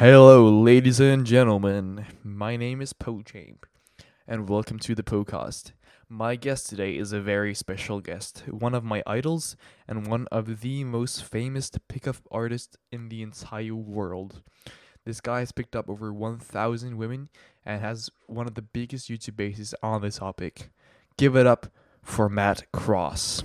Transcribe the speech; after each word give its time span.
Hello, 0.00 0.48
ladies 0.48 0.98
and 0.98 1.26
gentlemen. 1.26 2.06
My 2.24 2.56
name 2.56 2.80
is 2.80 2.94
Pochamp, 2.94 3.64
and 4.26 4.48
welcome 4.48 4.78
to 4.78 4.94
the 4.94 5.02
podcast. 5.02 5.72
My 6.08 6.36
guest 6.36 6.70
today 6.70 6.96
is 6.96 7.12
a 7.12 7.20
very 7.20 7.52
special 7.52 8.00
guest, 8.00 8.44
one 8.48 8.74
of 8.74 8.82
my 8.82 9.02
idols, 9.06 9.58
and 9.86 10.06
one 10.06 10.26
of 10.32 10.62
the 10.62 10.84
most 10.84 11.22
famous 11.22 11.70
pickup 11.86 12.16
artists 12.30 12.78
in 12.90 13.10
the 13.10 13.20
entire 13.20 13.74
world. 13.74 14.40
This 15.04 15.20
guy 15.20 15.40
has 15.40 15.52
picked 15.52 15.76
up 15.76 15.90
over 15.90 16.14
1,000 16.14 16.96
women 16.96 17.28
and 17.66 17.82
has 17.82 18.08
one 18.26 18.46
of 18.46 18.54
the 18.54 18.62
biggest 18.62 19.10
YouTube 19.10 19.36
bases 19.36 19.74
on 19.82 20.00
the 20.00 20.10
topic. 20.10 20.70
Give 21.18 21.36
it 21.36 21.46
up 21.46 21.66
for 22.02 22.30
Matt 22.30 22.72
Cross. 22.72 23.42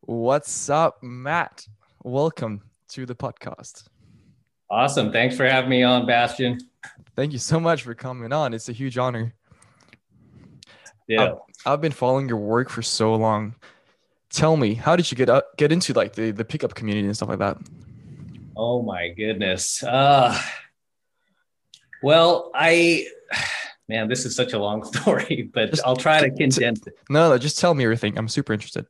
What's 0.00 0.70
up, 0.70 1.02
Matt? 1.02 1.68
Welcome 2.02 2.62
to 2.88 3.04
the 3.04 3.14
podcast. 3.14 3.84
Awesome. 4.70 5.10
Thanks 5.10 5.36
for 5.36 5.44
having 5.46 5.68
me 5.68 5.82
on, 5.82 6.06
Bastian. 6.06 6.60
Thank 7.16 7.32
you 7.32 7.38
so 7.38 7.58
much 7.58 7.82
for 7.82 7.94
coming 7.94 8.32
on. 8.32 8.54
It's 8.54 8.68
a 8.68 8.72
huge 8.72 8.96
honor. 8.96 9.34
Yeah. 11.08 11.22
I've, 11.22 11.38
I've 11.66 11.80
been 11.80 11.92
following 11.92 12.28
your 12.28 12.38
work 12.38 12.70
for 12.70 12.82
so 12.82 13.14
long. 13.14 13.56
Tell 14.30 14.56
me, 14.56 14.74
how 14.74 14.94
did 14.94 15.10
you 15.10 15.16
get 15.16 15.28
up, 15.28 15.56
get 15.56 15.72
into 15.72 15.92
like 15.92 16.14
the, 16.14 16.30
the 16.30 16.44
pickup 16.44 16.74
community 16.74 17.06
and 17.06 17.16
stuff 17.16 17.28
like 17.28 17.40
that? 17.40 17.58
Oh 18.56 18.80
my 18.82 19.08
goodness. 19.08 19.82
Uh, 19.82 20.40
well, 22.00 22.52
I, 22.54 23.06
man, 23.88 24.08
this 24.08 24.24
is 24.24 24.36
such 24.36 24.52
a 24.52 24.58
long 24.58 24.84
story, 24.92 25.50
but 25.52 25.70
Just 25.70 25.82
I'll 25.84 25.96
try 25.96 26.20
to 26.20 26.30
condense 26.30 26.86
it. 26.86 26.94
No, 27.08 27.30
no, 27.30 27.38
just 27.38 27.58
tell 27.58 27.74
me 27.74 27.82
everything. 27.82 28.16
I'm 28.16 28.28
super 28.28 28.52
interested. 28.52 28.86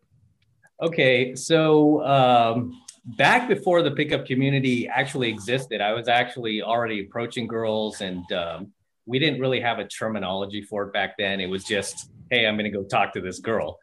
Okay. 0.82 1.34
So, 1.36 2.04
um, 2.04 2.82
back 3.04 3.48
before 3.48 3.82
the 3.82 3.90
pickup 3.90 4.26
community 4.26 4.88
actually 4.88 5.28
existed, 5.28 5.80
I 5.80 5.92
was 5.92 6.08
actually 6.08 6.62
already 6.62 7.00
approaching 7.00 7.46
girls 7.46 8.00
and, 8.00 8.30
um, 8.32 8.72
we 9.06 9.18
didn't 9.18 9.40
really 9.40 9.60
have 9.60 9.78
a 9.78 9.86
terminology 9.86 10.62
for 10.62 10.84
it 10.84 10.92
back 10.92 11.16
then. 11.18 11.40
It 11.40 11.48
was 11.48 11.64
just, 11.64 12.10
hey, 12.30 12.46
I'm 12.46 12.56
going 12.56 12.70
to 12.70 12.76
go 12.76 12.84
talk 12.84 13.12
to 13.14 13.20
this 13.20 13.40
girl. 13.40 13.78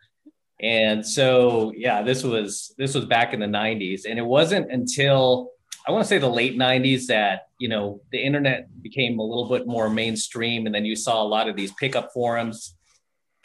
And 0.61 1.05
so, 1.05 1.73
yeah, 1.75 2.01
this 2.01 2.23
was 2.23 2.73
this 2.77 2.95
was 2.95 3.05
back 3.05 3.33
in 3.33 3.39
the 3.39 3.45
90s, 3.45 4.01
and 4.09 4.17
it 4.17 4.25
wasn't 4.25 4.71
until 4.71 5.51
I 5.87 5.91
want 5.91 6.03
to 6.03 6.07
say 6.07 6.17
the 6.17 6.29
late 6.29 6.57
90s 6.57 7.05
that 7.07 7.49
you 7.59 7.69
know 7.69 8.01
the 8.11 8.17
internet 8.17 8.67
became 8.81 9.19
a 9.19 9.23
little 9.23 9.47
bit 9.47 9.67
more 9.67 9.89
mainstream, 9.89 10.65
and 10.65 10.73
then 10.73 10.83
you 10.83 10.95
saw 10.95 11.21
a 11.21 11.27
lot 11.27 11.47
of 11.47 11.55
these 11.55 11.71
pickup 11.73 12.11
forums 12.11 12.75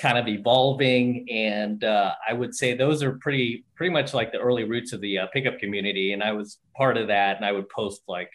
kind 0.03 0.19
of 0.19 0.27
evolving. 0.27 1.25
And 1.31 1.85
uh, 1.85 2.15
I 2.29 2.33
would 2.33 2.55
say 2.55 2.75
those 2.75 3.05
are 3.05 3.13
pretty 3.13 3.65
pretty 3.77 3.93
much 3.93 4.13
like 4.13 4.33
the 4.33 4.39
early 4.39 4.65
roots 4.65 4.93
of 4.93 5.01
the 5.01 5.21
uh, 5.21 5.27
pickup 5.33 5.61
community, 5.61 6.13
and 6.13 6.23
I 6.23 6.33
was 6.33 6.59
part 6.77 6.97
of 6.97 7.07
that, 7.07 7.37
and 7.37 7.47
I 7.47 7.53
would 7.53 7.69
post 7.69 8.03
like 8.09 8.31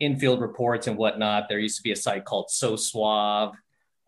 infield 0.00 0.40
reports 0.40 0.86
and 0.86 0.96
whatnot. 0.96 1.48
There 1.48 1.58
used 1.58 1.76
to 1.76 1.82
be 1.82 1.92
a 1.92 1.96
site 1.96 2.24
called 2.24 2.50
So 2.50 2.76
Suave, 2.76 3.54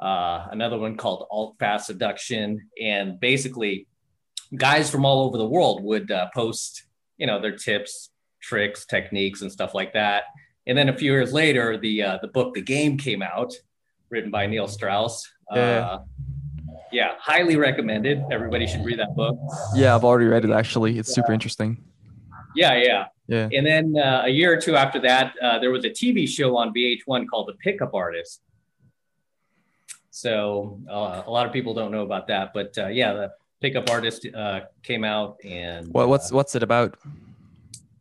uh, 0.01 0.47
another 0.51 0.79
one 0.79 0.97
called 0.97 1.27
Alt 1.31 1.57
Fast 1.59 1.87
Seduction, 1.87 2.69
and 2.83 3.21
basically, 3.21 3.87
guys 4.57 4.91
from 4.91 5.05
all 5.05 5.27
over 5.27 5.37
the 5.37 5.47
world 5.47 5.85
would 5.85 6.11
uh, 6.11 6.29
post, 6.35 6.85
you 7.19 7.27
know, 7.27 7.39
their 7.39 7.57
tips, 7.57 8.11
tricks, 8.41 8.87
techniques, 8.87 9.43
and 9.43 9.53
stuff 9.53 9.75
like 9.75 9.93
that. 9.93 10.25
And 10.67 10.77
then 10.77 10.89
a 10.89 10.97
few 10.97 11.13
years 11.13 11.35
later, 11.35 11.77
the 11.77 12.03
uh, 12.03 12.19
the 12.23 12.29
book 12.29 12.55
The 12.55 12.63
Game 12.63 12.97
came 12.97 13.21
out, 13.21 13.53
written 14.09 14.31
by 14.31 14.47
Neil 14.47 14.69
Strauss. 14.69 15.31
Yeah. 15.55 15.99
Yeah, 16.93 17.13
highly 17.19 17.57
recommended. 17.57 18.23
Everybody 18.31 18.67
should 18.67 18.85
read 18.85 18.99
that 18.99 19.15
book. 19.15 19.39
Yeah, 19.75 19.95
I've 19.95 20.05
already 20.05 20.27
read 20.27 20.45
it 20.45 20.51
actually. 20.51 20.99
It's 20.99 21.13
super 21.13 21.33
interesting. 21.33 21.83
Yeah, 22.57 22.75
yeah. 22.83 23.07
Yeah. 23.27 23.49
And 23.53 23.67
then 23.67 23.95
uh, 23.97 24.23
a 24.25 24.29
year 24.31 24.53
or 24.55 24.57
two 24.61 24.75
after 24.75 24.99
that, 25.01 25.35
uh, 25.43 25.59
there 25.59 25.71
was 25.71 25.85
a 25.85 25.91
TV 25.91 26.27
show 26.27 26.57
on 26.57 26.73
VH1 26.73 27.27
called 27.29 27.49
The 27.49 27.55
Pickup 27.55 27.93
Artist. 27.95 28.41
So 30.11 30.81
uh, 30.91 31.23
a 31.27 31.31
lot 31.31 31.47
of 31.47 31.53
people 31.53 31.75
don't 31.75 31.93
know 31.93 32.03
about 32.03 32.27
that, 32.29 32.53
but 32.55 32.77
uh, 32.79 32.89
yeah, 32.89 33.13
the 33.13 33.33
Pickup 33.61 33.91
Artist 33.91 34.27
uh, 34.35 34.61
came 34.83 35.05
out, 35.05 35.37
and 35.45 35.89
What, 35.89 36.09
what's 36.09 36.33
what's 36.33 36.55
it 36.55 36.63
about? 36.63 36.97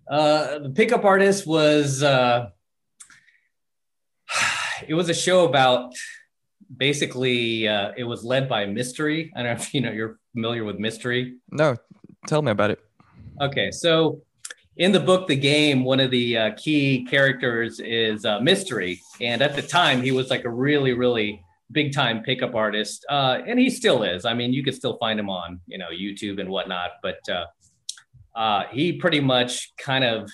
uh, 0.10 0.60
the 0.60 0.70
Pickup 0.70 1.04
Artist 1.04 1.46
was 1.46 2.02
uh, 2.02 2.50
it 4.88 4.94
was 4.94 5.10
a 5.10 5.14
show 5.14 5.46
about 5.46 5.94
basically 6.76 7.68
uh, 7.68 7.92
it 7.96 8.04
was 8.04 8.24
led 8.24 8.50
by 8.50 8.66
Mystery. 8.66 9.32
I 9.36 9.44
don't 9.44 9.56
know 9.56 9.62
if 9.62 9.74
you 9.74 9.82
know 9.82 9.92
you're 9.92 10.20
familiar 10.34 10.64
with 10.64 10.80
Mystery. 10.80 11.38
No, 11.52 11.76
tell 12.28 12.42
me 12.42 12.52
about 12.52 12.72
it. 12.72 12.80
Okay, 13.42 13.72
so 13.72 14.22
in 14.78 14.92
the 14.92 15.00
book, 15.00 15.28
The 15.28 15.36
Game, 15.36 15.84
one 15.84 16.00
of 16.00 16.12
the 16.12 16.38
uh, 16.38 16.52
key 16.56 17.06
characters 17.06 17.80
is 17.80 18.26
uh, 18.26 18.40
Mystery. 18.40 19.02
And 19.20 19.42
at 19.42 19.56
the 19.56 19.62
time, 19.62 20.02
he 20.02 20.12
was 20.12 20.30
like 20.30 20.46
a 20.46 20.50
really, 20.50 20.94
really 20.94 21.44
big 21.72 21.94
time 21.94 22.22
pickup 22.22 22.54
artist. 22.54 23.06
Uh, 23.10 23.40
and 23.48 23.60
he 23.60 23.70
still 23.70 24.04
is. 24.04 24.24
I 24.26 24.34
mean, 24.34 24.54
you 24.54 24.64
can 24.64 24.74
still 24.74 24.98
find 24.98 25.20
him 25.20 25.30
on, 25.30 25.62
you 25.66 25.80
know, 25.80 25.88
YouTube 25.90 26.40
and 26.40 26.50
whatnot. 26.50 26.92
But 27.02 27.20
uh, 27.28 27.46
uh, 28.38 28.64
he 28.72 28.94
pretty 28.94 29.20
much 29.20 29.76
kind 29.78 30.04
of 30.04 30.30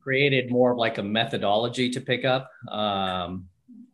created 0.00 0.50
more 0.50 0.72
of 0.72 0.78
like 0.78 0.98
a 0.98 1.02
methodology 1.02 1.90
to 1.90 2.00
pick 2.00 2.24
up. 2.24 2.48
Um, 2.70 3.48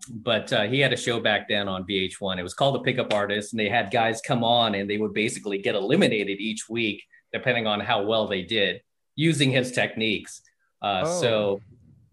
but 0.08 0.52
uh, 0.52 0.62
he 0.62 0.80
had 0.80 0.92
a 0.92 0.96
show 0.96 1.20
back 1.20 1.48
then 1.48 1.68
on 1.68 1.84
VH1. 1.84 2.38
It 2.38 2.42
was 2.42 2.54
called 2.54 2.74
The 2.76 2.80
Pickup 2.80 3.12
Artist. 3.12 3.52
And 3.52 3.60
they 3.60 3.68
had 3.68 3.90
guys 3.90 4.20
come 4.20 4.42
on 4.42 4.74
and 4.74 4.88
they 4.88 4.96
would 4.96 5.12
basically 5.12 5.58
get 5.58 5.74
eliminated 5.74 6.40
each 6.40 6.68
week, 6.68 7.02
depending 7.32 7.66
on 7.66 7.80
how 7.80 8.02
well 8.04 8.26
they 8.26 8.42
did 8.42 8.80
using 9.16 9.50
his 9.50 9.72
techniques. 9.72 10.42
Uh, 10.82 11.02
Oh. 11.04 11.20
So, 11.20 11.60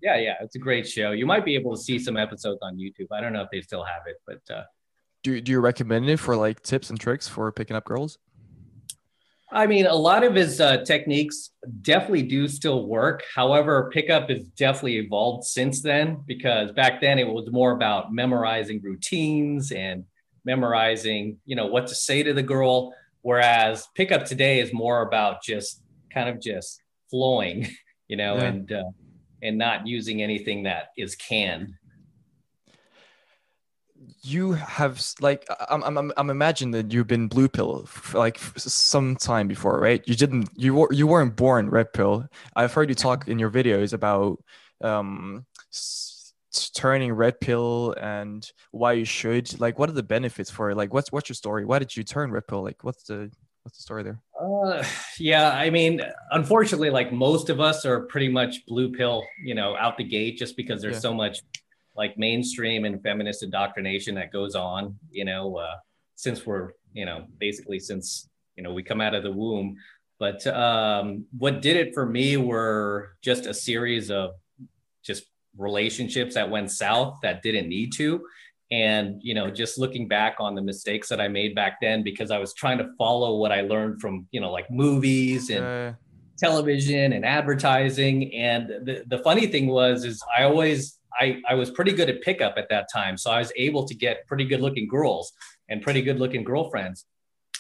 yeah, 0.02 0.18
yeah, 0.18 0.36
it's 0.42 0.56
a 0.56 0.60
great 0.60 0.88
show. 0.88 1.12
You 1.12 1.26
might 1.26 1.46
be 1.46 1.56
able 1.56 1.76
to 1.76 1.82
see 1.82 1.98
some 1.98 2.18
episodes 2.18 2.60
on 2.62 2.78
YouTube. 2.78 3.08
I 3.12 3.22
don't 3.22 3.34
know 3.34 3.42
if 3.42 3.50
they 3.52 3.62
still 3.62 3.84
have 3.84 4.02
it, 4.06 4.18
but 4.28 4.56
uh, 4.56 4.64
Do 5.24 5.42
do 5.42 5.52
you 5.52 5.60
recommend 5.60 6.10
it 6.10 6.18
for 6.18 6.36
like 6.36 6.62
tips 6.62 6.90
and 6.90 7.00
tricks 7.00 7.28
for 7.28 7.52
picking 7.52 7.76
up 7.76 7.86
girls? 7.86 8.20
I 9.50 9.66
mean, 9.66 9.86
a 9.86 9.96
lot 9.96 10.24
of 10.24 10.36
his 10.36 10.60
uh, 10.60 10.84
techniques 10.84 11.52
definitely 11.82 12.24
do 12.24 12.48
still 12.50 12.86
work. 12.86 13.24
However, 13.34 13.90
pickup 13.94 14.30
has 14.30 14.42
definitely 14.44 14.98
evolved 14.98 15.46
since 15.46 15.82
then 15.82 16.22
because 16.26 16.72
back 16.74 17.00
then 17.00 17.18
it 17.18 17.28
was 17.28 17.50
more 17.52 17.72
about 17.72 18.14
memorizing 18.14 18.82
routines 18.82 19.72
and 19.72 20.04
memorizing, 20.44 21.38
you 21.46 21.56
know, 21.56 21.68
what 21.68 21.88
to 21.88 21.96
say 21.96 22.24
to 22.24 22.34
the 22.34 22.44
girl. 22.44 22.94
Whereas 23.22 23.88
pickup 23.96 24.26
today 24.26 24.60
is 24.60 24.74
more 24.74 25.02
about 25.02 25.42
just 25.44 25.82
kind 26.14 26.28
of 26.28 26.42
just 26.42 26.82
flowing, 27.10 27.68
you 28.10 28.18
know, 28.18 28.36
Yeah. 28.36 28.44
and 28.44 28.72
uh, 28.72 28.84
and 29.44 29.58
not 29.58 29.86
using 29.88 30.22
anything 30.22 30.64
that 30.64 30.90
is 30.98 31.16
canned. 31.16 31.74
You 34.28 34.54
have 34.54 35.02
like 35.22 35.46
I'm 35.70 35.84
I'm 35.84 35.98
I'm- 35.98 36.12
I'm 36.18 36.30
imagining 36.30 36.72
that 36.72 36.92
you've 36.94 37.08
been 37.08 37.28
blue 37.28 37.48
pill 37.48 37.84
f- 37.86 38.14
like 38.14 38.38
some 38.58 39.16
time 39.16 39.48
before, 39.48 39.80
right? 39.80 40.02
You 40.06 40.16
didn't 40.16 40.50
you 40.56 40.76
were 40.76 40.92
you 40.92 41.08
weren't 41.08 41.36
born 41.36 41.70
red 41.70 41.94
pill. 41.94 42.26
I've 42.56 42.74
heard 42.74 42.90
you 42.90 42.96
talk 42.96 43.28
in 43.28 43.40
your 43.40 43.50
videos 43.52 43.94
about 43.94 44.40
um 44.82 45.46
turning 46.74 47.14
red 47.14 47.40
pill 47.40 47.94
and 48.02 48.50
why 48.72 48.94
you 48.94 49.06
should. 49.06 49.60
Like, 49.60 49.78
what 49.80 49.90
are 49.90 49.94
the 49.94 50.04
benefits 50.04 50.50
for 50.50 50.72
it? 50.72 50.76
Like, 50.76 50.94
what's 50.94 51.12
what's 51.12 51.30
your 51.30 51.36
story? 51.36 51.66
Why 51.66 51.80
did 51.80 51.96
you 51.96 52.04
turn 52.04 52.32
red 52.32 52.48
pill? 52.48 52.64
Like, 52.64 52.84
what's 52.84 53.04
the 53.04 53.32
what's 53.64 53.78
the 53.78 53.84
story 53.84 54.04
there? 54.04 54.20
Uh, 54.42 54.84
yeah, 55.20 55.52
I 55.52 55.70
mean, 55.70 56.02
unfortunately, 56.32 56.90
like 56.90 57.12
most 57.12 57.50
of 57.50 57.60
us 57.60 57.86
are 57.86 58.02
pretty 58.02 58.30
much 58.30 58.66
blue 58.66 58.92
pill, 58.92 59.24
you 59.44 59.56
know, 59.56 59.76
out 59.78 59.98
the 59.98 60.04
gate 60.04 60.38
just 60.38 60.56
because 60.58 60.82
there's 60.82 60.96
Yeah. 60.96 61.00
so 61.10 61.14
much 61.14 61.40
like 61.98 62.18
mainstream 62.18 62.86
and 62.86 63.02
feminist 63.02 63.44
indoctrination 63.44 64.16
that 64.16 64.32
goes 64.32 64.56
on, 64.56 64.98
you 65.10 65.26
know, 65.26 65.58
uh, 65.58 65.76
since 66.16 66.46
we're, 66.46 66.72
you 66.94 67.06
know, 67.06 67.26
basically 67.40 67.80
since, 67.80 68.30
you 68.56 68.64
know, 68.64 68.74
we 68.74 68.84
come 68.84 69.02
out 69.02 69.16
of 69.16 69.24
the 69.24 69.32
womb. 69.32 69.76
But 70.20 70.46
um, 70.48 71.26
what 71.38 71.62
did 71.62 71.76
it 71.76 71.94
for 71.94 72.06
me 72.06 72.38
were 72.38 73.16
just 73.22 73.46
a 73.46 73.54
series 73.54 74.10
of 74.10 74.32
just 75.04 75.26
relationships 75.58 76.36
that 76.36 76.50
went 76.50 76.72
south 76.72 77.20
that 77.24 77.42
didn't 77.44 77.70
need 77.70 77.94
to. 77.94 78.22
And 78.70 79.22
you 79.24 79.34
know 79.34 79.50
just 79.50 79.78
looking 79.78 80.10
back 80.10 80.36
on 80.40 80.54
the 80.54 80.62
mistakes 80.62 81.08
that 81.08 81.22
i 81.22 81.30
made 81.30 81.56
back 81.56 81.78
then 81.80 82.04
because 82.04 82.32
i 82.32 82.38
was 82.38 82.54
trying 82.54 82.78
to 82.80 82.90
follow 82.98 83.38
what 83.38 83.54
i 83.54 83.62
learned 83.62 84.02
from 84.02 84.28
you 84.32 84.42
know 84.42 84.52
like 84.52 84.70
movies 84.70 85.50
and 85.50 85.66
Uh, 85.66 85.94
television 86.38 87.14
and 87.14 87.26
advertising. 87.26 88.34
And 88.34 88.68
the, 88.86 89.04
the 89.08 89.20
funny 89.20 89.48
thing 89.48 89.68
was 89.68 90.06
is 90.06 90.22
i 90.38 90.44
always 90.44 91.00
I, 91.20 91.42
I 91.50 91.56
was 91.56 91.72
pretty 91.72 91.94
good 91.94 92.10
at 92.10 92.22
pickup 92.22 92.56
at 92.58 92.70
that 92.70 92.88
time 92.94 93.18
so 93.18 93.32
i 93.32 93.40
was 93.40 93.52
able 93.56 93.86
to 93.86 93.96
get 93.96 94.26
pretty 94.28 94.46
good 94.46 94.62
looking 94.62 94.88
girls 94.88 95.34
and 95.70 95.82
pretty 95.82 96.02
good 96.02 96.20
looking 96.20 96.44
girlfriends 96.44 97.06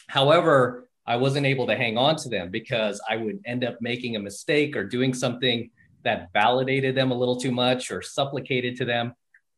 however 0.08 0.88
i 1.06 1.16
wasn't 1.16 1.46
able 1.46 1.68
to 1.68 1.76
hang 1.76 1.98
on 1.98 2.16
to 2.18 2.30
them 2.30 2.50
because 2.50 3.02
i 3.10 3.16
would 3.16 3.40
end 3.46 3.64
up 3.64 3.78
making 3.82 4.16
a 4.16 4.20
mistake 4.20 4.76
or 4.76 4.84
doing 4.84 5.14
something 5.14 5.70
that 6.04 6.30
validated 6.34 6.96
them 6.96 7.12
a 7.12 7.16
little 7.18 7.36
too 7.40 7.52
much 7.52 7.92
or 7.92 8.02
supplicated 8.02 8.76
to 8.78 8.86
them 8.86 9.14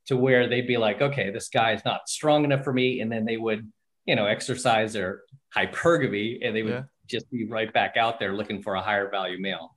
to 0.06 0.18
where 0.18 0.48
they'd 0.48 0.68
be 0.68 0.78
like 0.78 1.02
okay 1.02 1.30
this 1.30 1.50
guy 1.50 1.74
is 1.74 1.84
not 1.86 2.08
strong 2.08 2.44
enough 2.44 2.64
for 2.64 2.74
me 2.74 3.02
and 3.02 3.12
then 3.12 3.26
they 3.26 3.38
would 3.38 3.72
you 4.06 4.16
know 4.16 4.26
exercise 4.26 4.94
their 4.94 5.22
hypergamy 5.56 6.40
and 6.42 6.56
they 6.56 6.64
would 6.64 6.74
Yeah. 6.74 6.84
just 7.08 7.30
be 7.32 7.46
right 7.46 7.72
back 7.74 7.98
out 7.98 8.20
there 8.20 8.34
looking 8.34 8.62
for 8.64 8.76
a 8.76 8.82
higher 8.82 9.10
value 9.10 9.40
male 9.40 9.76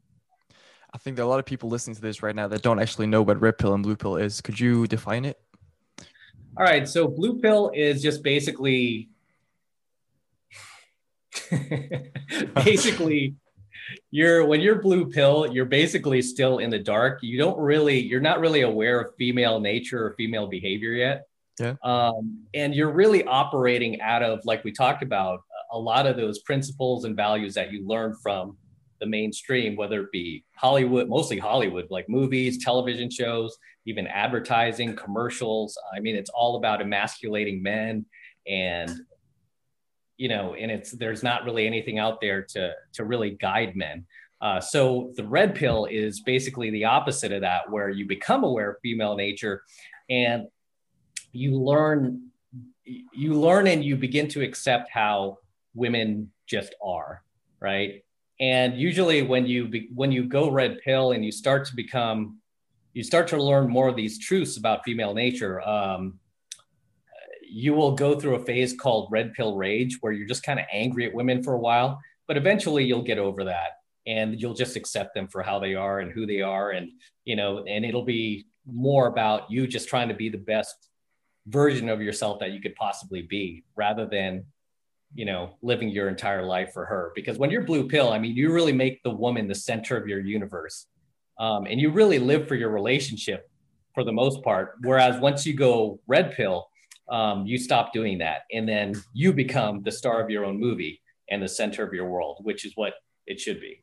I 0.95 0.99
think 0.99 1.17
there 1.17 1.25
are 1.25 1.27
a 1.27 1.31
lot 1.31 1.39
of 1.39 1.47
people 1.47 1.69
listening 1.69 1.97
to 1.97 2.03
this 2.03 2.23
right 2.23 2.35
now 2.35 2.49
that 2.49 2.63
don't 2.63 2.79
actually 2.79 3.07
know 3.07 3.23
what 3.23 3.41
red 3.41 3.59
pill 3.59 3.75
and 3.75 3.83
blue 3.83 3.97
pill 3.97 4.17
is. 4.17 4.41
Could 4.41 4.61
you 4.61 4.87
define 4.87 5.25
it? 5.25 5.41
All 6.57 6.65
right. 6.65 6.87
So 6.87 7.09
blue 7.09 7.41
pill 7.41 7.71
is 7.75 8.03
just 8.03 8.23
basically 8.23 9.09
basically 12.65 13.35
you're 14.11 14.45
when 14.45 14.61
you're 14.61 14.81
blue 14.81 15.09
pill 15.09 15.51
you're 15.51 15.65
basically 15.65 16.21
still 16.23 16.59
in 16.59 16.71
the 16.71 16.79
dark 16.79 17.19
you 17.23 17.39
don't 17.39 17.59
really 17.59 17.99
you're 17.99 18.21
not 18.21 18.41
really 18.41 18.63
aware 18.63 19.01
of 19.01 19.15
female 19.17 19.61
nature 19.61 20.07
or 20.07 20.15
female 20.15 20.47
behavior 20.47 20.93
yet 20.93 21.27
yeah 21.59 21.75
um, 21.83 22.45
and 22.55 22.75
you're 22.75 22.93
really 22.93 23.25
operating 23.25 24.01
out 24.01 24.23
of 24.23 24.41
like 24.45 24.63
we 24.65 24.73
talked 24.73 25.03
about 25.03 25.41
a 25.73 25.79
lot 25.79 26.07
of 26.07 26.17
those 26.17 26.41
principles 26.41 27.05
and 27.05 27.17
values 27.17 27.55
that 27.55 27.73
you 27.73 27.87
learn 27.87 28.15
from 28.23 28.57
the 29.03 29.07
mainstream 29.07 29.77
whether 29.77 30.03
it 30.03 30.13
be 30.13 30.45
hollywood 30.57 31.09
mostly 31.09 31.39
hollywood 31.39 31.87
like 31.91 32.09
movies 32.09 32.65
television 32.65 33.11
shows 33.11 33.59
even 33.85 34.07
advertising 34.07 34.97
commercials 34.97 35.77
i 35.95 36.01
mean 36.01 36.17
it's 36.17 36.31
all 36.31 36.57
about 36.57 36.81
emasculating 36.81 37.63
men 37.63 38.07
and 38.47 39.03
you 40.23 40.29
know, 40.29 40.55
and 40.55 40.71
it's 40.71 40.93
there's 40.93 41.25
not 41.25 41.45
really 41.45 41.67
anything 41.67 41.99
out 41.99 42.21
there 42.21 42.43
to 42.43 42.73
to 42.93 43.05
really 43.05 43.31
guide 43.31 43.75
men. 43.75 44.07
Uh, 44.41 44.61
so 44.61 45.13
the 45.17 45.25
red 45.25 45.53
pill 45.55 45.87
is 45.87 46.21
basically 46.21 46.71
the 46.71 46.85
opposite 46.85 47.33
of 47.33 47.41
that, 47.41 47.69
where 47.71 47.91
you 47.91 48.07
become 48.07 48.45
aware 48.45 48.71
of 48.71 48.77
female 48.83 49.17
nature, 49.17 49.63
and 50.09 50.47
you 51.33 51.59
learn 51.59 52.31
you 52.85 53.35
learn 53.35 53.67
and 53.67 53.85
you 53.85 53.97
begin 53.97 54.29
to 54.29 54.43
accept 54.43 54.91
how 54.91 55.39
women 55.75 56.31
just 56.47 56.73
are, 56.81 57.25
right? 57.59 58.05
And 58.41 58.77
usually 58.77 59.23
when 59.23 59.47
you 59.47 59.69
be, 59.69 59.89
when 59.95 60.11
you 60.11 60.25
go 60.25 60.51
red 60.51 60.79
pill 60.85 61.13
and 61.13 61.25
you 61.25 61.31
start 61.31 61.67
to 61.67 61.77
become 61.77 62.39
you 62.95 63.03
start 63.03 63.29
to 63.29 63.43
learn 63.43 63.69
more 63.69 63.89
of 63.89 63.97
these 63.97 64.19
truths 64.19 64.57
about 64.57 64.85
female 64.85 65.15
nature. 65.15 65.67
Um, 65.67 66.19
you 67.43 67.75
will 67.75 67.93
go 67.93 68.19
through 68.19 68.37
a 68.37 68.45
phase 68.45 68.75
called 68.75 69.09
red 69.11 69.33
pill 69.35 69.57
rage 69.57 69.99
where 70.01 70.13
you're 70.13 70.27
just 70.27 70.43
kind 70.43 70.59
of 70.59 70.67
angry 70.73 71.07
at 71.07 71.15
women 71.15 71.43
for 71.43 71.55
a 71.55 71.59
while, 71.59 72.01
but 72.27 72.37
eventually 72.37 72.85
you'll 72.85 73.03
get 73.03 73.19
over 73.19 73.45
that 73.45 73.73
and 74.07 74.41
you'll 74.41 74.55
just 74.55 74.77
accept 74.77 75.15
them 75.15 75.29
for 75.29 75.43
how 75.43 75.59
they 75.59 75.75
are 75.75 76.01
and 76.01 76.13
who 76.13 76.27
they 76.27 76.41
are. 76.41 76.71
And, 76.71 76.91
you 77.25 77.37
know, 77.37 77.65
and 77.65 77.85
it'll 77.85 78.05
be 78.05 78.47
more 78.67 79.07
about 79.07 79.51
you 79.51 79.67
just 79.67 79.89
trying 79.89 80.09
to 80.09 80.15
be 80.15 80.29
the 80.29 80.39
best 80.39 80.89
version 81.47 81.89
of 81.89 82.01
yourself 82.01 82.39
that 82.41 82.53
you 82.53 82.61
could 82.61 82.75
possibly 82.75 83.23
be 83.23 83.65
rather 83.77 84.07
than, 84.07 84.45
you 85.15 85.25
know, 85.25 85.57
living 85.63 85.89
your 85.89 86.09
entire 86.09 86.45
life 86.45 86.73
for 86.73 86.85
her. 86.87 87.13
Because 87.15 87.39
when 87.39 87.51
you're 87.51 87.65
blue 87.65 87.89
pill, 87.89 88.11
I 88.11 88.19
mean, 88.19 88.35
you 88.35 88.53
really 88.53 88.73
make 88.73 89.03
the 89.03 89.11
woman 89.11 89.49
the 89.49 89.55
center 89.55 89.97
of 89.97 90.07
your 90.07 90.21
universe. 90.21 90.87
Um, 91.39 91.67
and 91.67 91.81
you 91.81 91.91
really 91.91 92.19
live 92.19 92.49
for 92.49 92.55
your 92.55 92.71
relationship 92.71 93.51
for 93.95 94.05
the 94.05 94.13
most 94.13 94.43
part. 94.43 94.75
Whereas 94.83 95.21
once 95.21 95.45
you 95.45 95.55
go 95.55 96.01
red 96.07 96.33
pill, 96.33 96.69
um, 97.09 97.47
you 97.47 97.59
stop 97.59 97.93
doing 97.93 98.19
that 98.19 98.43
and 98.53 98.69
then 98.69 98.95
you 99.13 99.33
become 99.33 99.83
the 99.83 99.93
star 99.93 100.23
of 100.23 100.31
your 100.31 100.45
own 100.45 100.59
movie 100.59 101.01
and 101.31 101.43
the 101.43 101.49
center 101.49 101.85
of 101.85 101.93
your 101.93 102.09
world 102.09 102.39
which 102.43 102.65
is 102.65 102.73
what 102.75 102.95
it 103.27 103.39
should 103.39 103.61
be 103.61 103.82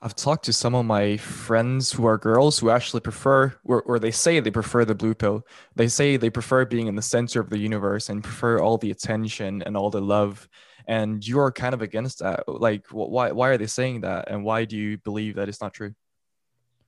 i've 0.00 0.14
talked 0.14 0.44
to 0.44 0.52
some 0.52 0.74
of 0.74 0.84
my 0.84 1.16
friends 1.16 1.90
who 1.90 2.06
are 2.06 2.18
girls 2.18 2.58
who 2.58 2.70
actually 2.70 3.00
prefer 3.00 3.52
or, 3.64 3.82
or 3.82 3.98
they 3.98 4.10
say 4.10 4.38
they 4.38 4.50
prefer 4.50 4.84
the 4.84 4.94
blue 4.94 5.14
pill. 5.14 5.44
They 5.74 5.88
say 5.88 6.16
they 6.16 6.30
prefer 6.30 6.64
being 6.64 6.86
in 6.86 6.94
the 6.94 7.02
center 7.02 7.40
of 7.40 7.50
the 7.50 7.58
universe 7.58 8.08
and 8.08 8.22
prefer 8.22 8.60
all 8.60 8.78
the 8.78 8.90
attention 8.90 9.62
and 9.62 9.76
all 9.76 9.90
the 9.90 10.00
love. 10.00 10.48
And 10.86 11.26
you 11.26 11.40
are 11.40 11.52
kind 11.52 11.74
of 11.74 11.82
against 11.82 12.20
that. 12.20 12.48
Like 12.48 12.86
why, 12.90 13.32
why 13.32 13.48
are 13.50 13.58
they 13.58 13.66
saying 13.66 14.02
that? 14.02 14.30
And 14.30 14.44
why 14.44 14.64
do 14.64 14.76
you 14.76 14.98
believe 14.98 15.34
that 15.34 15.48
it's 15.48 15.60
not 15.60 15.74
true? 15.74 15.94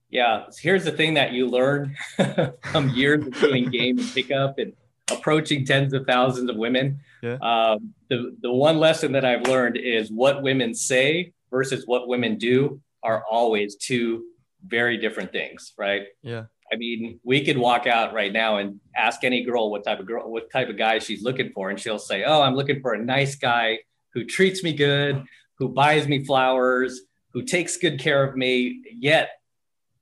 Yeah 0.09 0.45
here's 0.59 0.85
the 0.85 0.93
thing 0.93 1.15
that 1.15 1.33
you 1.33 1.49
learn 1.49 1.97
from 2.73 2.91
years 2.91 3.27
of 3.27 3.39
doing 3.41 3.71
game 3.71 3.99
and 3.99 4.09
pickup 4.13 4.59
and 4.59 4.73
approaching 5.11 5.65
tens 5.65 5.93
of 5.93 6.07
thousands 6.07 6.49
of 6.49 6.57
women. 6.57 7.01
Yeah. 7.23 7.39
Um, 7.43 7.93
the 8.09 8.37
the 8.41 8.53
one 8.53 8.79
lesson 8.79 9.13
that 9.13 9.25
I've 9.25 9.47
learned 9.47 9.77
is 9.77 10.11
what 10.11 10.43
women 10.43 10.75
say 10.75 11.33
versus 11.51 11.87
what 11.87 12.07
women 12.07 12.39
do 12.39 12.81
are 13.03 13.25
always 13.31 13.77
two 13.77 14.25
very 14.67 14.99
different 14.99 15.33
things, 15.33 15.73
right? 15.79 16.03
Yeah. 16.23 16.45
I 16.73 16.77
mean, 16.77 17.19
we 17.25 17.45
could 17.45 17.59
walk 17.59 17.87
out 17.87 18.13
right 18.13 18.33
now 18.33 18.59
and 18.59 18.79
ask 18.97 19.25
any 19.25 19.43
girl 19.45 19.71
what 19.71 19.85
type 19.85 19.99
of 19.99 20.07
girl, 20.07 20.31
what 20.31 20.51
type 20.51 20.69
of 20.69 20.79
guy 20.79 20.99
she's 20.99 21.23
looking 21.23 21.51
for, 21.53 21.71
and 21.71 21.81
she'll 21.81 21.99
say, 21.99 22.23
"Oh, 22.25 22.43
I'm 22.43 22.55
looking 22.55 22.81
for 22.81 22.95
a 22.95 23.03
nice 23.03 23.35
guy 23.35 23.81
who 24.13 24.25
treats 24.25 24.63
me 24.63 24.73
good, 24.73 25.25
who 25.59 25.69
buys 25.69 26.07
me 26.07 26.25
flowers, 26.25 27.01
who 27.33 27.43
takes 27.43 27.77
good 27.77 27.99
care 27.99 28.23
of 28.23 28.37
me." 28.37 28.83
Yet, 28.93 29.31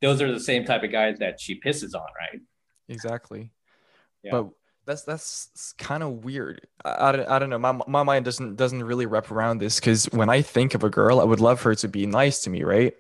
those 0.03 0.21
are 0.21 0.31
the 0.31 0.41
same 0.41 0.65
type 0.65 0.83
of 0.83 0.93
guys 0.93 1.19
that 1.21 1.41
she 1.41 1.59
pisses 1.59 1.95
on, 1.95 2.07
right? 2.21 2.41
Exactly. 2.89 3.51
Yeah. 4.23 4.33
But 4.33 4.49
that's 4.89 5.03
that's 5.03 5.75
kind 5.77 6.03
of 6.03 6.25
weird. 6.25 6.67
I, 6.85 6.91
I, 6.91 7.37
I 7.37 7.39
don't 7.39 7.51
know. 7.51 7.59
My, 7.59 7.79
my 7.87 8.03
mind 8.03 8.25
doesn't 8.25 8.57
doesn't 8.57 8.83
really 8.83 9.05
wrap 9.05 9.31
around 9.31 9.59
this 9.59 9.79
because 9.79 10.07
when 10.07 10.31
I 10.31 10.41
think 10.41 10.75
of 10.75 10.83
a 10.83 10.89
girl, 10.89 11.21
I 11.21 11.25
would 11.25 11.41
love 11.41 11.61
her 11.63 11.75
to 11.77 11.89
be 11.89 12.07
nice 12.07 12.41
to 12.41 12.51
me, 12.51 12.65
right? 12.65 12.95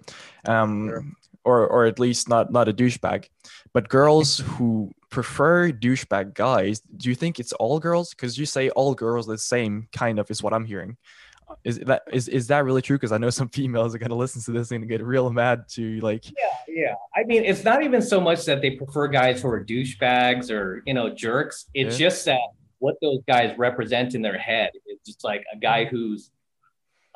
Um, 0.46 0.88
sure. 0.88 1.04
or 1.44 1.66
or 1.66 1.86
at 1.86 1.98
least 1.98 2.28
not 2.28 2.52
not 2.52 2.68
a 2.68 2.74
douchebag. 2.74 3.28
But 3.72 3.88
girls 3.88 4.38
who 4.46 4.92
prefer 5.08 5.72
douchebag 5.72 6.34
guys, 6.34 6.80
do 6.80 7.08
you 7.08 7.14
think 7.14 7.40
it's 7.40 7.52
all 7.54 7.80
girls? 7.80 8.10
Because 8.10 8.36
you 8.38 8.44
say 8.44 8.68
all 8.70 8.94
girls 8.94 9.26
the 9.26 9.38
same, 9.38 9.88
kind 9.92 10.18
of, 10.18 10.30
is 10.30 10.42
what 10.42 10.52
I'm 10.52 10.66
hearing 10.66 10.98
is 11.64 11.78
that 11.80 12.02
is 12.12 12.28
is 12.28 12.46
that 12.48 12.64
really 12.64 12.82
true? 12.82 12.96
Because 12.96 13.12
i 13.12 13.18
know 13.18 13.30
some 13.30 13.48
females 13.58 13.94
are 13.94 13.98
going 13.98 14.10
to 14.10 14.16
listen 14.16 14.42
to 14.42 14.52
this 14.52 14.70
and 14.70 14.88
get 14.88 15.02
real 15.02 15.30
mad 15.30 15.68
to 15.70 16.00
like 16.00 16.24
yeah 16.26 16.48
yeah. 16.78 16.94
I 17.16 17.24
mean 17.24 17.44
it's 17.44 17.64
not 17.64 17.82
even 17.82 18.00
so 18.00 18.20
much 18.20 18.44
that 18.44 18.62
they 18.62 18.72
prefer 18.72 19.08
guys 19.08 19.42
who 19.42 19.48
are 19.48 19.64
douchebags 19.64 20.50
or 20.50 20.82
you 20.86 20.94
know 20.94 21.10
jerks. 21.10 21.66
It's 21.74 21.98
yeah. 21.98 22.08
just 22.08 22.24
that 22.26 22.40
what 22.78 22.94
those 23.02 23.18
guys 23.26 23.56
represent 23.58 24.14
in 24.14 24.22
their 24.22 24.38
head 24.38 24.70
is 24.86 24.98
just 25.04 25.24
like 25.24 25.44
a 25.52 25.58
guy 25.58 25.84
who's 25.84 26.30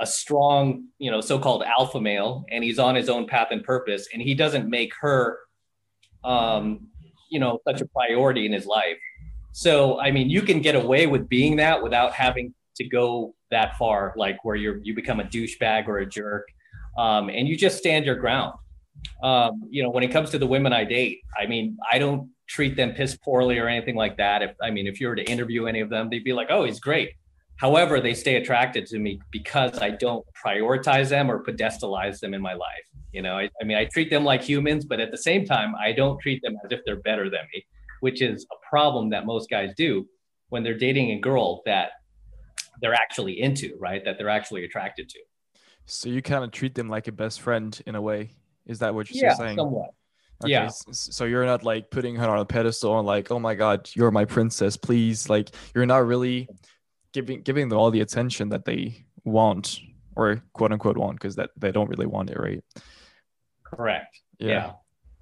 a 0.01 0.07
strong 0.07 0.87
you 0.99 1.11
know 1.13 1.21
so-called 1.21 1.63
alpha 1.63 2.01
male 2.01 2.45
and 2.51 2.65
he's 2.65 2.81
on 2.81 2.97
his 2.97 3.09
own 3.09 3.27
path 3.27 3.49
and 3.53 3.63
purpose 3.63 4.09
and 4.13 4.21
he 4.21 4.35
doesn't 4.35 4.69
make 4.69 4.93
her 5.01 5.39
um 6.25 6.89
you 7.31 7.39
know 7.39 7.61
such 7.67 7.81
a 7.81 7.87
priority 7.87 8.47
in 8.47 8.53
his 8.53 8.67
life. 8.67 8.99
So 9.53 10.01
i 10.01 10.11
mean 10.11 10.29
you 10.29 10.43
can 10.43 10.61
get 10.61 10.75
away 10.75 11.07
with 11.07 11.29
being 11.29 11.57
that 11.57 11.83
without 11.83 12.13
having 12.13 12.53
to 12.77 12.85
go 12.85 13.35
that 13.53 13.77
far, 13.79 14.13
like 14.17 14.45
where 14.45 14.57
you 14.57 14.81
you 14.83 14.95
become 14.95 15.21
a 15.21 15.25
douchebag 15.25 15.87
or 15.87 15.99
a 15.99 16.07
jerk, 16.07 16.49
um, 16.99 17.29
and 17.29 17.47
you 17.47 17.57
just 17.57 17.79
stand 17.79 18.05
your 18.05 18.17
ground. 18.17 18.55
Um, 19.23 19.63
you 19.71 19.83
know, 19.83 19.91
when 19.91 20.03
it 20.03 20.09
comes 20.09 20.31
to 20.31 20.39
the 20.39 20.47
women 20.47 20.73
I 20.73 20.85
date, 20.85 21.21
I 21.39 21.47
mean, 21.47 21.79
I 21.91 21.99
don't 21.99 22.31
treat 22.49 22.77
them 22.77 22.93
piss 22.93 23.17
poorly 23.17 23.59
or 23.59 23.69
anything 23.69 23.95
like 23.95 24.17
that. 24.17 24.43
If 24.43 24.57
I 24.61 24.71
mean, 24.71 24.87
if 24.87 25.01
you 25.01 25.09
were 25.09 25.17
to 25.17 25.25
interview 25.25 25.67
any 25.67 25.81
of 25.81 25.89
them, 25.89 26.11
they'd 26.11 26.25
be 26.25 26.33
like, 26.33 26.49
"Oh, 26.51 26.65
he's 26.65 26.81
great." 26.81 27.11
However, 27.57 28.01
they 28.01 28.15
stay 28.15 28.37
attracted 28.37 28.87
to 28.87 28.99
me 28.99 29.21
because 29.31 29.79
I 29.79 29.91
don't 29.91 30.27
prioritize 30.45 31.11
them 31.11 31.31
or 31.31 31.45
pedestalize 31.45 32.19
them 32.19 32.35
in 32.35 32.43
my 32.43 32.55
life. 32.55 32.87
You 33.13 33.23
know, 33.23 33.37
I, 33.37 33.49
I 33.61 33.65
mean, 33.65 33.77
I 33.77 33.85
treat 33.85 34.11
them 34.11 34.25
like 34.25 34.43
humans, 34.43 34.85
but 34.85 34.99
at 34.99 35.11
the 35.11 35.19
same 35.19 35.45
time, 35.45 35.75
I 35.77 35.93
don't 35.93 36.19
treat 36.21 36.43
them 36.43 36.57
as 36.65 36.73
if 36.73 36.81
they're 36.85 36.97
better 36.97 37.31
than 37.31 37.43
me, 37.55 37.65
which 38.01 38.23
is 38.23 38.47
a 38.51 38.69
problem 38.69 39.11
that 39.11 39.27
most 39.27 39.49
guys 39.49 39.73
do 39.77 40.07
when 40.49 40.63
they're 40.63 40.79
dating 40.79 41.13
a 41.13 41.21
girl 41.21 41.63
that 41.67 41.93
they're 42.83 42.93
actually 42.93 43.41
into, 43.41 43.77
right? 43.79 44.05
That 44.05 44.19
they're 44.19 44.29
actually 44.29 44.65
attracted 44.65 45.09
to. 45.11 45.21
So 45.87 46.09
you 46.09 46.21
kind 46.21 46.45
of 46.45 46.51
treat 46.51 46.75
them 46.75 46.89
like 46.89 47.09
a 47.09 47.13
best 47.13 47.41
friend 47.41 47.81
in 47.87 47.95
a 47.95 48.03
way. 48.03 48.35
Is 48.67 48.81
that 48.81 48.95
what 48.95 49.11
you're 49.11 49.25
yeah, 49.25 49.35
saying? 49.35 49.57
Somewhat. 49.57 49.91
Okay, 50.45 50.53
yeah. 50.53 50.69
So 50.69 51.25
you're 51.25 51.47
not 51.47 51.65
like 51.65 51.91
putting 51.91 52.17
her 52.17 52.29
on 52.29 52.41
a 52.41 52.45
pedestal 52.45 52.99
and 52.99 53.07
like, 53.07 53.31
oh 53.31 53.39
my 53.39 53.55
God, 53.55 53.89
you're 53.95 54.11
my 54.11 54.25
princess, 54.25 54.77
please. 54.77 55.31
Like 55.31 55.51
you're 55.75 55.87
not 55.87 56.07
really 56.07 56.49
giving 57.13 57.43
giving 57.43 57.69
them 57.69 57.79
all 57.79 57.91
the 57.91 58.01
attention 58.01 58.49
that 58.51 58.65
they 58.65 59.05
want 59.25 59.79
or 60.17 60.43
quote 60.53 60.73
unquote 60.73 60.97
want 60.97 61.15
because 61.15 61.37
that 61.37 61.51
they 61.57 61.71
don't 61.71 61.89
really 61.89 62.07
want 62.07 62.31
it, 62.31 62.39
right? 62.39 62.65
Correct. 63.63 64.21
Yeah. 64.39 64.49
yeah. 64.49 64.73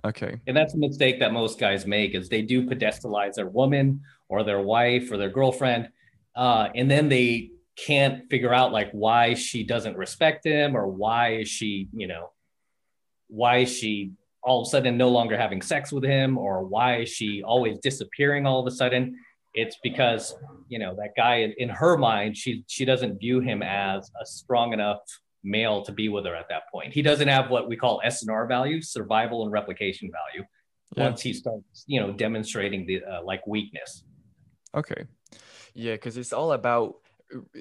Okay. 0.05 0.41
And 0.47 0.57
that's 0.57 0.73
a 0.75 0.79
mistake 0.79 1.21
that 1.21 1.33
most 1.33 1.59
guys 1.59 1.87
make 1.87 2.15
is 2.15 2.29
they 2.29 2.43
do 2.43 2.67
pedestalize 2.67 3.35
their 3.35 3.49
woman 3.49 4.01
or 4.29 4.43
their 4.43 4.63
wife 4.63 5.13
or 5.13 5.19
their 5.19 5.29
girlfriend 5.29 5.91
uh, 6.37 6.69
and 6.75 6.91
then 6.91 7.09
they 7.09 7.51
can't 7.77 8.29
figure 8.29 8.53
out 8.53 8.73
like 8.73 8.91
why 8.93 9.35
she 9.35 9.65
doesn't 9.65 9.97
respect 9.97 10.45
him 10.45 10.77
or 10.77 10.87
why 10.87 11.37
is 11.37 11.49
she 11.49 11.89
you 11.95 12.07
know 12.07 12.31
why 13.29 13.59
is 13.59 13.75
she 13.75 14.13
all 14.43 14.63
of 14.63 14.67
a 14.67 14.71
sudden 14.71 14.97
no 14.97 15.09
longer 15.09 15.37
having 15.37 15.63
sex 15.63 15.93
with 15.93 16.05
him 16.05 16.37
or 16.37 16.65
why 16.65 17.01
is 17.01 17.09
she 17.09 17.43
always 17.43 17.79
disappearing 17.79 18.47
all 18.47 18.61
of 18.61 18.67
a 18.67 18.75
sudden? 18.75 19.19
It's 19.55 19.77
because 19.83 20.35
you 20.69 20.79
know 20.79 20.95
that 20.97 21.11
guy 21.17 21.53
in 21.59 21.69
her 21.69 21.97
mind 21.97 22.37
she 22.37 22.65
she 22.69 22.85
doesn't 22.85 23.19
view 23.19 23.41
him 23.41 23.63
as 23.63 24.11
a 24.21 24.27
strong 24.27 24.73
enough 24.73 25.01
male 25.43 25.83
to 25.83 25.93
be 25.93 26.09
with 26.09 26.25
her 26.27 26.35
at 26.37 26.49
that 26.51 26.63
point. 26.73 26.93
He 26.93 27.03
doesn't 27.03 27.27
have 27.29 27.51
what 27.51 27.69
we 27.69 27.77
call 27.77 28.01
snr 28.07 28.47
value 28.47 28.81
survival 28.81 29.43
and 29.43 29.51
replication 29.53 30.11
value 30.13 30.47
yeah. 30.97 31.05
once 31.05 31.21
he 31.21 31.33
starts 31.33 31.85
you 31.87 31.99
know 31.99 32.13
demonstrating 32.13 32.87
the 32.87 33.03
uh, 33.05 33.23
like 33.25 33.45
weakness. 33.47 34.05
Okay 34.75 35.05
yeah, 35.75 35.93
because 35.93 36.17
it's 36.17 36.33
all 36.33 36.53
about 36.53 36.97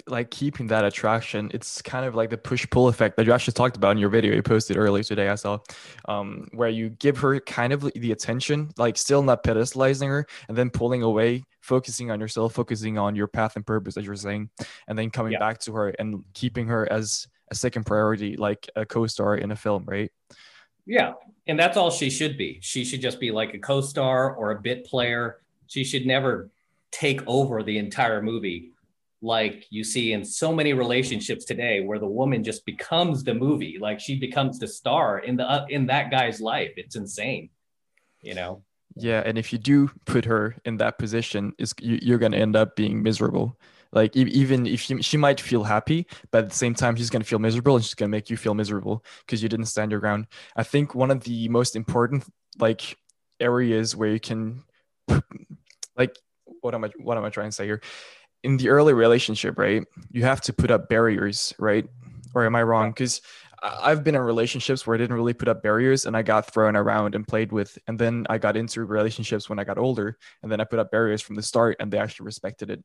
like 0.07 0.31
keeping 0.31 0.67
that 0.67 0.83
attraction. 0.83 1.51
It's 1.53 1.81
kind 1.81 2.05
of 2.05 2.15
like 2.15 2.29
the 2.29 2.37
push 2.37 2.67
pull 2.69 2.87
effect 2.87 3.17
that 3.17 3.25
you 3.25 3.33
actually 3.33 3.53
talked 3.53 3.77
about 3.77 3.91
in 3.91 3.97
your 3.97 4.09
video 4.09 4.33
you 4.33 4.41
posted 4.41 4.77
earlier 4.77 5.03
today 5.03 5.29
i 5.29 5.35
saw 5.35 5.59
um, 6.07 6.47
where 6.53 6.69
you 6.69 6.89
give 6.89 7.17
her 7.19 7.39
kind 7.41 7.71
of 7.71 7.81
the 7.93 8.11
attention 8.11 8.71
like 8.77 8.97
still 8.97 9.21
not 9.21 9.43
pedestalizing 9.43 10.07
her 10.07 10.25
and 10.47 10.57
then 10.57 10.69
pulling 10.69 11.03
away 11.03 11.43
focusing 11.61 12.09
on 12.09 12.19
yourself 12.19 12.53
focusing 12.53 12.97
on 12.97 13.15
your 13.15 13.27
path 13.27 13.55
and 13.55 13.65
purpose 13.65 13.95
as 13.97 14.05
you're 14.05 14.15
saying 14.15 14.49
and 14.87 14.97
then 14.97 15.09
coming 15.11 15.33
yeah. 15.33 15.39
back 15.39 15.59
to 15.59 15.71
her 15.71 15.89
and 15.99 16.23
keeping 16.33 16.67
her 16.67 16.91
as 16.91 17.27
a 17.51 17.55
second 17.55 17.85
priority 17.85 18.35
like 18.37 18.67
a 18.75 18.85
co-star 18.85 19.35
in 19.35 19.51
a 19.51 19.55
film 19.55 19.83
right? 19.85 20.11
Yeah 20.85 21.13
and 21.49 21.57
that's 21.59 21.77
all 21.77 21.89
she 21.89 22.11
should 22.11 22.37
be. 22.37 22.59
She 22.61 22.85
should 22.85 23.01
just 23.01 23.19
be 23.19 23.31
like 23.31 23.55
a 23.55 23.57
co-star 23.57 24.35
or 24.35 24.51
a 24.51 24.61
bit 24.61 24.85
player. 24.85 25.39
She 25.65 25.83
should 25.83 26.05
never 26.05 26.51
take 26.91 27.21
over 27.27 27.63
the 27.63 27.77
entire 27.77 28.21
movie 28.21 28.71
like 29.21 29.65
you 29.69 29.83
see 29.83 30.13
in 30.13 30.23
so 30.23 30.53
many 30.53 30.73
relationships 30.73 31.43
today 31.45 31.81
where 31.81 31.99
the 31.99 32.07
woman 32.07 32.43
just 32.43 32.65
becomes 32.65 33.23
the 33.23 33.33
movie 33.33 33.77
like 33.79 33.99
she 33.99 34.17
becomes 34.17 34.59
the 34.59 34.67
star 34.67 35.19
in 35.19 35.35
the 35.35 35.43
uh, 35.49 35.65
in 35.69 35.87
that 35.87 36.09
guy's 36.09 36.39
life. 36.39 36.71
It's 36.77 36.95
insane 36.95 37.49
you 38.21 38.33
know? 38.33 38.63
Yeah 38.95 39.21
and 39.25 39.37
if 39.37 39.51
you 39.51 39.59
do 39.59 39.89
put 40.05 40.25
her 40.25 40.55
in 40.65 40.77
that 40.77 40.97
position 40.97 41.53
is 41.57 41.73
you, 41.81 42.15
are 42.15 42.17
going 42.17 42.31
to 42.31 42.37
end 42.37 42.55
up 42.55 42.75
being 42.75 43.03
miserable. 43.03 43.59
Like 43.91 44.15
even 44.15 44.67
if 44.67 44.81
she, 44.81 45.01
she 45.01 45.17
might 45.17 45.41
feel 45.41 45.63
happy 45.63 46.07
but 46.31 46.45
at 46.45 46.49
the 46.49 46.55
same 46.55 46.73
time 46.73 46.95
she's 46.95 47.09
going 47.09 47.21
to 47.21 47.27
feel 47.27 47.39
miserable 47.39 47.75
and 47.75 47.83
she's 47.83 47.95
going 47.95 48.09
to 48.09 48.15
make 48.15 48.29
you 48.29 48.37
feel 48.37 48.53
miserable 48.53 49.03
because 49.25 49.43
you 49.43 49.49
didn't 49.49 49.65
stand 49.65 49.91
your 49.91 49.99
ground. 49.99 50.27
I 50.55 50.63
think 50.63 50.95
one 50.95 51.11
of 51.11 51.23
the 51.23 51.49
most 51.49 51.75
important 51.75 52.23
like 52.57 52.97
areas 53.39 53.95
where 53.95 54.09
you 54.09 54.19
can 54.19 54.63
like 55.97 56.15
what 56.61 56.75
am 56.75 56.83
i 56.83 56.91
what 56.97 57.17
am 57.17 57.25
i 57.25 57.29
trying 57.29 57.49
to 57.49 57.55
say 57.55 57.65
here 57.65 57.81
in 58.43 58.57
the 58.57 58.69
early 58.69 58.93
relationship, 58.93 59.57
right, 59.57 59.83
you 60.11 60.23
have 60.23 60.41
to 60.41 60.53
put 60.53 60.71
up 60.71 60.89
barriers, 60.89 61.53
right? 61.59 61.85
Or 62.33 62.45
am 62.45 62.55
I 62.55 62.63
wrong? 62.63 62.91
Because 62.91 63.21
I've 63.61 64.03
been 64.03 64.15
in 64.15 64.21
relationships 64.21 64.87
where 64.87 64.95
I 64.95 64.97
didn't 64.97 65.15
really 65.15 65.33
put 65.33 65.49
up 65.49 65.61
barriers 65.61 66.05
and 66.05 66.15
I 66.15 66.21
got 66.21 66.51
thrown 66.53 66.75
around 66.75 67.15
and 67.15 67.27
played 67.27 67.51
with. 67.51 67.77
And 67.87 67.99
then 67.99 68.25
I 68.29 68.37
got 68.37 68.55
into 68.55 68.85
relationships 68.85 69.49
when 69.49 69.59
I 69.59 69.65
got 69.65 69.77
older 69.77 70.17
and 70.41 70.51
then 70.51 70.61
I 70.61 70.63
put 70.63 70.79
up 70.79 70.91
barriers 70.91 71.21
from 71.21 71.35
the 71.35 71.43
start 71.43 71.75
and 71.79 71.91
they 71.91 71.97
actually 71.97 72.25
respected 72.25 72.69
it. 72.69 72.83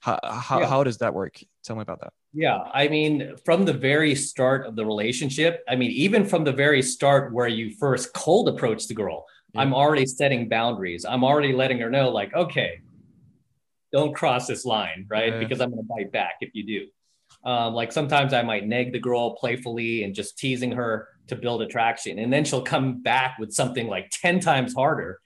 How, 0.00 0.18
how, 0.22 0.60
yeah. 0.60 0.66
how 0.66 0.82
does 0.82 0.96
that 0.98 1.12
work? 1.12 1.38
Tell 1.62 1.76
me 1.76 1.82
about 1.82 2.00
that. 2.00 2.12
Yeah. 2.32 2.58
I 2.72 2.88
mean, 2.88 3.36
from 3.44 3.66
the 3.66 3.74
very 3.74 4.14
start 4.14 4.66
of 4.66 4.76
the 4.76 4.86
relationship, 4.86 5.62
I 5.68 5.76
mean, 5.76 5.90
even 5.90 6.24
from 6.24 6.44
the 6.44 6.52
very 6.52 6.80
start 6.80 7.34
where 7.34 7.48
you 7.48 7.74
first 7.76 8.14
cold 8.14 8.48
approach 8.48 8.88
the 8.88 8.94
girl, 8.94 9.26
yeah. 9.52 9.60
I'm 9.60 9.74
already 9.74 10.06
setting 10.06 10.48
boundaries. 10.48 11.04
I'm 11.04 11.22
already 11.22 11.52
letting 11.52 11.78
her 11.80 11.90
know, 11.90 12.08
like, 12.08 12.34
okay, 12.34 12.80
don't 13.94 14.12
cross 14.12 14.48
this 14.48 14.64
line, 14.64 15.06
right? 15.08 15.32
Yeah. 15.32 15.38
Because 15.38 15.60
I'm 15.60 15.70
going 15.70 15.82
to 15.82 15.88
bite 15.88 16.10
back 16.10 16.34
if 16.40 16.50
you 16.52 16.66
do. 16.66 17.48
Um, 17.48 17.74
like 17.74 17.92
sometimes 17.92 18.34
I 18.34 18.42
might 18.42 18.66
nag 18.66 18.92
the 18.92 18.98
girl 18.98 19.36
playfully 19.36 20.02
and 20.02 20.14
just 20.14 20.36
teasing 20.36 20.72
her 20.72 21.08
to 21.28 21.36
build 21.36 21.62
attraction. 21.62 22.18
And 22.18 22.32
then 22.32 22.44
she'll 22.44 22.62
come 22.62 23.02
back 23.02 23.38
with 23.38 23.52
something 23.52 23.86
like 23.86 24.10
10 24.10 24.40
times 24.40 24.74
harder. 24.74 25.20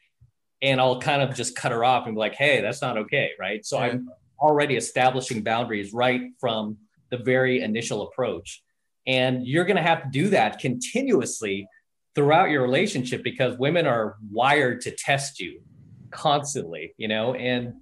And 0.61 0.83
I'll 0.83 1.01
kind 1.01 1.23
of 1.23 1.35
just 1.35 1.57
cut 1.57 1.73
her 1.73 1.83
off 1.83 2.07
and 2.07 2.15
be 2.15 2.19
like, 2.19 2.35
hey, 2.35 2.61
that's 2.61 2.83
not 2.83 2.99
okay. 2.99 3.31
Right. 3.41 3.65
So 3.65 3.79
yeah. 3.79 3.87
I'm 3.87 4.11
already 4.39 4.77
establishing 4.77 5.43
boundaries 5.43 5.95
right 5.95 6.21
from 6.39 6.77
the 7.11 7.17
very 7.17 7.63
initial 7.63 8.03
approach. 8.03 8.63
And 9.07 9.47
you're 9.47 9.65
going 9.65 9.77
to 9.77 9.83
have 9.83 10.03
to 10.03 10.11
do 10.11 10.29
that 10.29 10.59
continuously 10.59 11.67
throughout 12.15 12.51
your 12.51 12.63
relationship 12.63 13.23
because 13.25 13.57
women 13.57 13.87
are 13.87 14.17
wired 14.31 14.83
to 14.83 14.91
test 14.91 15.41
you 15.41 15.63
constantly, 16.11 16.95
you 16.99 17.09
know, 17.09 17.35
and 17.35 17.75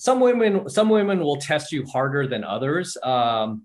some 0.00 0.18
women 0.18 0.66
some 0.66 0.88
women 0.88 1.20
will 1.20 1.36
test 1.36 1.72
you 1.72 1.84
harder 1.84 2.26
than 2.26 2.42
others. 2.42 2.96
Um, 3.02 3.64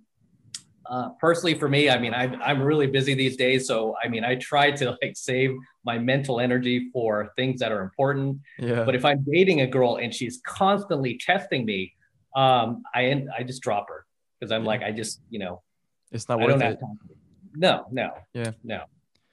uh, 0.86 1.10
personally 1.20 1.56
for 1.58 1.68
me 1.68 1.90
i 1.90 1.98
mean 1.98 2.14
I'm, 2.14 2.40
I'm 2.44 2.62
really 2.62 2.86
busy 2.86 3.16
these 3.16 3.38
days. 3.38 3.66
So 3.68 3.96
i 4.04 4.08
mean 4.08 4.24
i 4.24 4.36
try 4.36 4.70
to 4.70 4.98
like 5.02 5.14
save 5.16 5.52
my 5.84 5.98
mental 5.98 6.40
energy 6.40 6.92
for 6.94 7.32
things 7.38 7.62
that 7.62 7.72
are 7.72 7.82
important. 7.82 8.42
Yeah. 8.60 8.84
but 8.84 8.94
if 8.96 9.06
i'm 9.06 9.24
dating 9.24 9.62
a 9.62 9.68
girl 9.68 9.96
and 9.96 10.14
she's 10.14 10.42
constantly 10.46 11.18
testing 11.18 11.66
me 11.66 11.94
um, 12.36 12.84
i 12.94 13.26
i 13.36 13.42
just 13.42 13.64
drop 13.64 13.88
her 13.88 14.06
because 14.38 14.52
i'm 14.52 14.64
yeah. 14.64 14.68
like 14.68 14.84
i 14.84 14.92
just 14.92 15.22
you 15.30 15.40
know 15.40 15.64
it's 16.12 16.28
not 16.30 16.40
worth 16.40 16.62
it. 16.62 16.80
no 17.56 17.88
no. 17.92 18.12
Yeah. 18.34 18.52
No. 18.64 18.82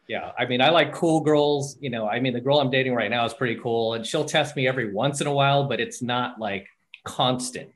Yeah. 0.08 0.30
I 0.38 0.46
mean 0.46 0.62
i 0.62 0.70
like 0.70 0.94
cool 0.94 1.20
girls 1.20 1.76
you 1.80 1.90
know. 1.90 2.08
I 2.08 2.20
mean 2.20 2.32
the 2.32 2.40
girl 2.40 2.60
i'm 2.60 2.70
dating 2.70 2.94
right 2.94 3.10
now 3.10 3.26
is 3.26 3.34
pretty 3.34 3.56
cool 3.60 3.94
and 3.94 4.06
she'll 4.06 4.24
test 4.24 4.56
me 4.56 4.68
every 4.68 4.94
once 4.94 5.20
in 5.20 5.26
a 5.26 5.34
while 5.40 5.64
but 5.64 5.80
it's 5.80 6.00
not 6.00 6.38
like 6.38 6.66
constant. 7.04 7.70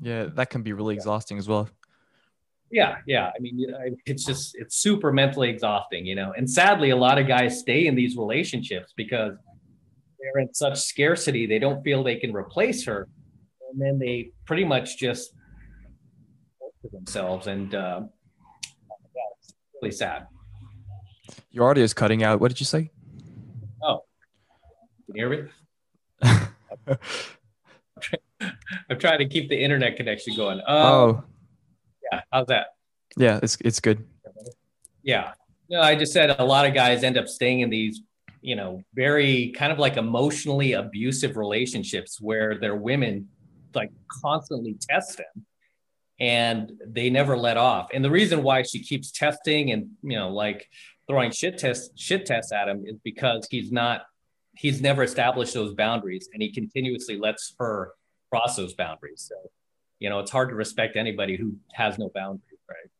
Yeah, 0.00 0.26
that 0.34 0.50
can 0.50 0.62
be 0.62 0.72
really 0.72 0.94
exhausting 0.94 1.38
as 1.38 1.48
well. 1.48 1.68
Yeah, 2.70 2.98
yeah. 3.06 3.30
I 3.34 3.38
mean, 3.40 3.66
it's 4.06 4.24
just 4.24 4.54
it's 4.54 4.76
super 4.76 5.12
mentally 5.12 5.50
exhausting, 5.50 6.06
you 6.06 6.14
know. 6.14 6.32
And 6.36 6.48
sadly, 6.48 6.90
a 6.90 6.96
lot 6.96 7.18
of 7.18 7.26
guys 7.26 7.58
stay 7.58 7.86
in 7.86 7.94
these 7.96 8.16
relationships 8.16 8.92
because 8.96 9.34
they're 10.20 10.42
in 10.42 10.54
such 10.54 10.80
scarcity, 10.80 11.46
they 11.46 11.58
don't 11.58 11.82
feel 11.82 12.04
they 12.04 12.16
can 12.16 12.32
replace 12.32 12.84
her, 12.84 13.08
and 13.70 13.80
then 13.80 13.98
they 13.98 14.30
pretty 14.46 14.64
much 14.64 14.98
just 14.98 15.32
for 16.80 16.88
themselves, 16.92 17.46
and 17.48 17.74
uh, 17.74 18.02
yeah, 18.04 19.22
it's 19.40 19.54
really 19.82 19.92
sad. 19.92 20.28
Your 21.50 21.68
audio 21.68 21.82
is 21.82 21.92
cutting 21.92 22.22
out. 22.22 22.40
What 22.40 22.48
did 22.48 22.60
you 22.60 22.66
say? 22.66 22.90
Oh, 23.82 24.04
can 25.06 25.16
you 25.16 25.26
hear 25.26 25.50
me? 26.86 26.96
I'm 28.40 28.98
trying 28.98 29.18
to 29.18 29.26
keep 29.26 29.48
the 29.48 29.62
internet 29.62 29.96
connection 29.96 30.36
going. 30.36 30.58
Um, 30.60 30.64
oh, 30.68 31.24
yeah. 32.12 32.22
How's 32.32 32.46
that? 32.46 32.68
Yeah, 33.16 33.40
it's 33.42 33.56
it's 33.60 33.80
good. 33.80 34.06
Yeah. 35.02 35.32
No, 35.68 35.80
I 35.80 35.94
just 35.94 36.12
said 36.12 36.30
a 36.38 36.44
lot 36.44 36.66
of 36.66 36.74
guys 36.74 37.04
end 37.04 37.16
up 37.16 37.28
staying 37.28 37.60
in 37.60 37.70
these, 37.70 38.02
you 38.40 38.56
know, 38.56 38.82
very 38.94 39.52
kind 39.56 39.72
of 39.72 39.78
like 39.78 39.96
emotionally 39.96 40.72
abusive 40.72 41.36
relationships 41.36 42.20
where 42.20 42.58
their 42.58 42.74
women 42.74 43.28
like 43.74 43.92
constantly 44.22 44.76
test 44.88 45.18
them 45.18 45.46
and 46.18 46.72
they 46.86 47.08
never 47.08 47.36
let 47.36 47.56
off. 47.56 47.88
And 47.94 48.04
the 48.04 48.10
reason 48.10 48.42
why 48.42 48.62
she 48.62 48.82
keeps 48.82 49.10
testing 49.10 49.72
and 49.72 49.90
you 50.02 50.16
know 50.16 50.30
like 50.30 50.68
throwing 51.08 51.30
shit 51.30 51.58
test 51.58 51.98
shit 51.98 52.26
tests 52.26 52.52
at 52.52 52.68
him 52.68 52.84
is 52.86 52.98
because 53.02 53.46
he's 53.50 53.72
not 53.72 54.02
he's 54.56 54.80
never 54.80 55.02
established 55.02 55.54
those 55.54 55.74
boundaries 55.74 56.28
and 56.32 56.42
he 56.42 56.52
continuously 56.52 57.18
lets 57.18 57.54
her 57.58 57.92
cross 58.30 58.56
those 58.56 58.74
boundaries. 58.74 59.26
So, 59.28 59.34
you 59.98 60.08
know, 60.08 60.20
it's 60.20 60.30
hard 60.30 60.48
to 60.50 60.54
respect 60.54 60.96
anybody 60.96 61.36
who 61.36 61.56
has 61.72 61.98
no 61.98 62.10
boundaries, 62.14 62.58
right? 62.68 62.90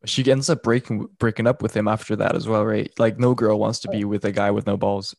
But 0.00 0.10
She 0.10 0.30
ends 0.30 0.50
up 0.50 0.62
breaking 0.62 1.08
breaking 1.18 1.46
up 1.46 1.62
with 1.62 1.76
him 1.76 1.88
after 1.88 2.16
that 2.16 2.36
as 2.36 2.46
well, 2.46 2.64
right? 2.64 2.92
Like 2.98 3.18
no 3.18 3.34
girl 3.34 3.58
wants 3.58 3.80
to 3.80 3.88
be 3.88 4.04
with 4.04 4.24
a 4.24 4.32
guy 4.32 4.50
with 4.50 4.66
no 4.66 4.76
balls. 4.76 5.16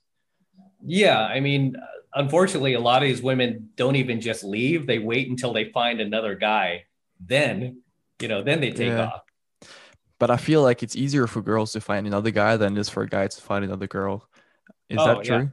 Yeah, 0.88 1.20
I 1.20 1.40
mean, 1.40 1.76
unfortunately, 2.14 2.74
a 2.74 2.80
lot 2.80 3.02
of 3.02 3.08
these 3.08 3.22
women 3.22 3.70
don't 3.76 3.96
even 3.96 4.22
just 4.22 4.44
leave; 4.44 4.86
they 4.86 5.00
wait 5.00 5.30
until 5.30 5.54
they 5.54 5.72
find 5.72 6.00
another 6.00 6.36
guy. 6.36 6.86
Then, 7.20 7.82
you 8.22 8.28
know, 8.28 8.44
then 8.44 8.62
they 8.62 8.72
take 8.72 8.90
yeah. 8.90 9.06
off. 9.08 9.22
But 10.20 10.30
I 10.32 10.38
feel 10.38 10.62
like 10.62 10.84
it's 10.84 10.96
easier 10.96 11.28
for 11.28 11.42
girls 11.42 11.74
to 11.74 11.82
find 11.82 12.08
another 12.08 12.32
guy 12.32 12.56
than 12.56 12.78
it 12.78 12.80
is 12.80 12.90
for 12.90 13.04
a 13.04 13.08
guy 13.08 13.28
to 13.28 13.42
find 13.42 13.66
another 13.66 13.88
girl. 13.88 14.28
Is 14.90 14.98
oh, 15.00 15.08
that 15.08 15.24
true? 15.24 15.38
Yeah. 15.38 15.48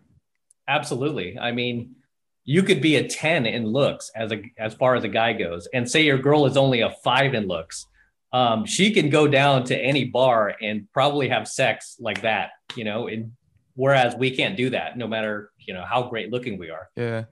Absolutely. 0.68 1.38
I 1.38 1.52
mean, 1.52 1.96
you 2.44 2.62
could 2.62 2.80
be 2.80 2.96
a 2.96 3.08
10 3.08 3.46
in 3.46 3.66
looks 3.66 4.10
as 4.16 4.32
a 4.32 4.42
as 4.58 4.74
far 4.74 4.94
as 4.96 5.04
a 5.04 5.08
guy 5.08 5.32
goes. 5.32 5.68
And 5.72 5.88
say 5.88 6.02
your 6.02 6.18
girl 6.18 6.46
is 6.46 6.56
only 6.56 6.80
a 6.80 6.90
5 7.04 7.34
in 7.34 7.46
looks 7.46 7.86
um, 8.32 8.64
she 8.64 8.92
can 8.92 9.10
go 9.10 9.28
down 9.28 9.64
to 9.64 9.78
any 9.78 10.04
bar 10.04 10.56
and 10.60 10.90
probably 10.92 11.28
have 11.28 11.46
sex 11.46 11.96
like 12.00 12.22
that 12.22 12.50
you 12.74 12.84
know 12.84 13.08
and 13.08 13.32
whereas 13.74 14.14
we 14.14 14.30
can't 14.30 14.56
do 14.56 14.70
that 14.70 14.96
no 14.96 15.06
matter 15.06 15.50
you 15.58 15.74
know 15.74 15.84
how 15.84 16.08
great 16.08 16.30
looking 16.30 16.58
we 16.58 16.70
are. 16.70 16.88
Yeah. 16.96 17.24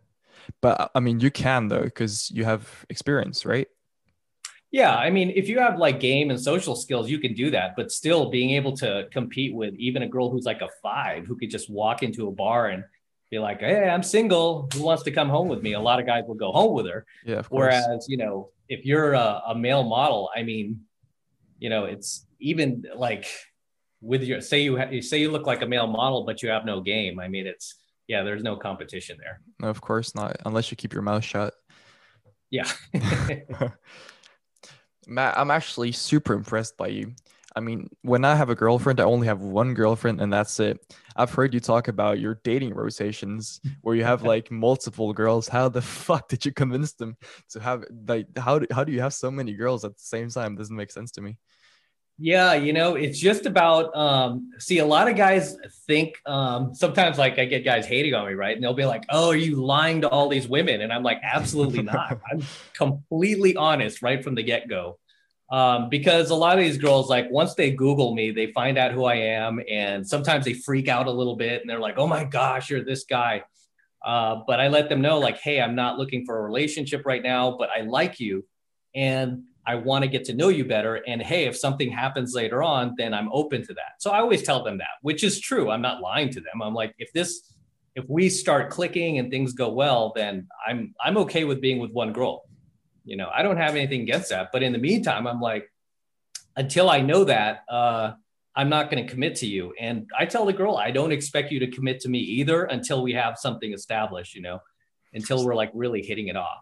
But 0.61 0.91
i 0.95 1.01
mean 1.01 1.21
you 1.21 1.31
can 1.31 1.69
though 1.69 1.83
because 1.83 2.31
you 2.31 2.45
have 2.45 2.85
experience 2.89 3.47
right? 3.47 3.69
Yeah 4.71 4.95
i 4.95 5.11
mean 5.11 5.31
if 5.31 5.49
you 5.49 5.59
have 5.59 5.79
like 5.79 6.01
game 6.01 6.31
and 6.31 6.41
social 6.41 6.77
skills 6.77 7.11
you 7.11 7.19
can 7.19 7.35
do 7.35 7.51
that. 7.51 7.77
But 7.77 7.91
still 7.91 8.31
being 8.31 8.51
able 8.51 8.77
to 8.79 9.09
compete 9.11 9.55
with 9.55 9.75
even 9.75 10.03
a 10.03 10.09
girl 10.09 10.31
who's 10.31 10.45
like 10.45 10.61
a 10.61 10.69
five 10.83 11.27
who 11.27 11.37
could 11.37 11.51
just 11.51 11.71
walk 11.71 12.03
into 12.03 12.29
a 12.29 12.33
bar 12.33 12.69
and 12.69 12.85
be 13.31 13.39
like, 13.39 13.61
hey, 13.61 13.89
I'm 13.89 14.03
single. 14.03 14.69
Who 14.75 14.83
wants 14.83 15.05
to 15.05 15.11
come 15.11 15.29
home 15.29 15.49
with 15.49 15.63
me? 15.63 15.75
A 15.75 15.81
lot 15.81 16.01
of 16.01 16.07
guys 16.07 16.25
will 16.27 16.35
go 16.35 16.51
home 16.51 16.75
with 16.75 16.87
her. 16.87 17.07
Yeah. 17.25 17.43
Whereas, 17.49 18.07
you 18.09 18.17
know, 18.17 18.51
if 18.69 18.85
you're 18.85 19.13
a, 19.13 19.43
a, 19.49 19.55
male 19.55 19.85
model, 19.85 20.31
I 20.37 20.43
mean, 20.43 20.81
you 21.59 21.71
know, 21.71 21.85
it's 21.85 22.27
even 22.41 22.85
like 22.95 23.27
with 24.01 24.23
your 24.23 24.41
say 24.41 24.63
you 24.63 24.77
ha- 24.77 25.01
say 25.01 25.21
you 25.21 25.31
look 25.31 25.47
like 25.47 25.63
a 25.63 25.67
male 25.67 25.87
model, 25.87 26.25
but 26.25 26.43
you 26.43 26.49
have 26.49 26.65
no 26.65 26.81
game. 26.81 27.21
I 27.21 27.29
mean, 27.29 27.47
it's 27.47 27.77
yeah, 28.09 28.23
there's 28.23 28.43
no 28.43 28.57
competition 28.57 29.17
there. 29.21 29.41
No, 29.61 29.69
of 29.69 29.81
course 29.81 30.15
not, 30.15 30.37
unless 30.45 30.71
you 30.71 30.77
keep 30.77 30.93
your 30.93 31.03
mouth 31.03 31.25
shut. 31.25 31.55
Yeah. 32.51 32.69
Matt, 35.07 35.39
I'm 35.39 35.51
actually 35.51 35.93
super 35.93 36.35
impressed 36.35 36.77
by 36.77 36.89
you. 36.89 37.15
I 37.57 37.61
mean, 37.61 37.89
when 38.03 38.25
I 38.25 38.35
have 38.35 38.51
a 38.51 38.55
girlfriend, 38.55 39.01
I 39.01 39.05
only 39.05 39.27
have 39.27 39.41
one 39.41 39.75
girlfriend 39.75 40.21
and 40.21 40.33
that's 40.33 40.61
it. 40.61 40.95
I've 41.17 41.33
heard 41.33 41.53
you 41.53 41.61
talk 41.61 41.89
about 41.89 42.21
your 42.21 42.41
dating 42.45 42.75
rotations 42.75 43.61
where 43.83 43.97
you 43.97 44.05
have 44.05 44.23
like 44.35 44.51
multiple 44.51 45.13
girls. 45.13 45.49
How 45.49 45.69
the 45.69 45.83
fuck 45.83 46.29
did 46.29 46.45
you 46.45 46.53
convince 46.53 46.93
them 46.93 47.17
to 47.51 47.61
have 47.61 47.85
like 48.07 48.27
how 48.39 48.61
do, 48.61 48.67
how 48.71 48.85
do 48.85 48.93
you 48.93 49.01
have 49.01 49.15
so 49.15 49.31
many 49.31 49.55
girls 49.55 49.85
at 49.85 49.97
the 49.97 50.03
same 50.03 50.31
time? 50.31 50.57
Doesn't 50.57 50.77
make 50.77 50.93
sense 50.93 51.11
to 51.13 51.21
me. 51.21 51.39
Yeah, 52.23 52.53
you 52.53 52.75
know, 52.75 52.97
it's 52.97 53.19
just 53.19 53.47
about 53.47 53.97
um 53.97 54.51
see 54.59 54.79
a 54.79 54.85
lot 54.85 55.09
of 55.09 55.17
guys 55.17 55.57
think 55.87 56.21
um 56.27 56.75
sometimes 56.75 57.17
like 57.17 57.39
I 57.39 57.47
get 57.47 57.65
guys 57.65 57.87
hating 57.87 58.15
on 58.15 58.27
me, 58.27 58.35
right? 58.35 58.55
And 58.55 58.63
they'll 58.63 58.75
be 58.75 58.85
like, 58.85 59.05
"Oh, 59.09 59.31
are 59.31 59.37
you 59.37 59.65
lying 59.65 60.03
to 60.03 60.09
all 60.09 60.29
these 60.29 60.47
women?" 60.47 60.83
And 60.83 60.93
I'm 60.93 61.03
like, 61.03 61.19
"Absolutely 61.23 61.83
not. 61.83 62.21
I'm 62.31 62.43
completely 62.75 63.57
honest 63.57 64.03
right 64.03 64.23
from 64.23 64.35
the 64.35 64.43
get-go." 64.43 65.00
Um, 65.51 65.89
because 65.89 66.31
a 66.31 66.35
lot 66.35 66.59
of 66.59 66.65
these 66.65 66.79
girls, 66.79 67.11
like 67.11 67.29
once 67.31 67.55
they 67.55 67.73
Google 67.73 68.15
me, 68.15 68.31
they 68.31 68.53
find 68.53 68.79
out 68.79 68.93
who 68.93 69.05
I 69.05 69.17
am, 69.17 69.61
and 69.69 70.07
sometimes 70.07 70.45
they 70.45 70.55
freak 70.55 70.87
out 70.89 71.07
a 71.07 71.11
little 71.11 71.37
bit, 71.37 71.61
and 71.61 71.69
they're 71.69 71.81
like, 71.81 71.99
"Oh 71.99 72.07
my 72.07 72.25
gosh, 72.25 72.71
you're 72.71 72.85
this 72.85 73.05
guy." 73.05 73.43
Uh, 74.05 74.43
but 74.47 74.61
I 74.61 74.69
let 74.69 74.89
them 74.89 75.01
know, 75.01 75.19
like, 75.19 75.39
"Hey, 75.39 75.61
I'm 75.61 75.75
not 75.75 75.99
looking 75.99 76.25
for 76.25 76.39
a 76.39 76.43
relationship 76.43 77.03
right 77.05 77.23
now, 77.23 77.57
but 77.59 77.69
I 77.77 77.81
like 77.81 78.21
you, 78.21 78.47
and 78.95 79.43
I 79.67 79.75
want 79.77 80.03
to 80.03 80.09
get 80.09 80.25
to 80.27 80.35
know 80.35 80.49
you 80.49 80.65
better. 80.65 80.97
And 81.07 81.23
hey, 81.23 81.45
if 81.45 81.57
something 81.57 81.91
happens 81.91 82.35
later 82.35 82.63
on, 82.63 82.95
then 82.97 83.13
I'm 83.13 83.29
open 83.33 83.65
to 83.67 83.75
that. 83.75 84.01
So 84.01 84.11
I 84.11 84.21
always 84.21 84.43
tell 84.43 84.65
them 84.65 84.79
that, 84.79 84.99
which 85.03 85.23
is 85.23 85.39
true. 85.39 85.71
I'm 85.71 85.83
not 85.83 86.01
lying 86.01 86.31
to 86.31 86.41
them. 86.41 86.63
I'm 86.63 86.75
like, 86.75 86.95
if 86.99 87.13
this, 87.13 87.53
if 87.95 88.05
we 88.09 88.29
start 88.29 88.71
clicking 88.71 89.19
and 89.19 89.31
things 89.31 89.53
go 89.53 89.71
well, 89.71 90.13
then 90.17 90.49
I'm 90.67 90.95
I'm 91.05 91.17
okay 91.19 91.45
with 91.45 91.61
being 91.61 91.79
with 91.79 91.91
one 91.93 92.13
girl. 92.13 92.45
You 93.05 93.17
know, 93.17 93.31
I 93.33 93.43
don't 93.43 93.57
have 93.57 93.75
anything 93.75 94.03
against 94.03 94.31
that. 94.31 94.51
But 94.53 94.63
in 94.63 94.73
the 94.73 94.79
meantime, 94.79 95.27
I'm 95.27 95.41
like, 95.41 95.71
until 96.57 96.91
I 96.91 97.01
know 97.01 97.25
that, 97.25 97.65
uh, 97.69 98.13
I'm 98.55 98.69
not 98.69 98.91
going 98.91 99.05
to 99.07 99.11
commit 99.11 99.37
to 99.37 99.47
you. 99.47 99.75
And 99.79 100.09
I 100.19 100.27
tell 100.27 100.45
the 100.45 100.53
girl, 100.53 100.77
I 100.77 100.91
don't 100.91 101.13
expect 101.13 101.53
you 101.53 101.61
to 101.61 101.71
commit 101.71 102.01
to 102.01 102.09
me 102.09 102.19
either 102.19 102.65
until 102.65 103.03
we 103.03 103.13
have 103.13 103.39
something 103.39 103.73
established. 103.73 104.35
You 104.35 104.43
know, 104.43 104.61
until 105.13 105.45
we're 105.45 105.55
like 105.55 105.71
really 105.75 106.03
hitting 106.03 106.29
it 106.29 106.37
off. 106.37 106.59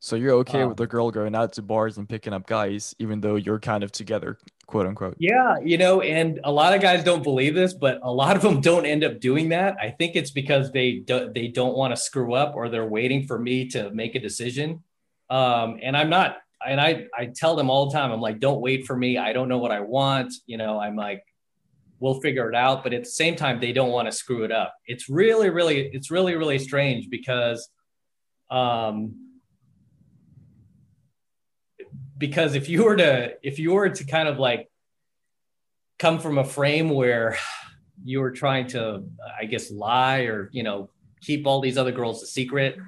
So 0.00 0.16
you're 0.16 0.34
okay 0.34 0.62
um, 0.62 0.70
with 0.70 0.78
the 0.78 0.86
girl 0.86 1.10
going 1.10 1.34
out 1.34 1.52
to 1.54 1.62
bars 1.62 1.96
and 1.96 2.08
picking 2.08 2.32
up 2.32 2.46
guys, 2.46 2.94
even 2.98 3.20
though 3.20 3.36
you're 3.36 3.60
kind 3.60 3.82
of 3.82 3.92
together, 3.92 4.38
quote 4.66 4.86
unquote. 4.86 5.16
Yeah, 5.18 5.58
you 5.62 5.78
know, 5.78 6.00
and 6.00 6.40
a 6.44 6.50
lot 6.50 6.74
of 6.74 6.80
guys 6.80 7.04
don't 7.04 7.22
believe 7.22 7.54
this, 7.54 7.72
but 7.72 8.00
a 8.02 8.12
lot 8.12 8.36
of 8.36 8.42
them 8.42 8.60
don't 8.60 8.86
end 8.86 9.04
up 9.04 9.20
doing 9.20 9.50
that. 9.50 9.76
I 9.80 9.90
think 9.90 10.16
it's 10.16 10.30
because 10.30 10.72
they 10.72 10.94
do, 10.94 11.30
they 11.34 11.48
don't 11.48 11.76
want 11.76 11.94
to 11.94 12.00
screw 12.00 12.34
up 12.34 12.54
or 12.54 12.68
they're 12.68 12.86
waiting 12.86 13.26
for 13.26 13.38
me 13.38 13.68
to 13.68 13.90
make 13.90 14.14
a 14.14 14.20
decision. 14.20 14.82
Um, 15.28 15.78
and 15.82 15.96
I'm 15.96 16.10
not, 16.10 16.38
and 16.66 16.80
I 16.80 17.06
I 17.16 17.26
tell 17.34 17.56
them 17.56 17.70
all 17.70 17.90
the 17.90 17.92
time, 17.92 18.12
I'm 18.12 18.20
like, 18.20 18.40
don't 18.40 18.60
wait 18.60 18.86
for 18.86 18.96
me. 18.96 19.18
I 19.18 19.32
don't 19.32 19.48
know 19.48 19.58
what 19.58 19.72
I 19.72 19.80
want. 19.80 20.32
You 20.46 20.56
know, 20.56 20.78
I'm 20.78 20.96
like, 20.96 21.22
we'll 22.00 22.20
figure 22.20 22.48
it 22.48 22.54
out. 22.54 22.82
But 22.82 22.92
at 22.92 23.04
the 23.04 23.10
same 23.10 23.36
time, 23.36 23.60
they 23.60 23.72
don't 23.72 23.90
want 23.90 24.06
to 24.08 24.12
screw 24.12 24.44
it 24.44 24.52
up. 24.52 24.74
It's 24.86 25.08
really, 25.08 25.50
really, 25.50 25.90
it's 25.92 26.10
really, 26.10 26.34
really 26.34 26.58
strange 26.58 27.08
because. 27.10 27.68
Um, 28.50 29.26
because 32.18 32.54
if 32.54 32.68
you 32.68 32.84
were 32.84 32.96
to 32.96 33.34
if 33.42 33.58
you 33.58 33.72
were 33.72 33.88
to 33.88 34.04
kind 34.04 34.28
of 34.28 34.38
like 34.38 34.70
come 35.98 36.18
from 36.18 36.38
a 36.38 36.44
frame 36.44 36.90
where 36.90 37.36
you 38.04 38.20
were 38.20 38.30
trying 38.30 38.66
to 38.66 39.04
i 39.40 39.44
guess 39.44 39.70
lie 39.70 40.20
or 40.20 40.48
you 40.52 40.62
know 40.62 40.90
keep 41.20 41.46
all 41.46 41.60
these 41.60 41.78
other 41.78 41.92
girls 41.92 42.22
a 42.22 42.26
secret 42.26 42.78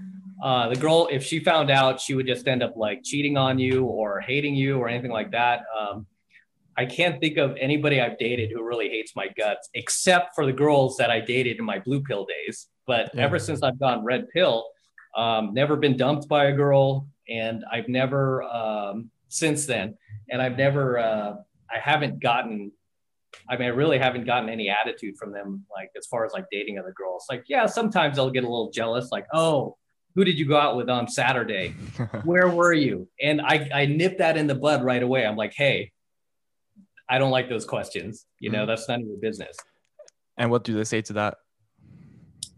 uh, 0.42 0.68
the 0.68 0.76
girl 0.76 1.08
if 1.10 1.24
she 1.24 1.40
found 1.40 1.70
out 1.70 2.00
she 2.00 2.14
would 2.14 2.26
just 2.26 2.46
end 2.46 2.62
up 2.62 2.76
like 2.76 3.02
cheating 3.02 3.36
on 3.36 3.58
you 3.58 3.84
or 3.84 4.20
hating 4.20 4.54
you 4.54 4.78
or 4.78 4.88
anything 4.88 5.10
like 5.10 5.30
that 5.30 5.62
um, 5.78 6.06
i 6.76 6.84
can't 6.84 7.20
think 7.20 7.36
of 7.38 7.56
anybody 7.60 8.00
i've 8.00 8.18
dated 8.18 8.50
who 8.52 8.62
really 8.62 8.88
hates 8.88 9.12
my 9.16 9.28
guts 9.36 9.68
except 9.74 10.34
for 10.34 10.46
the 10.46 10.52
girls 10.52 10.96
that 10.96 11.10
i 11.10 11.20
dated 11.20 11.58
in 11.58 11.64
my 11.64 11.78
blue 11.78 12.02
pill 12.02 12.26
days 12.26 12.68
but 12.86 13.10
yeah. 13.14 13.22
ever 13.22 13.38
since 13.38 13.62
i've 13.62 13.78
gone 13.78 14.04
red 14.04 14.28
pill 14.30 14.66
um, 15.16 15.52
never 15.54 15.76
been 15.76 15.96
dumped 15.96 16.28
by 16.28 16.46
a 16.46 16.52
girl 16.52 17.08
and 17.28 17.64
i've 17.72 17.88
never 17.88 18.42
um, 18.44 19.10
since 19.28 19.66
then, 19.66 19.96
and 20.30 20.42
I've 20.42 20.56
never, 20.56 20.98
uh, 20.98 21.34
I 21.70 21.78
haven't 21.78 22.20
gotten. 22.20 22.72
I 23.48 23.56
mean, 23.56 23.66
I 23.66 23.72
really 23.72 23.98
haven't 23.98 24.24
gotten 24.24 24.48
any 24.48 24.70
attitude 24.70 25.16
from 25.18 25.32
them, 25.32 25.64
like 25.70 25.90
as 25.96 26.06
far 26.06 26.24
as 26.24 26.32
like 26.32 26.46
dating 26.50 26.78
other 26.78 26.92
girls. 26.92 27.26
Like, 27.30 27.44
yeah, 27.46 27.66
sometimes 27.66 28.16
they'll 28.16 28.30
get 28.30 28.44
a 28.44 28.48
little 28.48 28.70
jealous, 28.70 29.10
like, 29.12 29.26
oh, 29.34 29.76
who 30.14 30.24
did 30.24 30.38
you 30.38 30.46
go 30.46 30.56
out 30.56 30.76
with 30.76 30.88
on 30.88 31.08
Saturday? 31.08 31.70
Where 32.24 32.48
were 32.48 32.72
you? 32.72 33.08
And 33.22 33.40
I, 33.40 33.68
I 33.72 33.86
nip 33.86 34.18
that 34.18 34.36
in 34.36 34.46
the 34.46 34.54
bud 34.54 34.82
right 34.82 35.02
away. 35.02 35.26
I'm 35.26 35.36
like, 35.36 35.54
hey, 35.54 35.92
I 37.08 37.18
don't 37.18 37.30
like 37.30 37.48
those 37.48 37.64
questions. 37.64 38.26
You 38.40 38.50
know, 38.50 38.60
mm-hmm. 38.60 38.68
that's 38.68 38.88
none 38.88 39.02
of 39.02 39.06
your 39.06 39.18
business. 39.18 39.56
And 40.36 40.50
what 40.50 40.64
do 40.64 40.74
they 40.74 40.84
say 40.84 41.02
to 41.02 41.12
that? 41.14 41.36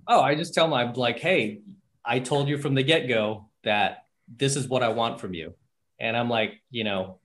Oh, 0.06 0.20
I 0.20 0.34
just 0.34 0.54
tell 0.54 0.66
them, 0.66 0.74
I'm 0.74 0.92
like, 0.94 1.18
hey, 1.20 1.60
I 2.04 2.18
told 2.18 2.48
you 2.48 2.58
from 2.58 2.74
the 2.74 2.82
get 2.82 3.08
go 3.08 3.48
that 3.64 4.04
this 4.28 4.56
is 4.56 4.68
what 4.68 4.82
I 4.82 4.88
want 4.88 5.20
from 5.20 5.34
you. 5.34 5.54
And 5.98 6.16
I'm 6.16 6.28
like, 6.28 6.54
you 6.70 6.84
know, 6.84 7.20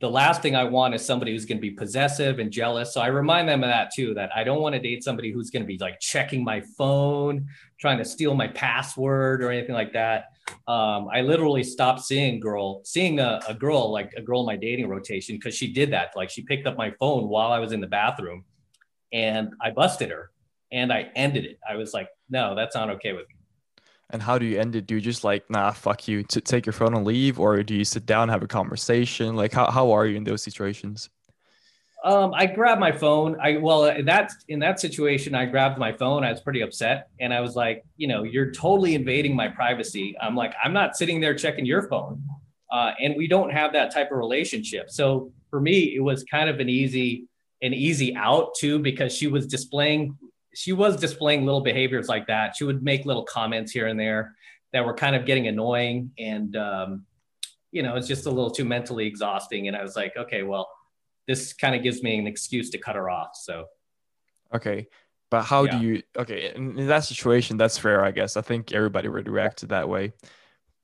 the 0.00 0.08
last 0.08 0.42
thing 0.42 0.54
I 0.54 0.64
want 0.64 0.94
is 0.94 1.04
somebody 1.04 1.32
who's 1.32 1.44
going 1.44 1.58
to 1.58 1.62
be 1.62 1.72
possessive 1.72 2.38
and 2.38 2.52
jealous. 2.52 2.94
So 2.94 3.00
I 3.00 3.08
remind 3.08 3.48
them 3.48 3.64
of 3.64 3.68
that 3.68 3.92
too, 3.92 4.14
that 4.14 4.30
I 4.34 4.44
don't 4.44 4.62
want 4.62 4.74
to 4.74 4.80
date 4.80 5.02
somebody 5.02 5.32
who's 5.32 5.50
going 5.50 5.62
to 5.62 5.66
be 5.66 5.78
like 5.78 5.98
checking 5.98 6.44
my 6.44 6.60
phone, 6.60 7.48
trying 7.80 7.98
to 7.98 8.04
steal 8.04 8.34
my 8.34 8.46
password 8.48 9.42
or 9.42 9.50
anything 9.50 9.74
like 9.74 9.92
that. 9.94 10.26
Um, 10.68 11.08
I 11.12 11.22
literally 11.22 11.64
stopped 11.64 12.02
seeing 12.02 12.38
girl, 12.38 12.80
seeing 12.84 13.18
a, 13.18 13.40
a 13.48 13.54
girl, 13.54 13.90
like 13.90 14.12
a 14.16 14.22
girl 14.22 14.40
in 14.40 14.46
my 14.46 14.56
dating 14.56 14.88
rotation, 14.88 15.34
because 15.34 15.54
she 15.54 15.72
did 15.72 15.92
that. 15.92 16.12
Like 16.14 16.30
she 16.30 16.42
picked 16.42 16.66
up 16.68 16.76
my 16.76 16.92
phone 17.00 17.28
while 17.28 17.50
I 17.50 17.58
was 17.58 17.72
in 17.72 17.80
the 17.80 17.88
bathroom 17.88 18.44
and 19.12 19.52
I 19.60 19.72
busted 19.72 20.10
her 20.10 20.30
and 20.70 20.92
I 20.92 21.10
ended 21.16 21.44
it. 21.44 21.58
I 21.68 21.74
was 21.74 21.92
like, 21.92 22.08
no, 22.30 22.54
that's 22.54 22.76
not 22.76 22.88
okay 22.90 23.14
with 23.14 23.26
me. 23.28 23.34
And 24.10 24.22
how 24.22 24.38
do 24.38 24.46
you 24.46 24.58
end 24.58 24.74
it? 24.74 24.86
Do 24.86 24.94
you 24.94 25.00
just 25.00 25.22
like, 25.22 25.48
nah, 25.50 25.70
fuck 25.72 26.08
you, 26.08 26.22
to 26.24 26.40
take 26.40 26.64
your 26.64 26.72
phone 26.72 26.94
and 26.94 27.04
leave, 27.06 27.38
or 27.38 27.62
do 27.62 27.74
you 27.74 27.84
sit 27.84 28.06
down, 28.06 28.30
have 28.30 28.42
a 28.42 28.46
conversation? 28.46 29.36
Like, 29.36 29.52
how, 29.52 29.70
how 29.70 29.90
are 29.92 30.06
you 30.06 30.16
in 30.16 30.24
those 30.24 30.42
situations? 30.42 31.10
Um, 32.04 32.32
I 32.32 32.46
grabbed 32.46 32.80
my 32.80 32.92
phone. 32.92 33.36
I 33.40 33.56
well, 33.56 33.86
in 33.86 34.06
that 34.06 34.32
in 34.46 34.60
that 34.60 34.78
situation, 34.78 35.34
I 35.34 35.46
grabbed 35.46 35.78
my 35.78 35.92
phone. 35.92 36.22
I 36.24 36.30
was 36.30 36.40
pretty 36.40 36.60
upset, 36.60 37.08
and 37.18 37.34
I 37.34 37.40
was 37.40 37.56
like, 37.56 37.84
you 37.96 38.06
know, 38.06 38.22
you're 38.22 38.52
totally 38.52 38.94
invading 38.94 39.34
my 39.34 39.48
privacy. 39.48 40.16
I'm 40.20 40.36
like, 40.36 40.54
I'm 40.62 40.72
not 40.72 40.96
sitting 40.96 41.20
there 41.20 41.34
checking 41.34 41.66
your 41.66 41.88
phone, 41.88 42.22
uh, 42.70 42.92
and 43.00 43.16
we 43.16 43.26
don't 43.26 43.50
have 43.50 43.72
that 43.72 43.92
type 43.92 44.12
of 44.12 44.18
relationship. 44.18 44.90
So 44.90 45.32
for 45.50 45.60
me, 45.60 45.96
it 45.96 46.00
was 46.00 46.22
kind 46.24 46.48
of 46.48 46.60
an 46.60 46.68
easy 46.68 47.26
an 47.62 47.74
easy 47.74 48.14
out 48.14 48.54
too 48.54 48.78
because 48.78 49.12
she 49.12 49.26
was 49.26 49.46
displaying 49.48 50.16
she 50.58 50.72
was 50.72 50.96
displaying 50.96 51.44
little 51.46 51.60
behaviors 51.60 52.08
like 52.08 52.26
that. 52.26 52.56
She 52.56 52.64
would 52.64 52.82
make 52.82 53.06
little 53.06 53.22
comments 53.22 53.70
here 53.70 53.86
and 53.86 53.98
there 53.98 54.34
that 54.72 54.84
were 54.84 54.92
kind 54.92 55.14
of 55.14 55.24
getting 55.24 55.46
annoying, 55.46 56.10
and 56.18 56.56
um, 56.56 57.06
you 57.70 57.84
know, 57.84 57.94
it's 57.94 58.08
just 58.08 58.26
a 58.26 58.28
little 58.28 58.50
too 58.50 58.64
mentally 58.64 59.06
exhausting. 59.06 59.68
And 59.68 59.76
I 59.76 59.82
was 59.82 59.94
like, 59.94 60.16
okay, 60.16 60.42
well, 60.42 60.68
this 61.28 61.52
kind 61.52 61.76
of 61.76 61.84
gives 61.84 62.02
me 62.02 62.18
an 62.18 62.26
excuse 62.26 62.70
to 62.70 62.78
cut 62.78 62.96
her 62.96 63.08
off. 63.08 63.36
So, 63.40 63.66
okay. 64.52 64.88
But 65.30 65.42
how 65.42 65.62
yeah. 65.62 65.78
do 65.78 65.86
you 65.86 66.02
okay 66.16 66.52
in, 66.56 66.76
in 66.76 66.88
that 66.88 67.04
situation? 67.04 67.56
That's 67.56 67.78
fair, 67.78 68.04
I 68.04 68.10
guess. 68.10 68.36
I 68.36 68.40
think 68.40 68.72
everybody 68.72 69.06
would 69.06 69.28
react 69.28 69.58
to 69.58 69.66
that 69.66 69.88
way. 69.88 70.12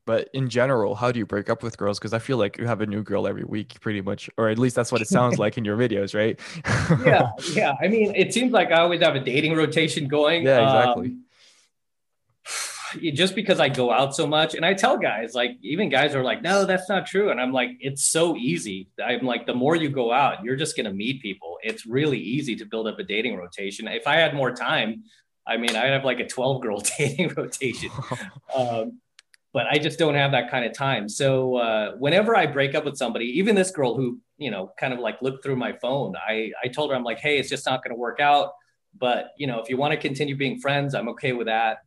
But 0.06 0.28
in 0.34 0.50
general, 0.50 0.94
how 0.94 1.10
do 1.12 1.18
you 1.18 1.24
break 1.24 1.48
up 1.48 1.62
with 1.62 1.78
girls? 1.78 1.98
Because 1.98 2.12
I 2.12 2.18
feel 2.18 2.36
like 2.36 2.58
you 2.58 2.66
have 2.66 2.82
a 2.82 2.86
new 2.86 3.02
girl 3.02 3.26
every 3.26 3.44
week, 3.44 3.80
pretty 3.80 4.02
much, 4.02 4.28
or 4.36 4.48
at 4.48 4.58
least 4.58 4.76
that's 4.76 4.92
what 4.92 5.00
it 5.00 5.08
sounds 5.18 5.38
like 5.38 5.56
in 5.56 5.64
your 5.64 5.76
videos, 5.76 6.14
right? 6.14 6.38
yeah, 7.06 7.30
yeah. 7.54 7.74
I 7.80 7.88
mean, 7.88 8.14
it 8.14 8.34
seems 8.34 8.52
like 8.52 8.70
I 8.70 8.80
always 8.80 9.00
have 9.00 9.14
a 9.14 9.20
dating 9.20 9.54
rotation 9.54 10.06
going. 10.06 10.44
Yeah, 10.44 10.62
exactly. 10.62 11.06
Um, 11.06 11.24
just 13.14 13.34
because 13.34 13.60
I 13.60 13.70
go 13.70 13.90
out 13.90 14.14
so 14.14 14.26
much, 14.26 14.54
and 14.54 14.64
I 14.64 14.74
tell 14.74 14.98
guys, 14.98 15.34
like 15.34 15.56
even 15.62 15.88
guys 15.88 16.14
are 16.14 16.22
like, 16.22 16.42
"No, 16.42 16.66
that's 16.66 16.88
not 16.88 17.06
true," 17.06 17.30
and 17.30 17.40
I'm 17.40 17.52
like, 17.52 17.70
"It's 17.80 18.04
so 18.04 18.36
easy." 18.36 18.88
I'm 19.02 19.24
like, 19.24 19.46
the 19.46 19.54
more 19.54 19.74
you 19.74 19.88
go 19.88 20.12
out, 20.12 20.44
you're 20.44 20.56
just 20.56 20.76
gonna 20.76 20.92
meet 20.92 21.22
people. 21.22 21.56
It's 21.62 21.86
really 21.86 22.18
easy 22.18 22.56
to 22.56 22.66
build 22.66 22.86
up 22.88 22.98
a 22.98 23.04
dating 23.04 23.36
rotation. 23.36 23.88
If 23.88 24.06
I 24.06 24.16
had 24.16 24.34
more 24.34 24.52
time, 24.52 25.04
I 25.46 25.56
mean, 25.56 25.76
I'd 25.76 25.92
have 25.92 26.04
like 26.04 26.20
a 26.20 26.26
12 26.26 26.62
girl 26.62 26.82
dating 26.98 27.30
rotation. 27.36 27.90
um, 28.54 29.00
but 29.54 29.66
I 29.70 29.78
just 29.78 29.98
don't 29.98 30.16
have 30.16 30.32
that 30.32 30.50
kind 30.50 30.66
of 30.66 30.74
time. 30.74 31.08
So 31.08 31.56
uh, 31.56 31.92
whenever 31.92 32.36
I 32.36 32.44
break 32.44 32.74
up 32.74 32.84
with 32.84 32.96
somebody, 32.96 33.26
even 33.38 33.54
this 33.54 33.70
girl 33.70 33.96
who 33.96 34.20
you 34.36 34.50
know 34.50 34.72
kind 34.78 34.92
of 34.92 34.98
like 34.98 35.22
looked 35.22 35.42
through 35.42 35.56
my 35.56 35.72
phone, 35.72 36.14
I 36.16 36.50
I 36.62 36.68
told 36.68 36.90
her 36.90 36.96
I'm 36.96 37.04
like, 37.04 37.20
hey, 37.20 37.38
it's 37.38 37.48
just 37.48 37.64
not 37.64 37.82
going 37.82 37.92
to 37.92 37.98
work 37.98 38.20
out. 38.20 38.50
But 38.98 39.30
you 39.38 39.46
know, 39.46 39.60
if 39.60 39.70
you 39.70 39.78
want 39.78 39.92
to 39.92 39.96
continue 39.96 40.36
being 40.36 40.60
friends, 40.60 40.94
I'm 40.94 41.08
okay 41.10 41.32
with 41.32 41.46
that. 41.46 41.78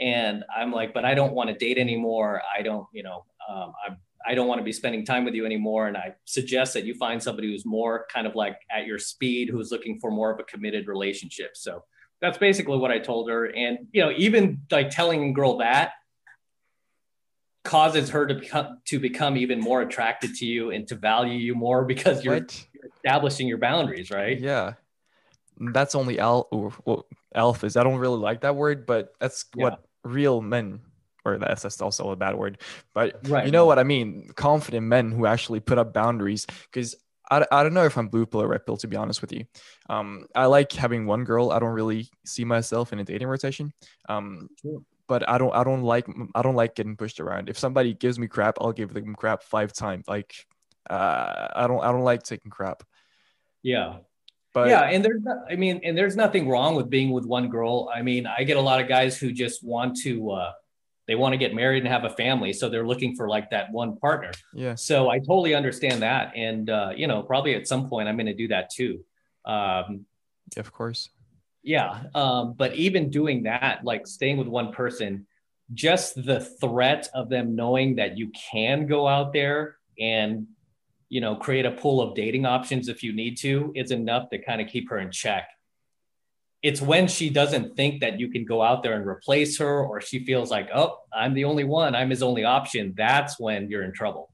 And 0.00 0.44
I'm 0.54 0.72
like, 0.72 0.94
but 0.94 1.04
I 1.04 1.14
don't 1.14 1.34
want 1.34 1.50
to 1.50 1.54
date 1.54 1.76
anymore. 1.76 2.40
I 2.58 2.62
don't, 2.62 2.86
you 2.92 3.02
know, 3.02 3.26
um, 3.48 3.74
I'm 3.86 3.98
I 4.26 4.34
don't 4.34 4.48
want 4.48 4.58
to 4.60 4.64
be 4.64 4.72
spending 4.72 5.04
time 5.04 5.24
with 5.24 5.34
you 5.34 5.46
anymore. 5.46 5.88
And 5.88 5.96
I 5.96 6.14
suggest 6.24 6.74
that 6.74 6.84
you 6.84 6.94
find 6.94 7.22
somebody 7.22 7.50
who's 7.50 7.64
more 7.64 8.06
kind 8.12 8.26
of 8.26 8.34
like 8.34 8.56
at 8.70 8.86
your 8.86 8.98
speed, 8.98 9.48
who's 9.48 9.70
looking 9.70 9.98
for 9.98 10.10
more 10.10 10.30
of 10.30 10.38
a 10.38 10.44
committed 10.44 10.88
relationship. 10.88 11.52
So 11.54 11.84
that's 12.20 12.36
basically 12.36 12.76
what 12.76 12.90
I 12.90 12.98
told 12.98 13.30
her. 13.30 13.46
And, 13.46 13.86
you 13.92 14.02
know, 14.02 14.12
even 14.16 14.60
like 14.70 14.90
telling 14.90 15.30
a 15.30 15.32
girl 15.32 15.56
that 15.58 15.92
causes 17.64 18.10
her 18.10 18.26
to 18.26 18.34
become 18.34 18.78
to 18.86 18.98
become 18.98 19.36
even 19.36 19.60
more 19.60 19.82
attracted 19.82 20.34
to 20.36 20.46
you 20.46 20.70
and 20.70 20.86
to 20.88 20.94
value 20.94 21.34
you 21.34 21.54
more 21.54 21.84
because 21.84 22.24
you're 22.24 22.46
establishing 22.96 23.46
your 23.46 23.58
boundaries, 23.58 24.10
right? 24.10 24.38
Yeah. 24.40 24.74
That's 25.58 25.94
only 25.94 26.18
al- 26.18 26.48
or, 26.50 26.72
well, 26.86 27.06
alphas. 27.36 27.78
I 27.78 27.82
don't 27.84 27.98
really 27.98 28.18
like 28.18 28.40
that 28.42 28.56
word, 28.56 28.86
but 28.86 29.12
that's 29.20 29.44
Yeah. 29.54 29.64
what 29.64 29.84
real 30.04 30.40
men, 30.40 30.80
or 31.26 31.36
that's, 31.36 31.62
that's 31.62 31.82
also 31.82 32.10
a 32.10 32.16
bad 32.16 32.34
word, 32.36 32.58
but 32.94 33.28
Right. 33.28 33.44
you 33.44 33.52
know 33.52 33.66
what 33.66 33.78
I 33.78 33.82
mean? 33.82 34.30
Confident 34.36 34.86
men 34.86 35.10
who 35.12 35.26
actually 35.26 35.60
put 35.60 35.76
up 35.76 35.92
boundaries. 35.92 36.46
Because 36.72 36.94
I, 37.30 37.44
I 37.52 37.62
don't 37.62 37.74
know 37.74 37.84
if 37.84 37.98
I'm 37.98 38.08
blue 38.08 38.24
pill 38.24 38.40
or 38.42 38.48
red 38.48 38.64
pill, 38.64 38.78
to 38.78 38.88
be 38.88 38.96
honest 38.96 39.20
with 39.20 39.32
you. 39.32 39.44
Um, 39.90 40.24
I 40.34 40.46
like 40.46 40.72
having 40.72 41.04
one 41.06 41.24
girl. 41.24 41.52
I 41.52 41.58
don't 41.58 41.74
really 41.74 42.08
see 42.24 42.44
myself 42.46 42.94
in 42.94 42.98
a 42.98 43.04
dating 43.04 43.28
rotation. 43.28 43.72
Um, 44.08 44.48
Sure. 44.62 44.80
But 45.10 45.28
I 45.28 45.38
don't 45.38 45.52
I 45.52 45.64
don't 45.64 45.82
like 45.82 46.06
I 46.36 46.40
don't 46.40 46.54
like 46.54 46.76
getting 46.76 46.96
pushed 46.96 47.18
around. 47.18 47.48
If 47.48 47.58
somebody 47.58 47.94
gives 47.94 48.16
me 48.16 48.28
crap, 48.28 48.58
I'll 48.60 48.70
give 48.70 48.94
them 48.94 49.16
crap 49.16 49.42
five 49.42 49.72
times. 49.72 50.06
Like 50.06 50.46
uh, 50.88 51.48
I 51.56 51.66
don't 51.66 51.82
I 51.82 51.90
don't 51.90 52.04
like 52.04 52.22
taking 52.22 52.52
crap. 52.52 52.84
Yeah. 53.64 53.96
But 54.54 54.68
yeah, 54.68 54.82
and 54.82 55.04
there's 55.04 55.22
not, 55.22 55.38
I 55.50 55.56
mean, 55.56 55.80
and 55.82 55.98
there's 55.98 56.14
nothing 56.14 56.48
wrong 56.48 56.76
with 56.76 56.88
being 56.88 57.10
with 57.10 57.24
one 57.24 57.48
girl. 57.48 57.90
I 57.92 58.02
mean, 58.02 58.24
I 58.26 58.44
get 58.44 58.56
a 58.56 58.60
lot 58.60 58.80
of 58.80 58.88
guys 58.88 59.18
who 59.18 59.32
just 59.32 59.64
want 59.64 59.96
to 60.02 60.30
uh 60.30 60.52
they 61.08 61.16
want 61.16 61.32
to 61.32 61.38
get 61.38 61.54
married 61.54 61.82
and 61.82 61.92
have 61.92 62.04
a 62.04 62.10
family, 62.10 62.52
so 62.52 62.68
they're 62.68 62.86
looking 62.86 63.16
for 63.16 63.28
like 63.28 63.50
that 63.50 63.72
one 63.72 63.96
partner. 63.96 64.30
yeah, 64.54 64.76
So 64.76 65.10
I 65.10 65.18
totally 65.18 65.56
understand 65.56 66.02
that, 66.02 66.32
and 66.36 66.70
uh, 66.70 66.92
you 66.94 67.08
know, 67.08 67.24
probably 67.24 67.56
at 67.56 67.66
some 67.66 67.88
point 67.88 68.08
I'm 68.08 68.14
going 68.16 68.26
to 68.26 68.34
do 68.34 68.46
that 68.48 68.70
too. 68.70 69.04
Um, 69.44 70.06
of 70.56 70.72
course. 70.72 71.10
Yeah, 71.62 72.04
um, 72.14 72.54
but 72.56 72.74
even 72.74 73.10
doing 73.10 73.44
that, 73.44 73.84
like 73.84 74.06
staying 74.06 74.38
with 74.38 74.48
one 74.48 74.72
person, 74.72 75.26
just 75.74 76.14
the 76.24 76.40
threat 76.40 77.08
of 77.14 77.28
them 77.28 77.54
knowing 77.54 77.96
that 77.96 78.16
you 78.16 78.30
can 78.50 78.86
go 78.86 79.06
out 79.06 79.32
there 79.32 79.76
and 79.98 80.46
you 81.08 81.20
know 81.20 81.36
create 81.36 81.66
a 81.66 81.70
pool 81.70 82.00
of 82.00 82.14
dating 82.14 82.46
options 82.46 82.88
if 82.88 83.02
you 83.02 83.12
need 83.12 83.36
to 83.38 83.72
is 83.74 83.90
enough 83.90 84.30
to 84.30 84.38
kind 84.38 84.60
of 84.60 84.68
keep 84.68 84.88
her 84.90 84.98
in 84.98 85.10
check. 85.10 85.48
It's 86.62 86.82
when 86.82 87.08
she 87.08 87.30
doesn't 87.30 87.74
think 87.74 88.00
that 88.00 88.20
you 88.20 88.28
can 88.28 88.44
go 88.44 88.62
out 88.62 88.82
there 88.82 88.94
and 88.94 89.06
replace 89.06 89.58
her, 89.58 89.82
or 89.82 90.00
she 90.00 90.24
feels 90.24 90.50
like, 90.50 90.68
oh, 90.74 90.98
I'm 91.12 91.32
the 91.32 91.44
only 91.44 91.64
one, 91.64 91.94
I'm 91.94 92.10
his 92.10 92.22
only 92.22 92.44
option. 92.44 92.94
That's 92.96 93.40
when 93.40 93.70
you're 93.70 93.82
in 93.82 93.92
trouble. 93.92 94.30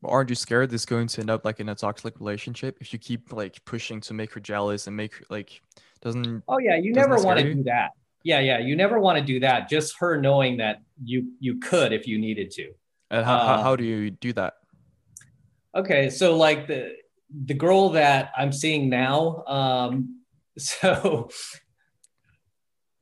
But 0.00 0.08
aren't 0.08 0.30
you 0.30 0.34
scared 0.34 0.70
this 0.70 0.82
is 0.82 0.86
going 0.86 1.06
to 1.08 1.20
end 1.20 1.30
up 1.30 1.44
like 1.44 1.60
in 1.60 1.68
a 1.68 1.74
toxic 1.74 2.18
relationship 2.18 2.78
if 2.80 2.92
you 2.92 2.98
keep 2.98 3.32
like 3.32 3.64
pushing 3.64 4.00
to 4.02 4.14
make 4.14 4.32
her 4.32 4.40
jealous 4.40 4.86
and 4.86 4.96
make 4.96 5.24
like 5.30 5.60
doesn't 6.02 6.42
Oh 6.48 6.58
yeah, 6.58 6.76
you 6.76 6.92
never 6.92 7.16
want 7.16 7.38
to 7.38 7.54
do 7.54 7.62
that. 7.64 7.90
Yeah, 8.24 8.40
yeah, 8.40 8.58
you 8.58 8.76
never 8.76 9.00
want 9.00 9.18
to 9.18 9.24
do 9.24 9.40
that. 9.40 9.68
Just 9.68 9.96
her 9.98 10.20
knowing 10.20 10.58
that 10.58 10.82
you 11.02 11.32
you 11.40 11.58
could 11.58 11.92
if 11.92 12.06
you 12.06 12.18
needed 12.18 12.50
to. 12.52 12.72
and 13.10 13.24
how, 13.24 13.38
how, 13.38 13.54
Uh, 13.54 13.62
how 13.62 13.76
do 13.76 13.84
you 13.84 14.10
do 14.10 14.32
that? 14.34 14.54
Okay, 15.74 16.10
so 16.10 16.36
like 16.36 16.66
the 16.66 16.94
the 17.46 17.54
girl 17.54 17.90
that 17.90 18.30
I'm 18.36 18.52
seeing 18.52 18.88
now, 18.88 19.44
um, 19.46 20.20
so 20.58 21.30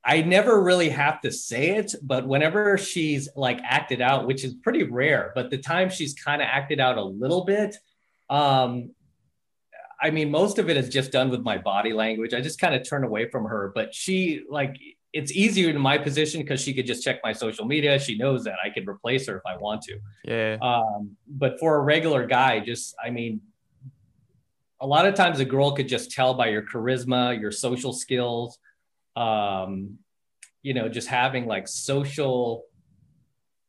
I 0.04 0.22
never 0.22 0.62
really 0.62 0.88
have 0.88 1.20
to 1.22 1.30
say 1.30 1.76
it, 1.76 1.94
but 2.02 2.26
whenever 2.26 2.78
she's 2.78 3.28
like 3.36 3.60
acted 3.64 4.00
out, 4.00 4.26
which 4.26 4.44
is 4.44 4.54
pretty 4.54 4.84
rare, 4.84 5.32
but 5.34 5.50
the 5.50 5.58
time 5.58 5.90
she's 5.90 6.14
kind 6.14 6.40
of 6.40 6.48
acted 6.50 6.80
out 6.80 6.96
a 6.96 7.02
little 7.02 7.44
bit, 7.44 7.76
um, 8.30 8.94
I 10.02 10.10
mean, 10.10 10.30
most 10.30 10.58
of 10.58 10.70
it 10.70 10.76
is 10.76 10.88
just 10.88 11.12
done 11.12 11.28
with 11.30 11.42
my 11.42 11.58
body 11.58 11.92
language. 11.92 12.32
I 12.32 12.40
just 12.40 12.58
kind 12.58 12.74
of 12.74 12.88
turn 12.88 13.04
away 13.04 13.28
from 13.28 13.44
her, 13.44 13.72
but 13.74 13.94
she 13.94 14.44
like 14.48 14.76
it's 15.12 15.32
easier 15.32 15.68
in 15.70 15.80
my 15.80 15.98
position 15.98 16.40
because 16.40 16.60
she 16.60 16.72
could 16.72 16.86
just 16.86 17.02
check 17.02 17.20
my 17.24 17.32
social 17.32 17.64
media. 17.64 17.98
She 17.98 18.16
knows 18.16 18.44
that 18.44 18.56
I 18.64 18.70
could 18.70 18.88
replace 18.88 19.26
her 19.26 19.36
if 19.36 19.42
I 19.44 19.56
want 19.56 19.82
to. 19.82 19.98
Yeah, 20.24 20.56
Um, 20.62 21.16
but 21.26 21.58
for 21.58 21.76
a 21.76 21.80
regular 21.80 22.26
guy, 22.26 22.60
just 22.60 22.94
I 23.04 23.10
mean, 23.10 23.40
a 24.80 24.86
lot 24.86 25.06
of 25.06 25.14
times 25.14 25.40
a 25.40 25.44
girl 25.44 25.72
could 25.72 25.88
just 25.88 26.10
tell 26.10 26.34
by 26.34 26.48
your 26.48 26.62
charisma, 26.62 27.38
your 27.38 27.50
social 27.50 27.92
skills, 27.92 28.58
um, 29.16 29.98
you 30.62 30.74
know, 30.74 30.88
just 30.88 31.08
having 31.08 31.46
like 31.46 31.66
social 31.66 32.64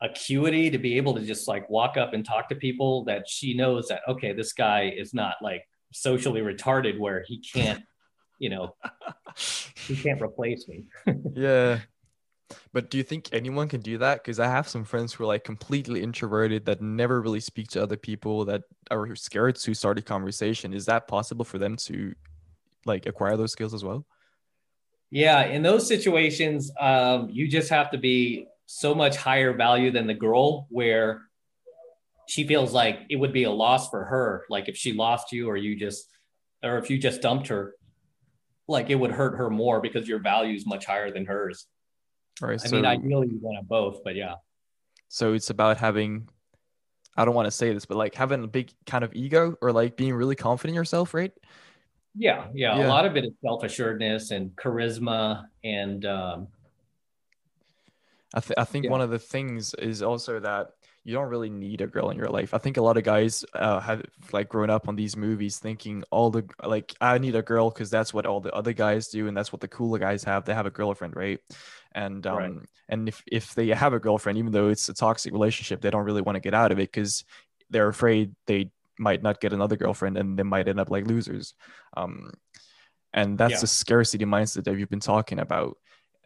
acuity 0.01 0.69
to 0.69 0.77
be 0.77 0.97
able 0.97 1.13
to 1.13 1.21
just 1.21 1.47
like 1.47 1.69
walk 1.69 1.97
up 1.97 2.13
and 2.13 2.25
talk 2.25 2.49
to 2.49 2.55
people 2.55 3.03
that 3.05 3.27
she 3.27 3.53
knows 3.53 3.87
that 3.87 4.01
okay, 4.07 4.31
this 4.31 4.53
guy 4.53 4.93
is 4.95 5.13
not 5.13 5.35
like 5.41 5.67
socially 5.91 6.41
retarded 6.41 6.99
where 6.99 7.23
he 7.27 7.39
can't, 7.39 7.83
you 8.39 8.49
know, 8.49 8.75
he 9.87 9.95
can't 9.95 10.21
replace 10.21 10.67
me. 10.67 10.85
yeah. 11.33 11.79
But 12.73 12.89
do 12.89 12.97
you 12.97 13.03
think 13.03 13.29
anyone 13.31 13.69
can 13.69 13.81
do 13.81 13.97
that? 13.99 14.23
Because 14.23 14.39
I 14.39 14.47
have 14.47 14.67
some 14.67 14.83
friends 14.83 15.13
who 15.13 15.23
are 15.23 15.27
like 15.27 15.43
completely 15.43 16.03
introverted 16.03 16.65
that 16.65 16.81
never 16.81 17.21
really 17.21 17.39
speak 17.39 17.69
to 17.69 17.83
other 17.83 17.95
people 17.95 18.43
that 18.45 18.63
are 18.89 19.15
scared 19.15 19.55
to 19.55 19.73
start 19.73 19.99
a 19.99 20.01
conversation. 20.01 20.73
Is 20.73 20.85
that 20.85 21.07
possible 21.07 21.45
for 21.45 21.57
them 21.57 21.77
to 21.77 22.13
like 22.85 23.05
acquire 23.05 23.37
those 23.37 23.51
skills 23.51 23.73
as 23.73 23.83
well? 23.83 24.05
Yeah, 25.11 25.43
in 25.45 25.61
those 25.61 25.87
situations, 25.87 26.71
um, 26.79 27.29
you 27.29 27.47
just 27.47 27.69
have 27.69 27.91
to 27.91 27.97
be 27.97 28.47
so 28.65 28.95
much 28.95 29.17
higher 29.17 29.53
value 29.53 29.91
than 29.91 30.07
the 30.07 30.13
girl, 30.13 30.67
where 30.69 31.23
she 32.27 32.45
feels 32.47 32.73
like 32.73 32.99
it 33.09 33.15
would 33.17 33.33
be 33.33 33.43
a 33.43 33.51
loss 33.51 33.89
for 33.89 34.05
her. 34.05 34.45
Like 34.49 34.69
if 34.69 34.77
she 34.77 34.93
lost 34.93 35.31
you, 35.31 35.49
or 35.49 35.57
you 35.57 35.75
just, 35.75 36.07
or 36.63 36.77
if 36.77 36.89
you 36.89 36.97
just 36.97 37.21
dumped 37.21 37.47
her, 37.47 37.75
like 38.67 38.89
it 38.89 38.95
would 38.95 39.11
hurt 39.11 39.37
her 39.37 39.49
more 39.49 39.81
because 39.81 40.07
your 40.07 40.19
value 40.19 40.55
is 40.55 40.65
much 40.65 40.85
higher 40.85 41.11
than 41.11 41.25
hers. 41.25 41.67
Right. 42.39 42.59
I 42.63 42.67
so, 42.67 42.75
mean, 42.75 42.85
ideally 42.85 43.27
you 43.27 43.39
want 43.41 43.59
to 43.59 43.65
both, 43.65 44.03
but 44.03 44.15
yeah. 44.15 44.35
so 45.09 45.33
it's 45.33 45.49
about 45.49 45.77
having, 45.77 46.29
I 47.17 47.25
don't 47.25 47.35
want 47.35 47.47
to 47.47 47.51
say 47.51 47.73
this, 47.73 47.85
but 47.85 47.97
like 47.97 48.15
having 48.15 48.43
a 48.43 48.47
big 48.47 48.71
kind 48.85 49.03
of 49.03 49.13
ego 49.13 49.57
or 49.61 49.71
like 49.71 49.97
being 49.97 50.13
really 50.13 50.35
confident 50.35 50.71
in 50.71 50.75
yourself, 50.75 51.13
right? 51.13 51.33
Yeah, 52.15 52.47
yeah, 52.53 52.77
Yeah. 52.77 52.87
A 52.87 52.89
lot 52.89 53.05
of 53.05 53.17
it 53.17 53.25
is 53.25 53.31
self 53.43 53.63
assuredness 53.63 54.31
and 54.31 54.51
charisma, 54.55 55.45
and 55.63 56.05
um, 56.05 56.47
I, 58.33 58.39
th- 58.39 58.57
I 58.57 58.63
think 58.63 58.85
Yeah. 58.85 58.91
one 58.91 59.01
of 59.01 59.09
the 59.09 59.19
things 59.19 59.73
is 59.75 60.01
also 60.01 60.39
that 60.39 60.71
you 61.03 61.13
don't 61.13 61.29
really 61.29 61.49
need 61.49 61.81
a 61.81 61.87
girl 61.87 62.11
in 62.11 62.17
your 62.17 62.29
life. 62.29 62.53
I 62.53 62.59
think 62.59 62.77
a 62.77 62.81
lot 62.81 62.97
of 62.97 63.03
guys 63.03 63.43
uh, 63.53 63.79
have 63.79 64.03
like 64.31 64.49
grown 64.49 64.69
up 64.69 64.87
on 64.87 64.95
these 64.95 65.17
movies 65.17 65.57
thinking 65.57 66.03
all 66.11 66.29
the 66.29 66.45
like 66.63 66.93
I 67.01 67.17
need 67.17 67.35
a 67.35 67.41
girl 67.41 67.69
because 67.71 67.89
that's 67.89 68.13
what 68.13 68.25
all 68.27 68.39
the 68.39 68.53
other 68.53 68.73
guys 68.73 69.07
do 69.07 69.27
and 69.27 69.35
that's 69.35 69.51
what 69.51 69.61
the 69.61 69.67
cooler 69.67 69.97
guys 69.97 70.23
have. 70.25 70.45
They 70.45 70.53
have 70.53 70.67
a 70.67 70.71
girlfriend, 70.71 71.15
right? 71.15 71.39
And 71.93 72.25
um 72.27 72.61
Right. 72.61 72.69
and 72.89 73.07
if 73.07 73.23
if 73.31 73.55
they 73.55 73.69
have 73.69 73.93
a 73.93 73.99
girlfriend, 73.99 74.37
even 74.37 74.51
though 74.51 74.69
it's 74.69 74.89
a 74.89 74.93
toxic 74.93 75.33
relationship, 75.33 75.81
they 75.81 75.89
don't 75.89 76.05
really 76.05 76.21
want 76.21 76.35
to 76.35 76.39
get 76.41 76.53
out 76.53 76.71
of 76.71 76.77
it 76.77 76.91
because 76.91 77.23
they're 77.69 77.87
afraid 77.87 78.35
they 78.45 78.69
might 78.99 79.23
not 79.23 79.41
get 79.41 79.53
another 79.53 79.77
girlfriend 79.77 80.17
and 80.17 80.37
they 80.37 80.43
might 80.43 80.67
end 80.67 80.79
up 80.79 80.91
like 80.91 81.07
losers. 81.07 81.55
Um, 81.97 82.31
and 83.13 83.37
that's 83.37 83.53
Yeah. 83.53 83.61
the 83.61 83.67
scarcity 83.67 84.25
mindset 84.25 84.65
that 84.65 84.77
you've 84.77 84.89
been 84.89 84.99
talking 84.99 85.39
about 85.39 85.77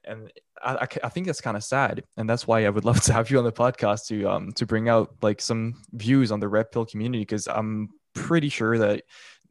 and 0.04 0.32
I, 0.64 0.74
I 0.76 0.88
I 1.04 1.10
think 1.10 1.26
that's 1.28 1.42
kind 1.42 1.58
of 1.58 1.64
sad 1.64 2.04
and 2.18 2.30
that's 2.30 2.48
why 2.48 2.66
i 2.66 2.70
would 2.70 2.86
love 2.90 3.02
to 3.02 3.14
have 3.14 3.30
you 3.30 3.38
on 3.38 3.46
the 3.46 3.52
podcast 3.52 4.08
to 4.08 4.30
um 4.30 4.52
to 4.54 4.66
bring 4.66 4.90
out 4.90 5.16
like 5.22 5.42
some 5.42 5.76
views 5.92 6.32
on 6.32 6.40
the 6.40 6.48
red 6.48 6.72
pill 6.72 6.86
community 6.86 7.22
because 7.22 7.48
i'm 7.48 7.90
pretty 8.14 8.50
sure 8.50 8.78
that 8.78 9.04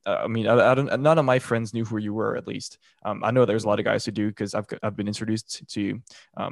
uh, 0.07 0.21
I 0.25 0.27
mean, 0.27 0.47
I, 0.47 0.73
I 0.73 0.75
don't. 0.75 1.01
None 1.01 1.19
of 1.19 1.25
my 1.25 1.39
friends 1.39 1.73
knew 1.73 1.85
who 1.85 1.97
you 1.97 2.13
were. 2.13 2.37
At 2.37 2.47
least, 2.47 2.79
um, 3.05 3.25
I 3.25 3.31
know 3.31 3.45
there's 3.45 3.65
a 3.65 3.69
lot 3.69 3.79
of 3.79 3.87
guys 3.87 4.05
who 4.05 4.13
do 4.13 4.29
because 4.29 4.55
I've 4.55 4.67
I've 4.83 4.97
been 4.97 5.09
introduced 5.09 5.67
to 5.67 5.81
you 5.81 6.03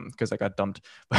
because 0.06 0.32
I 0.32 0.36
got 0.36 0.56
dumped, 0.56 0.80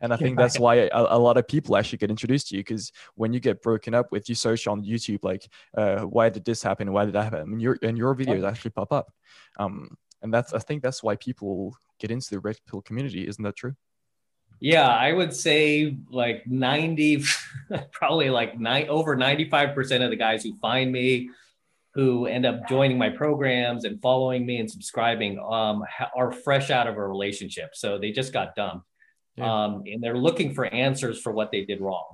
and 0.00 0.12
I 0.12 0.16
think 0.16 0.38
that's 0.38 0.58
why 0.58 0.76
a, 0.76 0.88
a 0.92 1.18
lot 1.18 1.36
of 1.36 1.48
people 1.48 1.76
actually 1.76 1.98
get 1.98 2.10
introduced 2.10 2.48
to 2.48 2.56
you 2.56 2.60
because 2.60 2.92
when 3.16 3.32
you 3.32 3.40
get 3.40 3.60
broken 3.60 3.92
up 3.92 4.12
with, 4.12 4.28
you 4.28 4.34
search 4.36 4.68
on 4.68 4.84
YouTube 4.84 5.24
like, 5.24 5.48
uh, 5.76 6.02
why 6.02 6.28
did 6.28 6.44
this 6.44 6.62
happen? 6.62 6.92
Why 6.92 7.04
did 7.04 7.14
that 7.14 7.24
happen? 7.24 7.40
And 7.40 7.60
your 7.60 7.76
and 7.82 7.98
your 7.98 8.14
videos 8.14 8.46
actually 8.48 8.70
pop 8.70 8.92
up, 8.92 9.12
um, 9.58 9.96
and 10.22 10.32
that's 10.32 10.52
I 10.52 10.58
think 10.58 10.82
that's 10.82 11.02
why 11.02 11.16
people 11.16 11.76
get 11.98 12.10
into 12.10 12.30
the 12.30 12.40
red 12.40 12.56
pill 12.68 12.82
community. 12.82 13.26
Isn't 13.26 13.44
that 13.44 13.56
true? 13.56 13.74
Yeah, 14.60 14.88
I 14.88 15.12
would 15.12 15.34
say 15.34 15.96
like 16.10 16.46
90, 16.46 17.22
probably 17.92 18.30
like 18.30 18.58
nine, 18.58 18.88
over 18.88 19.16
95% 19.16 20.02
of 20.02 20.10
the 20.10 20.16
guys 20.16 20.42
who 20.42 20.56
find 20.56 20.90
me, 20.90 21.30
who 21.94 22.26
end 22.26 22.44
up 22.44 22.68
joining 22.68 22.98
my 22.98 23.08
programs 23.08 23.84
and 23.84 24.00
following 24.02 24.44
me 24.44 24.56
and 24.58 24.68
subscribing 24.68 25.38
um, 25.38 25.84
are 26.16 26.32
fresh 26.32 26.70
out 26.70 26.88
of 26.88 26.96
a 26.96 27.06
relationship. 27.06 27.70
So 27.74 27.98
they 27.98 28.10
just 28.10 28.32
got 28.32 28.56
dumped. 28.56 28.86
Yeah. 29.36 29.64
Um, 29.64 29.84
and 29.86 30.02
they're 30.02 30.18
looking 30.18 30.52
for 30.54 30.66
answers 30.66 31.20
for 31.20 31.32
what 31.32 31.52
they 31.52 31.64
did 31.64 31.80
wrong. 31.80 32.06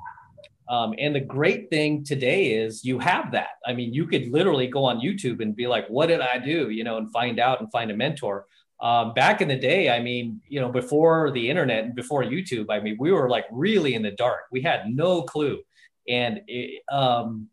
Um, 0.68 0.94
and 0.98 1.14
the 1.14 1.20
great 1.20 1.68
thing 1.68 2.05
today 2.05 2.55
is 2.55 2.85
you 2.85 2.98
have 2.98 3.33
that. 3.33 3.50
I 3.66 3.74
mean, 3.74 3.92
you 3.92 4.07
could 4.07 4.29
literally 4.29 4.66
go 4.66 4.85
on 4.85 5.00
YouTube 5.00 5.40
and 5.40 5.55
be 5.55 5.66
like, 5.66 5.87
what 5.88 6.07
did 6.07 6.20
I 6.20 6.38
do? 6.38 6.70
You 6.70 6.85
know, 6.85 6.96
and 6.96 7.11
find 7.12 7.38
out 7.38 7.61
and 7.61 7.70
find 7.70 7.90
a 7.90 7.96
mentor 7.96 8.46
um, 8.81 9.14
back 9.14 9.40
in 9.40 9.48
the 9.48 9.57
day, 9.57 9.88
I 9.88 10.00
mean, 10.00 10.40
you 10.48 10.61
know, 10.61 10.68
before 10.68 11.31
the 11.31 11.48
internet 11.48 11.85
and 11.85 11.94
before 11.94 12.22
YouTube, 12.22 12.66
I 12.70 12.81
mean, 12.81 12.96
we 12.98 13.12
were 13.12 13.31
like 13.31 13.46
really 13.50 13.94
in 13.94 14.03
the 14.03 14.11
dark. 14.11 14.42
We 14.50 14.61
had 14.61 14.90
no 14.90 15.22
clue, 15.22 15.62
and 16.09 16.42
it, 16.46 16.83
um, 16.90 17.48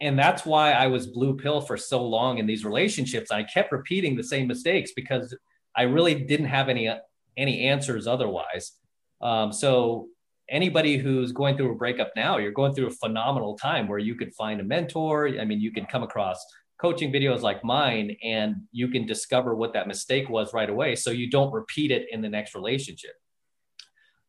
and 0.00 0.18
that's 0.18 0.46
why 0.46 0.72
I 0.72 0.86
was 0.86 1.06
blue 1.06 1.36
pill 1.36 1.60
for 1.60 1.76
so 1.76 2.02
long 2.02 2.38
in 2.38 2.46
these 2.46 2.64
relationships. 2.64 3.30
I 3.30 3.42
kept 3.42 3.70
repeating 3.70 4.16
the 4.16 4.22
same 4.22 4.46
mistakes 4.46 4.92
because 4.94 5.36
I 5.76 5.82
really 5.82 6.14
didn't 6.14 6.46
have 6.46 6.68
any 6.68 6.90
any 7.36 7.66
answers 7.66 8.06
otherwise. 8.06 8.72
Um, 9.20 9.52
so 9.52 10.08
anybody 10.48 10.98
who's 10.98 11.32
going 11.32 11.56
through 11.56 11.72
a 11.72 11.74
breakup 11.74 12.12
now, 12.16 12.38
you're 12.38 12.52
going 12.52 12.74
through 12.74 12.88
a 12.88 12.90
phenomenal 12.90 13.56
time 13.56 13.88
where 13.88 13.98
you 13.98 14.14
could 14.14 14.34
find 14.34 14.60
a 14.60 14.64
mentor. 14.64 15.28
I 15.40 15.44
mean, 15.44 15.60
you 15.60 15.72
can 15.72 15.86
come 15.86 16.02
across 16.02 16.44
coaching 16.82 17.12
videos 17.12 17.42
like 17.42 17.64
mine 17.64 18.16
and 18.24 18.56
you 18.72 18.88
can 18.88 19.06
discover 19.06 19.54
what 19.54 19.72
that 19.72 19.86
mistake 19.86 20.28
was 20.28 20.52
right 20.52 20.68
away 20.68 20.96
so 20.96 21.12
you 21.12 21.30
don't 21.30 21.52
repeat 21.52 21.92
it 21.92 22.08
in 22.10 22.20
the 22.20 22.28
next 22.28 22.56
relationship. 22.56 23.12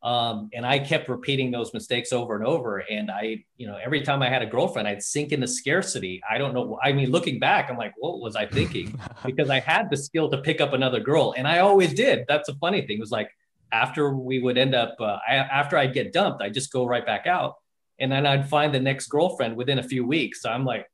Um, 0.03 0.49
and 0.53 0.65
i 0.65 0.77
kept 0.77 1.07
repeating 1.07 1.49
those 1.49 1.73
mistakes 1.73 2.11
over 2.11 2.35
and 2.35 2.45
over. 2.45 2.79
And 2.79 3.09
i 3.09 3.43
you 3.57 3.65
know 3.65 3.77
every 3.83 4.01
time 4.01 4.21
i 4.21 4.29
had 4.29 4.43
a 4.43 4.45
girlfriend 4.45 4.87
i'd 4.87 5.01
sink 5.01 5.31
into 5.31 5.47
scarcity. 5.47 6.21
I 6.29 6.37
don't 6.37 6.53
know 6.53 6.77
i 6.83 6.91
mean 6.91 7.09
looking 7.09 7.39
back 7.39 7.71
i'm 7.71 7.77
like 7.77 7.93
what 7.97 8.19
was 8.19 8.35
i 8.35 8.45
thinking? 8.45 8.99
Because 9.25 9.49
i 9.49 9.59
had 9.59 9.89
the 9.89 9.97
skill 9.97 10.29
to 10.29 10.37
pick 10.37 10.61
up 10.61 10.73
another 10.73 10.99
girl. 10.99 11.33
And 11.35 11.47
i 11.47 11.59
always 11.59 11.93
did. 11.93 12.25
That's 12.27 12.49
a 12.49 12.55
funny 12.55 12.81
thing. 12.81 12.97
It 12.97 12.99
was 12.99 13.11
like 13.11 13.31
after 13.73 14.13
we 14.15 14.39
would 14.39 14.57
end 14.57 14.75
up 14.75 14.95
uh, 14.99 15.17
I, 15.27 15.35
after 15.35 15.77
i'd 15.77 15.93
get 15.93 16.13
dumped 16.13 16.41
I'd 16.41 16.53
just 16.53 16.71
go 16.71 16.85
right 16.85 17.05
back 17.05 17.27
out 17.27 17.55
and 17.99 18.11
then 18.11 18.25
i'd 18.25 18.47
find 18.47 18.73
the 18.73 18.79
next 18.79 19.07
girlfriend 19.07 19.57
within 19.57 19.79
a 19.79 19.83
few 19.83 20.05
weeks 20.05 20.41
so 20.41 20.49
i'm 20.49 20.63
like 20.63 20.87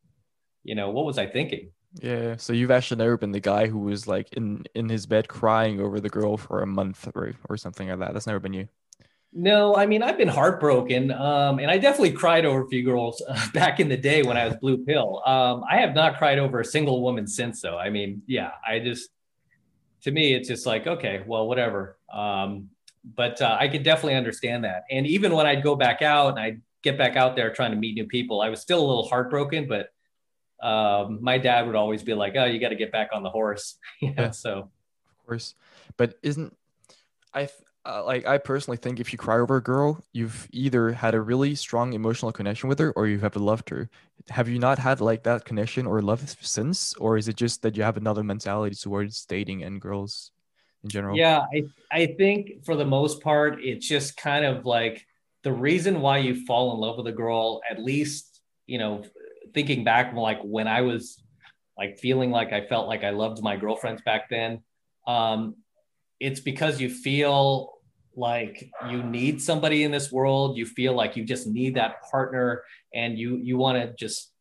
you 0.64 0.76
know, 0.76 0.90
what 0.90 1.06
was 1.06 1.18
I 1.18 1.26
thinking? 1.26 1.72
Yeah. 2.02 2.36
So 2.38 2.54
you've 2.54 2.72
actually 2.72 2.98
never 2.98 3.18
been 3.18 3.32
the 3.32 3.40
guy 3.40 3.68
who 3.68 3.80
was 3.80 4.08
like 4.08 4.32
in 4.34 4.66
in 4.76 4.90
his 4.90 5.06
bed 5.06 5.28
crying 5.28 5.82
over 5.82 6.00
the 6.00 6.10
girl 6.10 6.38
for 6.38 6.62
a 6.62 6.68
month 6.68 7.08
or 7.16 7.34
or 7.50 7.58
something 7.58 7.90
like 7.90 8.00
that. 8.00 8.14
That's 8.14 8.28
never 8.28 8.40
been 8.40 8.54
you. 8.54 8.68
No, 9.32 9.76
I 9.76 9.86
mean 9.86 10.02
I've 10.02 10.18
been 10.18 10.28
heartbroken, 10.28 11.12
um, 11.12 11.60
and 11.60 11.70
I 11.70 11.78
definitely 11.78 12.14
cried 12.14 12.46
over 12.46 12.64
a 12.64 12.68
few 12.68 12.84
girls 12.84 13.22
uh, 13.28 13.48
back 13.54 13.80
in 13.80 13.90
the 13.90 13.98
day 13.98 14.24
when 14.24 14.38
I 14.38 14.46
was 14.46 14.56
blue 14.58 14.84
pill. 14.86 15.22
Um, 15.26 15.64
I 15.70 15.78
have 15.78 15.94
not 15.94 16.18
cried 16.18 16.40
over 16.40 16.60
a 16.60 16.66
single 16.66 17.02
woman 17.02 17.28
since, 17.28 17.62
though. 17.62 17.78
I 17.78 17.90
mean, 17.90 18.24
yeah, 18.28 18.52
I 18.68 18.80
just 18.80 19.10
to 20.04 20.12
me 20.12 20.34
it's 20.34 20.48
just 20.48 20.66
like 20.66 20.88
okay, 20.88 21.24
well, 21.26 21.48
whatever. 21.48 21.98
Um, 22.14 22.70
but 23.16 23.42
uh, 23.42 23.58
I 23.60 23.68
could 23.68 23.84
definitely 23.84 24.16
understand 24.16 24.64
that. 24.64 24.84
And 24.92 25.08
even 25.08 25.34
when 25.34 25.46
I'd 25.46 25.64
go 25.64 25.76
back 25.76 26.02
out 26.02 26.30
and 26.30 26.40
I'd 26.40 26.62
get 26.84 26.98
back 26.98 27.16
out 27.16 27.36
there 27.36 27.54
trying 27.54 27.72
to 27.72 27.78
meet 27.78 27.96
new 27.96 28.06
people, 28.06 28.42
I 28.42 28.50
was 28.50 28.62
still 28.62 28.80
a 28.80 28.88
little 28.88 29.08
heartbroken, 29.08 29.68
but 29.68 29.90
um, 30.66 31.20
my 31.22 31.38
dad 31.38 31.66
would 31.68 31.76
always 31.76 32.04
be 32.04 32.14
like, 32.14 32.36
"Oh, 32.38 32.46
you 32.46 32.60
got 32.60 32.70
to 32.70 32.76
get 32.76 32.92
back 32.92 33.10
on 33.14 33.24
the 33.24 33.30
horse." 33.30 33.78
yeah, 34.02 34.14
yeah, 34.18 34.32
so 34.32 34.58
of 34.60 35.26
course, 35.26 35.56
but 35.96 36.16
isn't 36.22 36.56
I 37.34 37.48
uh, 37.86 38.04
like 38.04 38.28
I 38.28 38.38
personally 38.38 38.78
think 38.78 39.00
if 39.00 39.14
you 39.14 39.18
cry 39.18 39.40
over 39.40 39.56
a 39.56 39.64
girl, 39.64 40.04
you've 40.12 40.48
either 40.52 40.92
had 40.92 41.16
a 41.16 41.22
really 41.22 41.56
strong 41.56 41.94
emotional 41.94 42.32
connection 42.32 42.68
with 42.68 42.80
her 42.80 42.92
or 42.92 43.08
you 43.08 43.20
have 43.20 43.36
loved 43.36 43.70
her. 43.70 43.90
Have 44.30 44.50
you 44.50 44.60
not 44.60 44.80
had 44.80 45.00
like 45.00 45.24
that 45.24 45.46
connection 45.46 45.88
or 45.88 46.02
love 46.02 46.36
since, 46.42 46.94
or 46.96 47.18
is 47.18 47.30
it 47.30 47.38
just 47.38 47.62
that 47.62 47.78
you 47.78 47.84
have 47.84 47.98
another 47.98 48.24
mentality 48.24 48.76
towards 48.76 49.26
dating 49.26 49.64
and 49.64 49.80
girls 49.80 50.32
in 50.84 50.90
general? 50.90 51.18
Yeah, 51.18 51.46
I 51.54 51.64
I 51.92 52.06
think 52.18 52.64
for 52.66 52.76
the 52.76 52.86
most 52.86 53.22
part, 53.22 53.64
it's 53.64 53.88
just 53.88 54.18
kind 54.18 54.46
of 54.46 54.66
like 54.66 55.06
the 55.44 55.54
reason 55.54 56.02
why 56.02 56.20
you 56.20 56.46
fall 56.46 56.74
in 56.74 56.80
love 56.80 56.98
with 56.98 57.08
a 57.08 57.12
girl, 57.12 57.62
at 57.70 57.82
least 57.82 58.42
you 58.66 58.78
know 58.78 59.04
thinking 59.54 59.84
back 59.84 60.14
like 60.14 60.40
when 60.44 60.68
I 60.68 60.82
was 60.82 61.22
like 61.78 61.98
feeling 61.98 62.30
like 62.30 62.54
I 62.54 62.66
felt 62.68 62.88
like 62.88 63.04
I 63.04 63.10
loved 63.12 63.42
my 63.42 63.56
girlfriends 63.56 64.02
back 64.02 64.30
then, 64.30 64.62
um, 65.08 65.56
it's 66.20 66.40
because 66.40 66.82
you 66.82 66.90
feel 66.90 67.74
like 68.16 68.70
you 68.90 69.02
need 69.02 69.42
somebody 69.42 69.84
in 69.84 69.92
this 69.92 70.12
world. 70.12 70.58
You 70.58 70.66
feel 70.66 70.94
like 70.94 71.16
you 71.16 71.24
just 71.24 71.48
need 71.48 71.76
that 71.76 72.04
partner, 72.12 72.64
and 72.94 73.18
you 73.18 73.38
you 73.38 73.58
want 73.58 73.78
to 73.82 73.94
just 73.94 74.32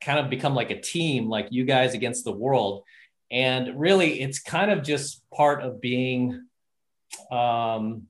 kind 0.00 0.18
of 0.18 0.30
become 0.30 0.54
like 0.54 0.70
a 0.70 0.80
team, 0.80 1.28
like 1.28 1.48
you 1.50 1.64
guys 1.64 1.94
against 1.94 2.24
the 2.24 2.32
world. 2.32 2.84
And 3.30 3.78
really, 3.78 4.20
it's 4.22 4.38
kind 4.38 4.70
of 4.70 4.82
just 4.82 5.22
part 5.30 5.62
of 5.62 5.80
being 5.80 6.46
um, 7.30 8.04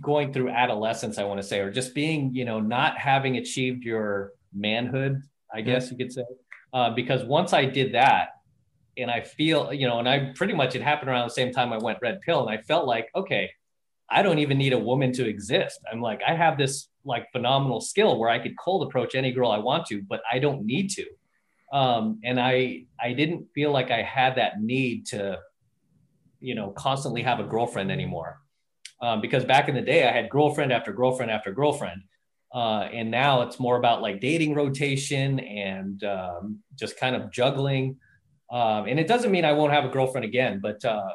going 0.00 0.32
through 0.32 0.50
adolescence, 0.50 1.18
I 1.18 1.24
want 1.24 1.40
to 1.40 1.46
say, 1.46 1.60
or 1.60 1.70
just 1.70 1.94
being, 1.94 2.34
you 2.34 2.44
know, 2.44 2.60
not 2.60 2.98
having 2.98 3.36
achieved 3.36 3.84
your 3.84 4.32
manhood 4.54 5.22
I 5.52 5.60
guess 5.60 5.90
you 5.90 5.96
could 5.96 6.12
say. 6.12 6.24
Uh, 6.72 6.90
because 6.90 7.24
once 7.24 7.52
I 7.52 7.64
did 7.64 7.94
that, 7.94 8.30
and 8.96 9.10
I 9.10 9.20
feel, 9.20 9.72
you 9.72 9.86
know, 9.86 10.00
and 10.00 10.08
I 10.08 10.32
pretty 10.34 10.54
much 10.54 10.74
it 10.74 10.82
happened 10.82 11.08
around 11.08 11.28
the 11.28 11.34
same 11.34 11.52
time 11.52 11.72
I 11.72 11.78
went 11.78 11.98
red 12.02 12.20
pill, 12.20 12.46
and 12.46 12.58
I 12.58 12.60
felt 12.62 12.86
like, 12.86 13.08
okay, 13.14 13.50
I 14.10 14.22
don't 14.22 14.38
even 14.38 14.58
need 14.58 14.72
a 14.72 14.78
woman 14.78 15.12
to 15.12 15.28
exist. 15.28 15.78
I'm 15.90 16.00
like, 16.00 16.20
I 16.26 16.34
have 16.34 16.58
this 16.58 16.88
like 17.04 17.30
phenomenal 17.30 17.80
skill 17.80 18.18
where 18.18 18.28
I 18.28 18.38
could 18.38 18.58
cold 18.58 18.86
approach 18.86 19.14
any 19.14 19.32
girl 19.32 19.50
I 19.50 19.58
want 19.58 19.86
to, 19.86 20.02
but 20.02 20.20
I 20.30 20.38
don't 20.38 20.64
need 20.64 20.90
to. 20.90 21.04
Um, 21.72 22.20
and 22.24 22.40
I 22.40 22.84
I 23.00 23.12
didn't 23.12 23.48
feel 23.54 23.72
like 23.72 23.90
I 23.90 24.02
had 24.02 24.36
that 24.36 24.60
need 24.60 25.06
to, 25.08 25.38
you 26.40 26.54
know, 26.54 26.70
constantly 26.70 27.22
have 27.22 27.40
a 27.40 27.44
girlfriend 27.44 27.90
anymore. 27.90 28.40
Um, 29.00 29.20
because 29.20 29.44
back 29.44 29.68
in 29.68 29.74
the 29.74 29.82
day, 29.82 30.08
I 30.08 30.12
had 30.12 30.28
girlfriend 30.28 30.72
after 30.72 30.92
girlfriend 30.92 31.30
after 31.30 31.52
girlfriend. 31.52 32.02
Uh, 32.52 32.88
and 32.92 33.10
now 33.10 33.42
it's 33.42 33.60
more 33.60 33.76
about 33.76 34.00
like 34.00 34.20
dating 34.20 34.54
rotation 34.54 35.38
and 35.38 36.02
um, 36.04 36.58
just 36.74 36.98
kind 36.98 37.14
of 37.14 37.30
juggling. 37.30 37.98
Um, 38.50 38.86
and 38.86 38.98
it 38.98 39.06
doesn't 39.06 39.30
mean 39.30 39.44
I 39.44 39.52
won't 39.52 39.72
have 39.72 39.84
a 39.84 39.88
girlfriend 39.88 40.24
again, 40.24 40.60
but 40.60 40.82
uh, 40.84 41.10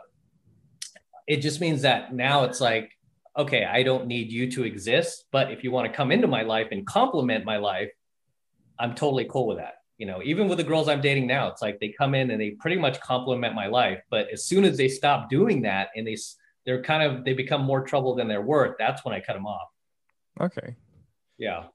it 1.28 1.38
just 1.38 1.60
means 1.60 1.82
that 1.82 2.14
now 2.14 2.44
it's 2.44 2.62
like, 2.62 2.92
okay, 3.36 3.66
I 3.66 3.82
don't 3.82 4.06
need 4.06 4.32
you 4.32 4.52
to 4.52 4.64
exist. 4.64 5.26
But 5.32 5.52
if 5.52 5.64
you 5.64 5.72
want 5.72 5.90
to 5.90 5.98
come 5.98 6.12
into 6.12 6.28
my 6.28 6.44
life 6.44 6.68
and 6.72 6.86
complement 6.86 7.46
my 7.46 7.58
life, 7.58 7.90
I'm 8.78 8.94
totally 8.94 9.26
cool 9.30 9.48
with 9.48 9.58
that. 9.58 9.74
You 9.98 10.08
know, 10.08 10.22
even 10.24 10.48
with 10.48 10.58
the 10.58 10.64
girls 10.64 10.88
I'm 10.88 11.02
dating 11.02 11.28
now, 11.28 11.48
it's 11.48 11.62
like 11.62 11.80
they 11.80 11.90
come 11.90 12.16
in 12.16 12.32
and 12.32 12.42
they 12.42 12.52
pretty 12.52 12.78
much 12.78 13.00
complement 13.00 13.54
my 13.54 13.68
life. 13.68 14.02
But 14.10 14.28
as 14.34 14.46
soon 14.46 14.66
as 14.66 14.78
they 14.78 14.88
stop 14.88 15.30
doing 15.30 15.62
that 15.62 15.90
and 15.96 16.06
they, 16.06 16.18
they're 16.66 16.82
kind 16.82 17.04
of, 17.04 17.24
they 17.24 17.34
become 17.34 17.62
more 17.62 17.84
trouble 17.84 18.16
than 18.16 18.28
they're 18.28 18.42
worth, 18.42 18.76
that's 18.80 19.06
when 19.06 19.14
I 19.14 19.20
cut 19.20 19.34
them 19.34 19.46
off. 19.46 19.70
Okay. 20.42 20.76
Yeah. 21.38 21.66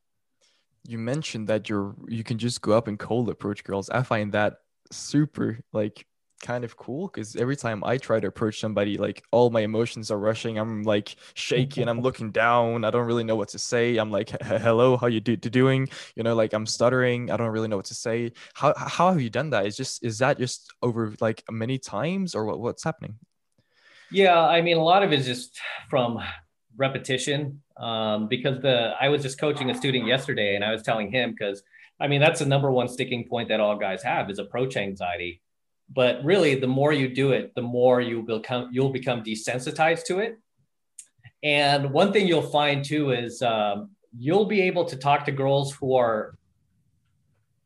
You 0.86 0.98
mentioned 0.98 1.48
that 1.48 1.68
you're 1.68 1.94
you 2.06 2.24
can 2.24 2.38
just 2.38 2.62
go 2.62 2.72
up 2.72 2.88
and 2.88 2.98
cold 2.98 3.28
approach 3.28 3.62
girls. 3.62 3.90
I 3.90 4.02
find 4.02 4.32
that 4.32 4.54
super 4.90 5.60
like 5.72 6.06
kind 6.40 6.64
of 6.64 6.76
cool 6.76 7.08
because 7.08 7.36
every 7.36 7.56
time 7.56 7.82
I 7.84 7.96
try 7.98 8.20
to 8.20 8.28
approach 8.28 8.60
somebody, 8.60 8.96
like 8.98 9.24
all 9.30 9.50
my 9.50 9.60
emotions 9.60 10.10
are 10.10 10.18
rushing. 10.18 10.58
I'm 10.58 10.82
like 10.82 11.16
shaking. 11.34 11.88
I'm 11.88 12.00
looking 12.06 12.30
down. 12.30 12.84
I 12.84 12.90
don't 12.90 13.06
really 13.06 13.24
know 13.24 13.36
what 13.36 13.48
to 13.50 13.58
say. 13.58 13.96
I'm 13.96 14.10
like, 14.10 14.30
"Hello, 14.42 14.96
how 14.96 15.06
you 15.06 15.20
do 15.20 15.36
doing?" 15.36 15.88
You 16.16 16.22
know, 16.22 16.34
like 16.34 16.52
I'm 16.52 16.66
stuttering. 16.66 17.30
I 17.30 17.36
don't 17.36 17.50
really 17.50 17.68
know 17.68 17.76
what 17.76 17.86
to 17.86 17.94
say. 17.94 18.32
How 18.54 18.74
how 18.76 19.10
have 19.10 19.20
you 19.20 19.30
done 19.30 19.50
that? 19.50 19.66
Is 19.66 19.76
just 19.76 20.04
is 20.04 20.18
that 20.18 20.38
just 20.38 20.72
over 20.82 21.14
like 21.20 21.42
many 21.50 21.78
times 21.78 22.34
or 22.34 22.44
what, 22.44 22.60
what's 22.60 22.84
happening? 22.84 23.16
Yeah, 24.10 24.40
I 24.40 24.62
mean, 24.62 24.78
a 24.78 24.82
lot 24.82 25.02
of 25.02 25.12
it 25.12 25.20
is 25.20 25.26
just 25.26 25.60
from 25.90 26.18
repetition 26.78 27.60
um, 27.76 28.28
because 28.28 28.60
the 28.60 28.94
I 28.98 29.08
was 29.08 29.22
just 29.22 29.38
coaching 29.38 29.70
a 29.70 29.74
student 29.74 30.06
yesterday 30.06 30.54
and 30.54 30.64
I 30.64 30.72
was 30.72 30.82
telling 30.82 31.10
him 31.10 31.32
because 31.32 31.62
I 32.00 32.08
mean 32.08 32.20
that's 32.20 32.40
the 32.40 32.46
number 32.46 32.70
one 32.70 32.88
sticking 32.88 33.26
point 33.28 33.48
that 33.48 33.60
all 33.60 33.76
guys 33.76 34.02
have 34.02 34.30
is 34.30 34.38
approach 34.38 34.76
anxiety. 34.76 35.42
But 35.90 36.22
really, 36.22 36.54
the 36.54 36.66
more 36.66 36.92
you 36.92 37.08
do 37.08 37.32
it, 37.32 37.54
the 37.54 37.62
more 37.62 38.00
you 38.00 38.22
become 38.22 38.68
you'll 38.72 38.92
become 38.92 39.22
desensitized 39.22 40.04
to 40.04 40.18
it. 40.18 40.38
And 41.42 41.90
one 41.92 42.12
thing 42.12 42.26
you'll 42.26 42.42
find 42.42 42.84
too 42.84 43.12
is 43.12 43.42
um, 43.42 43.90
you'll 44.16 44.46
be 44.46 44.62
able 44.62 44.84
to 44.86 44.96
talk 44.96 45.24
to 45.26 45.32
girls 45.32 45.72
who 45.74 45.96
are 45.96 46.36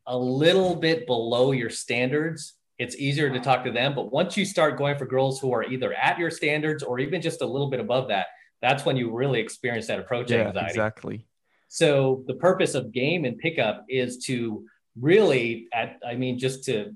a 0.05 0.17
little 0.17 0.75
bit 0.75 1.07
below 1.07 1.51
your 1.51 1.69
standards. 1.69 2.53
It's 2.77 2.95
easier 2.95 3.29
to 3.29 3.39
talk 3.39 3.63
to 3.65 3.71
them. 3.71 3.95
But 3.95 4.11
once 4.11 4.35
you 4.37 4.45
start 4.45 4.77
going 4.77 4.97
for 4.97 5.05
girls 5.05 5.39
who 5.39 5.53
are 5.53 5.63
either 5.63 5.93
at 5.93 6.17
your 6.17 6.31
standards 6.31 6.83
or 6.83 6.99
even 6.99 7.21
just 7.21 7.41
a 7.41 7.45
little 7.45 7.69
bit 7.69 7.79
above 7.79 8.09
that, 8.09 8.27
that's 8.61 8.85
when 8.85 8.95
you 8.97 9.11
really 9.11 9.39
experience 9.39 9.87
that 9.87 9.99
approach 9.99 10.31
yeah, 10.31 10.47
anxiety. 10.47 10.69
Exactly. 10.69 11.25
So 11.67 12.23
the 12.27 12.35
purpose 12.35 12.75
of 12.75 12.91
game 12.91 13.25
and 13.25 13.37
pickup 13.37 13.85
is 13.89 14.17
to 14.25 14.65
really 14.99 15.67
at 15.73 15.99
I 16.07 16.13
mean 16.15 16.37
just 16.37 16.63
to 16.65 16.93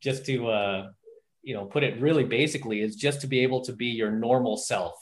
just 0.00 0.26
to 0.26 0.48
uh 0.48 0.88
you 1.42 1.54
know 1.54 1.64
put 1.64 1.82
it 1.82 2.00
really 2.00 2.24
basically 2.24 2.80
is 2.80 2.96
just 2.96 3.20
to 3.20 3.26
be 3.26 3.40
able 3.40 3.60
to 3.62 3.72
be 3.72 3.86
your 3.86 4.10
normal 4.10 4.56
self 4.56 4.94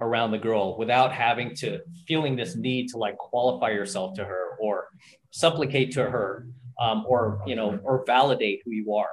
around 0.00 0.30
the 0.30 0.38
girl 0.38 0.78
without 0.78 1.12
having 1.12 1.54
to 1.54 1.80
feeling 2.06 2.34
this 2.34 2.56
need 2.56 2.88
to 2.88 2.96
like 2.96 3.16
qualify 3.18 3.70
yourself 3.70 4.14
to 4.14 4.24
her 4.24 4.56
or 4.60 4.88
supplicate 5.30 5.92
to 5.92 6.02
her 6.08 6.46
um, 6.80 7.04
or 7.06 7.42
you 7.46 7.54
know 7.54 7.78
or 7.82 8.04
validate 8.06 8.62
who 8.64 8.70
you 8.70 8.94
are. 8.94 9.10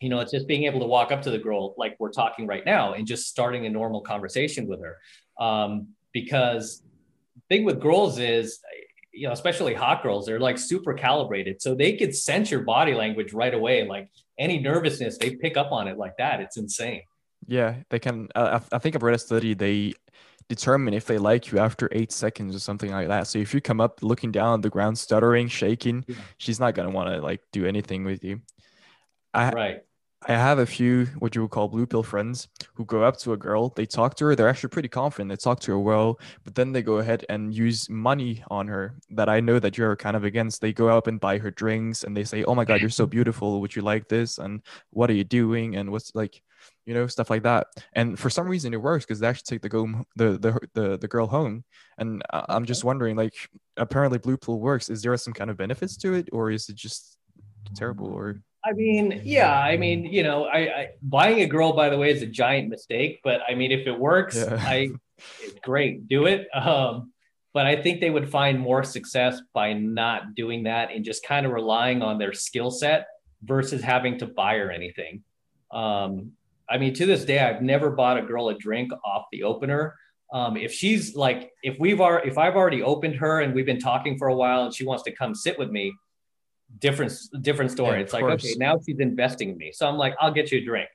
You 0.00 0.08
know 0.08 0.20
it's 0.20 0.32
just 0.32 0.46
being 0.46 0.64
able 0.64 0.80
to 0.80 0.86
walk 0.86 1.12
up 1.12 1.22
to 1.22 1.30
the 1.30 1.38
girl 1.38 1.74
like 1.76 1.96
we're 1.98 2.12
talking 2.12 2.46
right 2.46 2.64
now 2.64 2.94
and 2.94 3.06
just 3.06 3.28
starting 3.28 3.66
a 3.66 3.70
normal 3.70 4.00
conversation 4.00 4.66
with 4.66 4.80
her. 4.82 4.96
Um, 5.44 5.88
because 6.12 6.82
thing 7.48 7.64
with 7.64 7.80
girls 7.80 8.18
is 8.18 8.60
you 9.12 9.26
know 9.26 9.32
especially 9.32 9.74
hot 9.74 10.02
girls 10.02 10.26
they're 10.26 10.40
like 10.40 10.58
super 10.58 10.94
calibrated. 10.94 11.60
So 11.60 11.74
they 11.74 11.96
could 11.96 12.14
sense 12.14 12.50
your 12.50 12.60
body 12.60 12.94
language 12.94 13.32
right 13.32 13.54
away 13.54 13.86
like 13.86 14.08
any 14.38 14.58
nervousness 14.58 15.18
they 15.18 15.36
pick 15.36 15.56
up 15.56 15.72
on 15.72 15.88
it 15.88 15.98
like 15.98 16.16
that. 16.18 16.40
It's 16.40 16.56
insane. 16.56 17.02
Yeah 17.46 17.76
they 17.88 17.98
can 17.98 18.28
uh, 18.34 18.60
i 18.70 18.78
think 18.78 18.94
i've 18.94 19.02
read 19.02 19.14
a 19.14 19.18
study 19.18 19.54
they 19.54 19.94
determine 20.50 20.92
if 20.92 21.06
they 21.06 21.16
like 21.16 21.50
you 21.50 21.60
after 21.60 21.88
eight 21.92 22.10
seconds 22.10 22.56
or 22.56 22.58
something 22.58 22.90
like 22.90 23.06
that. 23.06 23.28
So 23.28 23.38
if 23.38 23.54
you 23.54 23.60
come 23.60 23.80
up 23.80 24.02
looking 24.02 24.32
down 24.32 24.48
on 24.48 24.60
the 24.60 24.68
ground 24.68 24.98
stuttering 24.98 25.46
shaking 25.46 26.04
yeah. 26.08 26.16
she's 26.38 26.58
not 26.58 26.74
going 26.74 26.88
to 26.88 26.94
want 26.94 27.08
to 27.08 27.20
like 27.22 27.40
do 27.52 27.64
anything 27.66 28.04
with 28.04 28.24
you. 28.24 28.40
I, 29.32 29.50
right. 29.52 29.82
I 30.28 30.32
have 30.32 30.58
a 30.58 30.66
few 30.66 31.06
what 31.18 31.34
you 31.34 31.42
would 31.42 31.50
call 31.50 31.68
blue 31.68 31.86
pill 31.86 32.02
friends 32.02 32.48
who 32.74 32.84
go 32.84 33.02
up 33.02 33.16
to 33.18 33.32
a 33.32 33.38
girl, 33.38 33.70
they 33.70 33.86
talk 33.86 34.14
to 34.16 34.26
her, 34.26 34.36
they're 34.36 34.50
actually 34.50 34.68
pretty 34.68 34.88
confident, 34.88 35.30
they 35.30 35.36
talk 35.36 35.60
to 35.60 35.72
her 35.72 35.78
well, 35.78 36.20
but 36.44 36.54
then 36.54 36.72
they 36.72 36.82
go 36.82 36.98
ahead 36.98 37.24
and 37.30 37.54
use 37.54 37.88
money 37.88 38.44
on 38.50 38.68
her 38.68 38.94
that 39.10 39.30
I 39.30 39.40
know 39.40 39.58
that 39.58 39.78
you're 39.78 39.96
kind 39.96 40.16
of 40.16 40.24
against. 40.24 40.60
They 40.60 40.74
go 40.74 40.88
up 40.88 41.06
and 41.06 41.18
buy 41.18 41.38
her 41.38 41.50
drinks 41.50 42.04
and 42.04 42.14
they 42.14 42.24
say, 42.24 42.44
Oh 42.44 42.54
my 42.54 42.66
god, 42.66 42.82
you're 42.82 42.90
so 42.90 43.06
beautiful, 43.16 43.62
would 43.62 43.74
you 43.74 43.80
like 43.80 44.08
this? 44.08 44.36
And 44.36 44.60
what 44.90 45.08
are 45.08 45.14
you 45.14 45.24
doing? 45.24 45.76
And 45.76 45.90
what's 45.90 46.14
like 46.14 46.42
you 46.86 46.94
know, 46.94 47.06
stuff 47.06 47.30
like 47.30 47.44
that. 47.44 47.68
And 47.92 48.18
for 48.18 48.30
some 48.30 48.48
reason 48.48 48.74
it 48.74 48.82
works 48.82 49.04
because 49.04 49.20
they 49.20 49.26
actually 49.26 49.56
take 49.56 49.62
the 49.62 49.68
go 49.68 49.86
the, 50.16 50.38
the 50.38 50.60
the 50.74 50.98
the 50.98 51.08
girl 51.08 51.26
home. 51.26 51.64
And 51.98 52.22
I'm 52.32 52.64
just 52.64 52.84
wondering, 52.84 53.16
like 53.16 53.34
apparently 53.76 54.18
blue 54.18 54.36
pill 54.36 54.58
works. 54.58 54.90
Is 54.90 55.02
there 55.02 55.16
some 55.16 55.32
kind 55.32 55.50
of 55.50 55.56
benefits 55.56 55.96
to 55.98 56.14
it 56.14 56.28
or 56.32 56.50
is 56.50 56.68
it 56.68 56.76
just 56.76 57.16
terrible 57.74 58.08
or 58.08 58.42
I 58.64 58.72
mean, 58.72 59.22
yeah, 59.24 59.58
I 59.58 59.76
mean, 59.76 60.04
you 60.04 60.22
know, 60.22 60.44
I, 60.44 60.58
I, 60.58 60.88
buying 61.02 61.40
a 61.40 61.46
girl, 61.46 61.72
by 61.72 61.88
the 61.88 61.96
way, 61.96 62.10
is 62.10 62.22
a 62.22 62.26
giant 62.26 62.68
mistake. 62.68 63.20
But 63.24 63.40
I 63.48 63.54
mean, 63.54 63.72
if 63.72 63.86
it 63.86 63.98
works, 63.98 64.36
yeah. 64.36 64.58
I 64.60 64.90
it's 65.42 65.60
great, 65.62 66.08
do 66.08 66.26
it. 66.26 66.48
Um, 66.54 67.12
but 67.52 67.66
I 67.66 67.82
think 67.82 68.00
they 68.00 68.10
would 68.10 68.30
find 68.30 68.60
more 68.60 68.84
success 68.84 69.40
by 69.52 69.72
not 69.72 70.34
doing 70.34 70.64
that 70.64 70.90
and 70.92 71.04
just 71.04 71.24
kind 71.24 71.46
of 71.46 71.52
relying 71.52 72.02
on 72.02 72.18
their 72.18 72.32
skill 72.32 72.70
set 72.70 73.06
versus 73.42 73.82
having 73.82 74.18
to 74.18 74.26
buy 74.26 74.56
her 74.58 74.70
anything. 74.70 75.24
Um, 75.72 76.32
I 76.68 76.78
mean, 76.78 76.94
to 76.94 77.06
this 77.06 77.24
day, 77.24 77.40
I've 77.40 77.62
never 77.62 77.90
bought 77.90 78.18
a 78.18 78.22
girl 78.22 78.48
a 78.50 78.54
drink 78.54 78.92
off 79.04 79.24
the 79.32 79.42
opener. 79.42 79.96
Um, 80.32 80.56
if 80.56 80.72
she's 80.72 81.16
like, 81.16 81.50
if 81.64 81.76
we've 81.80 82.00
already, 82.00 82.28
if 82.28 82.38
I've 82.38 82.54
already 82.54 82.82
opened 82.82 83.16
her 83.16 83.40
and 83.40 83.52
we've 83.52 83.66
been 83.66 83.80
talking 83.80 84.16
for 84.16 84.28
a 84.28 84.34
while 84.34 84.64
and 84.64 84.74
she 84.74 84.84
wants 84.84 85.02
to 85.04 85.12
come 85.12 85.34
sit 85.34 85.58
with 85.58 85.70
me, 85.70 85.92
different 86.78 87.12
different 87.42 87.70
story. 87.70 87.98
Yeah, 87.98 88.04
it's 88.04 88.12
like, 88.12 88.22
course. 88.22 88.44
okay, 88.44 88.54
now 88.56 88.78
she's 88.84 88.98
investing 88.98 89.50
in 89.50 89.56
me. 89.56 89.72
So 89.72 89.88
I'm 89.88 89.96
like, 89.96 90.14
I'll 90.20 90.32
get 90.32 90.50
you 90.50 90.58
a 90.58 90.64
drink. 90.64 90.88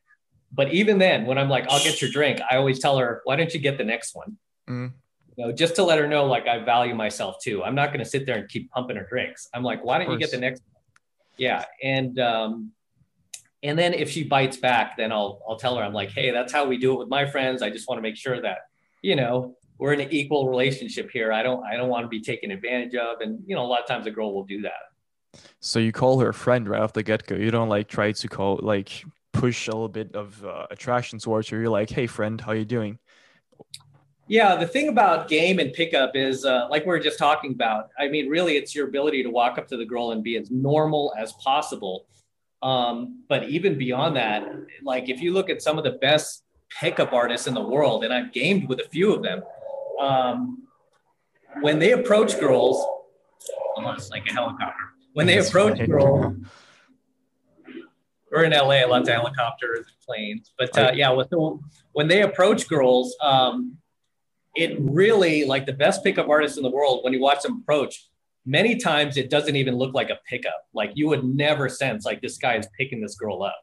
But 0.51 0.73
even 0.73 0.97
then, 0.97 1.25
when 1.25 1.37
I'm 1.37 1.49
like, 1.49 1.65
I'll 1.69 1.83
get 1.83 2.01
your 2.01 2.09
drink, 2.09 2.39
I 2.49 2.57
always 2.57 2.79
tell 2.79 2.97
her, 2.97 3.21
why 3.25 3.35
don't 3.35 3.53
you 3.53 3.59
get 3.59 3.77
the 3.77 3.83
next 3.83 4.15
one? 4.15 4.37
Mm. 4.69 4.93
You 5.35 5.45
know, 5.45 5.51
just 5.51 5.75
to 5.75 5.83
let 5.83 5.99
her 5.99 6.07
know, 6.07 6.25
like 6.25 6.47
I 6.47 6.59
value 6.59 6.95
myself 6.95 7.37
too. 7.43 7.63
I'm 7.63 7.75
not 7.75 7.87
going 7.87 7.99
to 7.99 8.09
sit 8.09 8.25
there 8.25 8.37
and 8.37 8.47
keep 8.47 8.71
pumping 8.71 8.95
her 8.95 9.05
drinks. 9.05 9.49
I'm 9.53 9.63
like, 9.63 9.83
why 9.83 9.97
don't 9.97 10.11
you 10.11 10.17
get 10.17 10.31
the 10.31 10.37
next 10.37 10.61
one? 10.71 10.81
Yeah, 11.37 11.65
and 11.83 12.17
um, 12.19 12.71
and 13.61 13.77
then 13.77 13.93
if 13.93 14.09
she 14.09 14.23
bites 14.23 14.55
back, 14.55 14.95
then 14.95 15.11
I'll 15.11 15.41
I'll 15.47 15.57
tell 15.57 15.75
her, 15.75 15.83
I'm 15.83 15.93
like, 15.93 16.11
hey, 16.11 16.31
that's 16.31 16.53
how 16.53 16.65
we 16.65 16.77
do 16.77 16.93
it 16.93 16.99
with 16.99 17.09
my 17.09 17.25
friends. 17.25 17.61
I 17.61 17.69
just 17.69 17.89
want 17.89 17.97
to 17.97 18.01
make 18.01 18.15
sure 18.15 18.41
that 18.41 18.59
you 19.01 19.17
know 19.17 19.57
we're 19.77 19.91
in 19.91 19.99
an 19.99 20.11
equal 20.11 20.47
relationship 20.47 21.11
here. 21.11 21.33
I 21.33 21.43
don't 21.43 21.65
I 21.65 21.75
don't 21.75 21.89
want 21.89 22.05
to 22.05 22.07
be 22.07 22.21
taken 22.21 22.51
advantage 22.51 22.95
of, 22.95 23.19
and 23.19 23.39
you 23.45 23.55
know, 23.55 23.65
a 23.65 23.67
lot 23.67 23.81
of 23.81 23.87
times 23.87 24.07
a 24.07 24.11
girl 24.11 24.33
will 24.33 24.45
do 24.45 24.61
that. 24.61 24.73
So 25.59 25.79
you 25.79 25.91
call 25.91 26.19
her 26.19 26.29
a 26.29 26.33
friend 26.33 26.67
right 26.67 26.81
off 26.81 26.93
the 26.93 27.03
get 27.03 27.25
go. 27.25 27.35
You 27.35 27.51
don't 27.51 27.69
like 27.69 27.87
try 27.87 28.11
to 28.11 28.27
call 28.27 28.59
like 28.61 29.03
push 29.33 29.67
a 29.67 29.71
little 29.71 29.89
bit 29.89 30.15
of 30.15 30.43
uh, 30.45 30.67
attraction 30.71 31.19
towards 31.19 31.49
her. 31.49 31.59
You're 31.59 31.69
like, 31.69 31.89
hey 31.89 32.07
friend, 32.07 32.39
how 32.39 32.53
you 32.53 32.65
doing? 32.65 32.99
Yeah, 34.27 34.55
the 34.55 34.65
thing 34.65 34.89
about 34.89 35.27
game 35.27 35.59
and 35.59 35.71
pickup 35.71 36.15
is 36.15 36.45
uh, 36.45 36.67
like 36.69 36.83
we 36.83 36.89
were 36.89 36.99
just 36.99 37.19
talking 37.19 37.51
about. 37.51 37.89
I 37.99 38.07
mean, 38.07 38.27
really, 38.27 38.57
it's 38.57 38.73
your 38.73 38.87
ability 38.87 39.21
to 39.23 39.29
walk 39.29 39.57
up 39.57 39.67
to 39.67 39.77
the 39.77 39.85
girl 39.85 40.11
and 40.11 40.23
be 40.23 40.37
as 40.37 40.49
normal 40.49 41.13
as 41.17 41.33
possible. 41.33 42.07
Um, 42.63 43.23
but 43.29 43.43
even 43.49 43.77
beyond 43.77 44.15
that, 44.15 44.47
like 44.83 45.09
if 45.09 45.21
you 45.21 45.31
look 45.31 45.49
at 45.51 45.61
some 45.61 45.77
of 45.77 45.83
the 45.83 45.91
best 45.91 46.43
pickup 46.79 47.13
artists 47.13 47.45
in 47.45 47.53
the 47.53 47.61
world, 47.61 48.03
and 48.03 48.11
I've 48.11 48.33
gamed 48.33 48.67
with 48.67 48.79
a 48.79 48.89
few 48.89 49.13
of 49.13 49.21
them, 49.21 49.43
um, 49.99 50.63
when 51.61 51.77
they 51.77 51.91
approach 51.91 52.39
girls, 52.39 52.83
almost 53.75 54.09
like 54.09 54.25
a 54.27 54.33
helicopter 54.33 54.94
when 55.15 55.27
they 55.27 55.37
approach 55.37 55.79
girls, 55.87 56.35
we're 58.29 58.43
in 58.43 58.51
LA, 58.51 58.85
lots 58.85 59.07
of 59.07 59.15
helicopters 59.15 59.85
and 59.87 59.99
planes. 60.05 60.51
But 60.59 60.77
uh, 60.77 60.91
yeah, 60.93 61.09
with 61.11 61.29
the, 61.29 61.57
when 61.93 62.09
they 62.09 62.21
approach 62.21 62.67
girls, 62.67 63.15
um, 63.21 63.77
it 64.55 64.77
really 64.77 65.45
like 65.45 65.65
the 65.65 65.73
best 65.73 66.03
pickup 66.03 66.27
artists 66.27 66.57
in 66.57 66.63
the 66.63 66.69
world. 66.69 67.05
When 67.05 67.13
you 67.13 67.21
watch 67.21 67.43
them 67.43 67.61
approach, 67.61 68.09
many 68.45 68.75
times 68.75 69.15
it 69.15 69.29
doesn't 69.29 69.55
even 69.55 69.75
look 69.75 69.93
like 69.93 70.09
a 70.09 70.19
pickup. 70.27 70.67
Like 70.73 70.91
you 70.95 71.07
would 71.07 71.23
never 71.23 71.69
sense 71.69 72.05
like 72.05 72.21
this 72.21 72.37
guy 72.37 72.57
is 72.57 72.67
picking 72.77 72.99
this 72.99 73.15
girl 73.15 73.41
up. 73.41 73.55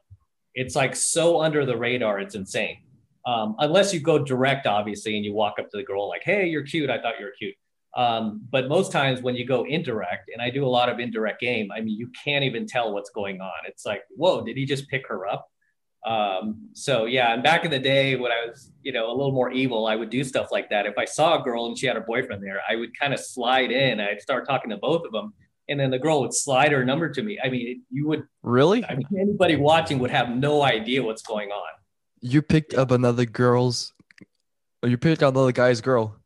It's 0.55 0.75
like 0.75 0.95
so 0.95 1.39
under 1.39 1.67
the 1.67 1.77
radar. 1.77 2.19
It's 2.19 2.33
insane. 2.33 2.79
Um, 3.27 3.55
unless 3.59 3.93
you 3.93 3.99
go 3.99 4.17
direct, 4.17 4.65
obviously, 4.65 5.17
and 5.17 5.23
you 5.23 5.33
walk 5.33 5.55
up 5.59 5.69
to 5.69 5.77
the 5.77 5.83
girl 5.83 6.09
like, 6.09 6.23
"Hey, 6.23 6.47
you're 6.47 6.63
cute. 6.63 6.89
I 6.89 6.99
thought 6.99 7.19
you 7.19 7.25
were 7.25 7.33
cute." 7.37 7.55
Um, 7.95 8.41
but 8.49 8.67
most 8.67 8.91
times 8.91 9.21
when 9.21 9.35
you 9.35 9.45
go 9.45 9.65
indirect, 9.65 10.29
and 10.33 10.41
I 10.41 10.49
do 10.49 10.65
a 10.65 10.67
lot 10.67 10.89
of 10.89 10.99
indirect 10.99 11.39
game, 11.39 11.71
I 11.71 11.81
mean, 11.81 11.97
you 11.97 12.09
can't 12.23 12.43
even 12.43 12.65
tell 12.65 12.93
what's 12.93 13.11
going 13.11 13.39
on. 13.39 13.51
It's 13.67 13.85
like, 13.85 14.01
whoa, 14.15 14.43
did 14.43 14.57
he 14.57 14.65
just 14.65 14.89
pick 14.89 15.07
her 15.07 15.27
up? 15.27 15.47
Um, 16.05 16.69
so 16.73 17.05
yeah, 17.05 17.33
and 17.33 17.41
back 17.41 17.63
in 17.63 17.71
the 17.71 17.79
day 17.79 18.15
when 18.15 18.31
I 18.31 18.47
was, 18.47 18.71
you 18.81 18.91
know, 18.91 19.09
a 19.09 19.15
little 19.15 19.31
more 19.31 19.51
evil, 19.51 19.85
I 19.85 19.95
would 19.95 20.09
do 20.09 20.23
stuff 20.23 20.51
like 20.51 20.69
that. 20.69 20.85
If 20.85 20.97
I 20.97 21.05
saw 21.05 21.39
a 21.39 21.43
girl 21.43 21.67
and 21.67 21.77
she 21.77 21.85
had 21.85 21.95
a 21.95 22.01
boyfriend 22.01 22.43
there, 22.43 22.61
I 22.69 22.75
would 22.75 22.97
kind 22.99 23.13
of 23.13 23.19
slide 23.19 23.71
in. 23.71 24.01
I'd 24.01 24.21
start 24.21 24.45
talking 24.45 24.69
to 24.71 24.77
both 24.77 25.05
of 25.05 25.11
them, 25.13 25.33
and 25.69 25.79
then 25.79 25.91
the 25.91 25.99
girl 25.99 26.19
would 26.21 26.33
slide 26.33 26.73
her 26.73 26.83
number 26.83 27.09
to 27.09 27.23
me. 27.23 27.39
I 27.41 27.49
mean, 27.49 27.83
you 27.89 28.07
would 28.07 28.23
really. 28.41 28.83
I 28.83 28.95
mean, 28.95 29.07
anybody 29.17 29.55
watching 29.55 29.99
would 29.99 30.11
have 30.11 30.29
no 30.29 30.61
idea 30.61 31.01
what's 31.01 31.21
going 31.21 31.51
on. 31.51 31.69
You 32.19 32.41
picked 32.41 32.73
up 32.73 32.91
another 32.91 33.25
girl's. 33.25 33.93
Or 34.81 34.89
you 34.89 34.97
picked 34.97 35.23
up 35.23 35.33
another 35.33 35.53
guy's 35.53 35.79
girl. 35.79 36.17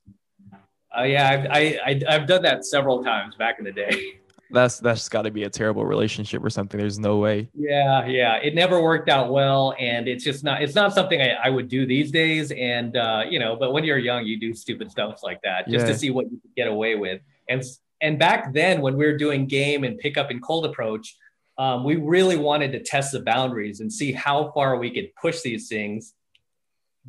Uh, 0.98 1.04
yeah, 1.04 1.30
I've, 1.30 1.46
I, 1.52 1.80
I, 1.86 2.02
I've 2.16 2.28
done 2.28 2.42
that 2.44 2.66
several 2.66 3.04
times 3.04 3.36
back 3.36 3.60
in 3.60 3.66
the 3.66 3.72
day. 3.72 4.14
That's 4.50 4.80
that's 4.80 5.10
got 5.10 5.24
to 5.24 5.32
be 5.32 5.44
a 5.44 5.50
terrible 5.50 5.86
relationship 5.86 6.42
or 6.42 6.50
something. 6.50 6.80
There's 6.80 6.98
no 6.98 7.18
way. 7.18 7.50
Yeah, 7.54 8.06
yeah, 8.06 8.36
it 8.36 8.56
never 8.56 8.82
worked 8.82 9.10
out 9.10 9.30
well, 9.30 9.76
and 9.78 10.08
it's 10.08 10.24
just 10.24 10.42
not. 10.42 10.62
It's 10.62 10.74
not 10.74 10.94
something 10.94 11.22
I, 11.22 11.32
I 11.32 11.50
would 11.50 11.68
do 11.68 11.86
these 11.86 12.12
days. 12.12 12.54
And 12.54 12.96
uh, 12.96 13.24
you 13.30 13.40
know, 13.40 13.58
but 13.58 13.74
when 13.74 13.84
you're 13.84 13.98
young, 13.98 14.26
you 14.26 14.40
do 14.40 14.54
stupid 14.54 14.90
stuff 14.90 15.22
like 15.22 15.42
that 15.44 15.68
just 15.68 15.86
yeah. 15.86 15.92
to 15.92 16.00
see 16.00 16.12
what 16.12 16.32
you 16.32 16.40
can 16.40 16.52
get 16.56 16.70
away 16.70 16.96
with. 16.96 17.20
And 17.50 17.62
and 18.00 18.18
back 18.18 18.54
then, 18.54 18.80
when 18.80 18.96
we 18.96 19.06
were 19.06 19.18
doing 19.18 19.48
game 19.48 19.84
and 19.84 19.98
pickup 19.98 20.32
and 20.32 20.42
cold 20.42 20.66
approach, 20.66 21.18
um, 21.58 21.84
we 21.84 21.98
really 21.98 22.38
wanted 22.38 22.72
to 22.72 22.82
test 22.82 23.12
the 23.12 23.20
boundaries 23.20 23.82
and 23.82 23.92
see 23.92 24.14
how 24.14 24.52
far 24.54 24.78
we 24.78 24.92
could 24.92 25.14
push 25.20 25.42
these 25.42 25.68
things 25.68 26.14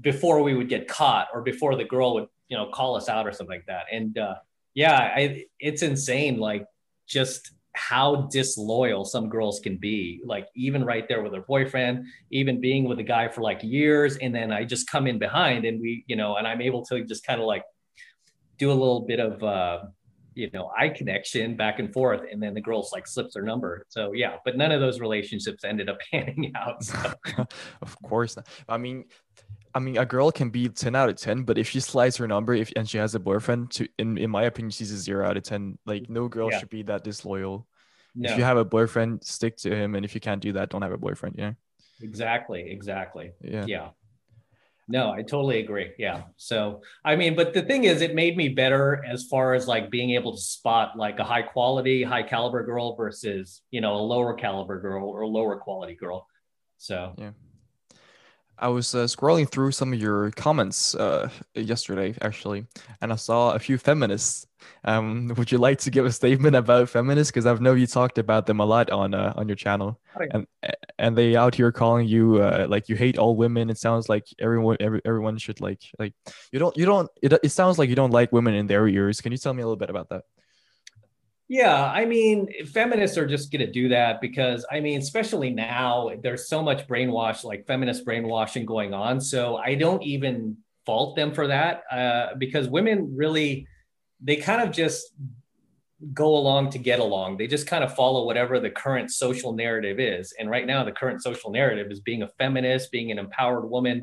before 0.01 0.43
we 0.43 0.55
would 0.55 0.69
get 0.69 0.89
caught 0.89 1.29
or 1.33 1.41
before 1.41 1.77
the 1.77 1.85
girl 1.85 2.15
would 2.15 2.27
you 2.49 2.57
know 2.57 2.67
call 2.73 2.97
us 2.97 3.09
out 3.09 3.27
or 3.27 3.33
something 3.33 3.57
like 3.57 3.67
that 3.67 3.85
and 3.93 4.19
uh, 4.19 4.35
yeah 4.75 5.13
I, 5.17 5.45
it's 5.59 5.83
insane 5.83 6.39
like 6.39 6.67
just 7.07 7.53
how 7.75 8.29
disloyal 8.33 9.05
some 9.05 9.29
girls 9.29 9.61
can 9.61 9.77
be 9.77 10.21
like 10.25 10.49
even 10.57 10.85
right 10.85 11.07
there 11.07 11.23
with 11.23 11.33
their 11.33 11.43
boyfriend 11.43 12.07
even 12.31 12.61
being 12.61 12.85
with 12.85 12.99
a 12.99 13.05
guy 13.05 13.29
for 13.29 13.43
like 13.43 13.63
years 13.63 14.17
and 14.17 14.35
then 14.35 14.53
i 14.53 14.65
just 14.65 14.91
come 14.91 15.07
in 15.07 15.19
behind 15.19 15.65
and 15.65 15.81
we 15.81 16.05
you 16.09 16.17
know 16.17 16.37
and 16.37 16.47
i'm 16.47 16.61
able 16.61 16.85
to 16.85 17.05
just 17.05 17.25
kind 17.25 17.41
of 17.41 17.47
like 17.47 17.63
do 18.59 18.71
a 18.71 18.75
little 18.75 19.01
bit 19.01 19.21
of 19.21 19.43
uh 19.45 19.85
you 20.35 20.49
know 20.53 20.71
eye 20.77 20.89
connection 20.89 21.57
back 21.57 21.79
and 21.79 21.93
forth 21.93 22.23
and 22.31 22.43
then 22.43 22.55
the 22.55 22.61
girl's 22.61 22.93
like 22.93 23.07
slips 23.07 23.35
her 23.35 23.43
number 23.43 23.85
so 23.89 24.13
yeah 24.13 24.37
but 24.45 24.57
none 24.57 24.73
of 24.73 24.81
those 24.81 25.01
relationships 25.01 25.65
ended 25.65 25.89
up 25.89 25.99
panning 26.11 26.53
out 26.57 26.83
so. 26.83 27.15
of 27.83 28.03
course 28.03 28.37
not. 28.37 28.47
i 28.69 28.77
mean 28.77 29.05
I 29.75 29.79
mean, 29.79 29.99
a 29.99 30.07
girl 30.07 30.31
can 30.31 30.51
be 30.51 30.69
10 30.69 30.95
out 30.95 31.09
of 31.09 31.17
10, 31.17 31.43
but 31.43 31.59
if 31.59 31.69
she 31.69 31.81
slides 31.81 32.17
her 32.17 32.27
number 32.27 32.55
if 32.55 32.73
and 32.77 32.89
she 32.89 32.99
has 32.99 33.15
a 33.15 33.19
boyfriend, 33.21 33.71
to 33.73 33.89
in, 33.99 34.19
in 34.19 34.31
my 34.31 34.45
opinion, 34.45 34.71
she's 34.71 34.93
a 34.93 34.97
zero 34.97 35.27
out 35.27 35.37
of 35.37 35.43
10. 35.43 35.79
Like, 35.87 36.09
no 36.09 36.29
girl 36.29 36.51
yeah. 36.51 36.59
should 36.59 36.71
be 36.71 36.83
that 36.85 37.05
disloyal. 37.05 37.67
No. 38.15 38.31
If 38.31 38.39
you 38.39 38.45
have 38.45 38.57
a 38.57 38.65
boyfriend, 38.65 39.25
stick 39.25 39.57
to 39.59 39.75
him. 39.75 39.95
And 39.95 40.05
if 40.05 40.15
you 40.15 40.21
can't 40.21 40.41
do 40.41 40.53
that, 40.55 40.71
don't 40.71 40.83
have 40.83 40.93
a 40.93 40.99
boyfriend. 40.99 41.37
Yeah. 41.39 41.53
Exactly. 42.03 42.71
Exactly. 42.71 43.33
Yeah. 43.41 43.65
Yeah. 43.67 43.89
No, 44.91 45.11
I 45.11 45.21
totally 45.21 45.61
agree. 45.61 45.93
Yeah. 45.99 46.23
So, 46.37 46.81
I 47.05 47.15
mean, 47.15 47.37
but 47.37 47.53
the 47.53 47.61
thing 47.61 47.85
is, 47.85 48.01
it 48.01 48.15
made 48.15 48.39
me 48.39 48.49
better 48.49 49.05
as 49.07 49.25
far 49.25 49.53
as 49.53 49.69
like 49.69 49.91
being 49.91 50.11
able 50.11 50.35
to 50.35 50.41
spot 50.41 50.97
like 50.97 51.19
a 51.19 51.25
high 51.25 51.43
quality, 51.43 52.03
high 52.03 52.23
caliber 52.23 52.65
girl 52.65 52.97
versus, 52.97 53.61
you 53.71 53.83
know, 53.83 53.97
a 53.97 54.01
lower 54.01 54.33
caliber 54.33 54.81
girl 54.81 55.11
or 55.11 55.27
lower 55.27 55.59
quality 55.59 55.95
girl. 55.95 56.27
So, 56.79 57.15
yeah. 57.19 57.33
I 58.61 58.69
was 58.69 58.95
uh, 58.95 59.05
scrolling 59.05 59.49
through 59.49 59.73
some 59.73 59.93
of 59.93 60.01
your 60.01 60.31
comments 60.33 60.95
uh, 60.95 61.29
yesterday, 61.55 62.15
actually, 62.23 62.67
and 63.01 63.13
I 63.13 63.17
saw 63.17 63.53
a 63.53 63.59
few 63.59 63.79
feminists. 63.79 64.47
Um, 64.85 65.33
would 65.37 65.53
you 65.53 65.59
like 65.59 65.79
to 65.81 65.91
give 65.91 66.05
a 66.05 66.13
statement 66.13 66.57
about 66.57 66.89
feminists? 66.89 67.31
Because 67.31 67.47
I've 67.47 67.61
know 67.61 67.75
you 67.75 67.87
talked 67.87 68.19
about 68.19 68.47
them 68.47 68.61
a 68.61 68.65
lot 68.65 68.91
on 68.91 69.15
uh, 69.15 69.33
on 69.37 69.49
your 69.49 69.57
channel, 69.57 70.01
and 70.33 70.47
and 70.99 71.17
they 71.17 71.37
out 71.37 71.55
here 71.55 71.71
calling 71.71 72.09
you 72.09 72.43
uh, 72.43 72.67
like 72.69 72.89
you 72.89 72.97
hate 72.97 73.19
all 73.19 73.37
women. 73.37 73.71
It 73.71 73.79
sounds 73.79 74.09
like 74.09 74.27
everyone 74.39 74.77
every, 74.81 75.01
everyone 75.05 75.39
should 75.39 75.61
like 75.61 75.83
like 75.99 76.15
you 76.53 76.59
don't 76.59 76.77
you 76.77 76.87
don't. 76.87 77.09
It, 77.23 77.33
it 77.43 77.51
sounds 77.51 77.79
like 77.79 77.89
you 77.89 77.97
don't 77.97 78.13
like 78.13 78.33
women 78.33 78.55
in 78.55 78.67
their 78.67 78.89
ears. 78.89 79.21
Can 79.21 79.33
you 79.33 79.39
tell 79.39 79.55
me 79.55 79.63
a 79.63 79.67
little 79.67 79.77
bit 79.77 79.91
about 79.91 80.09
that? 80.11 80.25
Yeah, 81.51 81.83
I 81.83 82.05
mean, 82.05 82.49
feminists 82.67 83.17
are 83.17 83.27
just 83.27 83.51
going 83.51 83.65
to 83.65 83.73
do 83.73 83.89
that 83.89 84.21
because, 84.21 84.67
I 84.71 84.81
mean, 84.81 84.99
especially 84.99 85.49
now, 85.49 86.11
there's 86.23 86.47
so 86.47 86.63
much 86.63 86.87
brainwash, 86.87 87.43
like 87.43 87.67
feminist 87.67 88.05
brainwashing 88.05 88.67
going 88.67 88.93
on. 88.93 89.19
So 89.19 89.57
I 89.57 89.75
don't 89.75 90.03
even 90.03 90.59
fault 90.85 91.17
them 91.17 91.33
for 91.33 91.47
that 91.47 91.85
uh, 91.91 92.35
because 92.37 92.69
women 92.69 93.17
really, 93.17 93.67
they 94.21 94.37
kind 94.37 94.61
of 94.61 94.75
just 94.75 95.15
go 96.13 96.37
along 96.37 96.71
to 96.71 96.79
get 96.79 97.01
along. 97.01 97.39
They 97.39 97.47
just 97.47 97.67
kind 97.67 97.83
of 97.83 97.95
follow 97.95 98.27
whatever 98.27 98.61
the 98.61 98.71
current 98.71 99.11
social 99.11 99.55
narrative 99.55 99.99
is. 99.99 100.35
And 100.39 100.51
right 100.51 100.67
now, 100.67 100.85
the 100.85 100.93
current 100.93 101.23
social 101.23 101.51
narrative 101.51 101.91
is 101.91 102.01
being 102.01 102.23
a 102.23 102.29
feminist, 102.29 102.93
being 102.93 103.11
an 103.11 103.19
empowered 103.19 103.69
woman. 103.69 104.03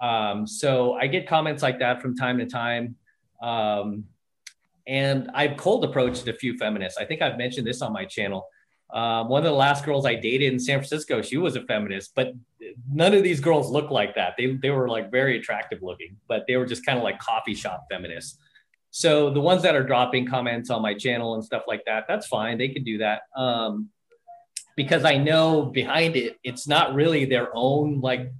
Um, 0.00 0.46
so 0.46 0.94
I 0.94 1.06
get 1.06 1.28
comments 1.28 1.62
like 1.62 1.80
that 1.80 2.00
from 2.00 2.16
time 2.16 2.38
to 2.38 2.46
time. 2.46 2.96
Um, 3.42 4.04
and 4.88 5.30
I've 5.34 5.56
cold 5.56 5.84
approached 5.84 6.26
a 6.26 6.32
few 6.32 6.56
feminists. 6.56 6.98
I 6.98 7.04
think 7.04 7.20
I've 7.22 7.36
mentioned 7.36 7.66
this 7.66 7.82
on 7.82 7.92
my 7.92 8.06
channel. 8.06 8.48
Um, 8.90 9.28
one 9.28 9.44
of 9.44 9.44
the 9.44 9.56
last 9.56 9.84
girls 9.84 10.06
I 10.06 10.14
dated 10.14 10.50
in 10.50 10.58
San 10.58 10.78
Francisco, 10.78 11.20
she 11.20 11.36
was 11.36 11.56
a 11.56 11.62
feminist, 11.64 12.12
but 12.14 12.32
none 12.90 13.12
of 13.12 13.22
these 13.22 13.38
girls 13.38 13.70
looked 13.70 13.92
like 13.92 14.14
that. 14.14 14.34
They, 14.38 14.54
they 14.54 14.70
were 14.70 14.88
like 14.88 15.10
very 15.10 15.38
attractive 15.38 15.82
looking, 15.82 16.16
but 16.26 16.44
they 16.48 16.56
were 16.56 16.64
just 16.64 16.86
kind 16.86 16.96
of 16.96 17.04
like 17.04 17.18
coffee 17.18 17.54
shop 17.54 17.86
feminists. 17.90 18.38
So 18.90 19.28
the 19.28 19.40
ones 19.40 19.62
that 19.62 19.76
are 19.76 19.84
dropping 19.84 20.26
comments 20.26 20.70
on 20.70 20.80
my 20.80 20.94
channel 20.94 21.34
and 21.34 21.44
stuff 21.44 21.64
like 21.68 21.84
that, 21.84 22.06
that's 22.08 22.26
fine. 22.26 22.56
They 22.56 22.68
can 22.68 22.82
do 22.82 22.98
that. 22.98 23.22
Um, 23.36 23.90
because 24.74 25.04
I 25.04 25.18
know 25.18 25.64
behind 25.64 26.16
it, 26.16 26.38
it's 26.42 26.66
not 26.66 26.94
really 26.94 27.26
their 27.26 27.50
own 27.52 28.00
like 28.00 28.32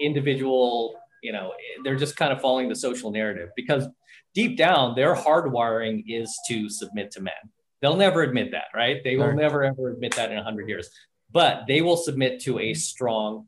individual, 0.00 0.99
you 1.22 1.32
know, 1.32 1.52
they're 1.84 1.96
just 1.96 2.16
kind 2.16 2.32
of 2.32 2.40
following 2.40 2.68
the 2.68 2.74
social 2.74 3.10
narrative 3.10 3.50
because 3.56 3.86
deep 4.34 4.56
down, 4.56 4.94
their 4.94 5.14
hardwiring 5.14 6.04
is 6.06 6.36
to 6.48 6.68
submit 6.68 7.10
to 7.12 7.20
men. 7.20 7.32
They'll 7.80 7.96
never 7.96 8.22
admit 8.22 8.50
that, 8.52 8.66
right? 8.74 9.02
They 9.02 9.16
will 9.16 9.28
right. 9.28 9.36
never 9.36 9.64
ever 9.64 9.90
admit 9.90 10.14
that 10.16 10.30
in 10.30 10.38
a 10.38 10.44
hundred 10.44 10.68
years, 10.68 10.90
but 11.32 11.62
they 11.66 11.80
will 11.80 11.96
submit 11.96 12.40
to 12.42 12.58
a 12.58 12.74
strong, 12.74 13.46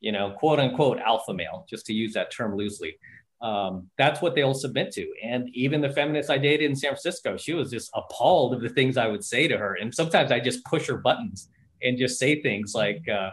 you 0.00 0.12
know, 0.12 0.30
quote 0.30 0.58
unquote 0.58 0.98
alpha 0.98 1.34
male, 1.34 1.66
just 1.68 1.86
to 1.86 1.92
use 1.92 2.14
that 2.14 2.32
term 2.32 2.56
loosely. 2.56 2.96
Um, 3.40 3.88
that's 3.98 4.20
what 4.20 4.34
they'll 4.34 4.54
submit 4.54 4.90
to. 4.92 5.06
And 5.22 5.48
even 5.54 5.80
the 5.80 5.90
feminist 5.90 6.30
I 6.30 6.38
dated 6.38 6.68
in 6.68 6.74
San 6.74 6.90
Francisco, 6.90 7.36
she 7.36 7.54
was 7.54 7.70
just 7.70 7.90
appalled 7.94 8.54
of 8.54 8.62
the 8.62 8.68
things 8.68 8.96
I 8.96 9.06
would 9.06 9.24
say 9.24 9.46
to 9.46 9.56
her. 9.56 9.74
And 9.74 9.94
sometimes 9.94 10.32
I 10.32 10.40
just 10.40 10.64
push 10.64 10.88
her 10.88 10.96
buttons 10.96 11.48
and 11.82 11.96
just 11.96 12.18
say 12.18 12.42
things 12.42 12.74
like, 12.74 13.06
uh, 13.08 13.30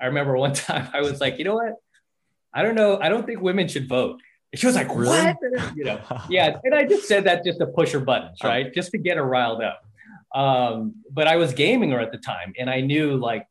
I 0.00 0.06
remember 0.06 0.36
one 0.36 0.52
time 0.54 0.88
I 0.92 1.00
was 1.00 1.20
like, 1.20 1.38
you 1.38 1.44
know 1.44 1.56
what? 1.56 1.74
I 2.52 2.62
don't 2.62 2.74
know. 2.74 2.98
I 3.00 3.08
don't 3.08 3.26
think 3.26 3.40
women 3.40 3.68
should 3.68 3.88
vote. 3.88 4.20
And 4.52 4.58
she 4.58 4.66
was 4.66 4.74
like, 4.74 4.88
really? 4.88 5.08
what? 5.08 5.36
You 5.76 5.84
know, 5.84 6.00
yeah. 6.28 6.56
And 6.64 6.74
I 6.74 6.84
just 6.84 7.06
said 7.06 7.24
that 7.24 7.44
just 7.44 7.58
to 7.60 7.66
push 7.66 7.92
her 7.92 8.00
buttons, 8.00 8.38
oh. 8.42 8.48
right? 8.48 8.72
Just 8.74 8.90
to 8.92 8.98
get 8.98 9.16
her 9.16 9.24
riled 9.24 9.62
up. 9.62 9.82
Um, 10.34 10.94
but 11.10 11.26
I 11.26 11.36
was 11.36 11.52
gaming 11.54 11.90
her 11.90 12.00
at 12.00 12.12
the 12.12 12.18
time 12.18 12.52
and 12.58 12.70
I 12.70 12.80
knew 12.80 13.16
like, 13.16 13.46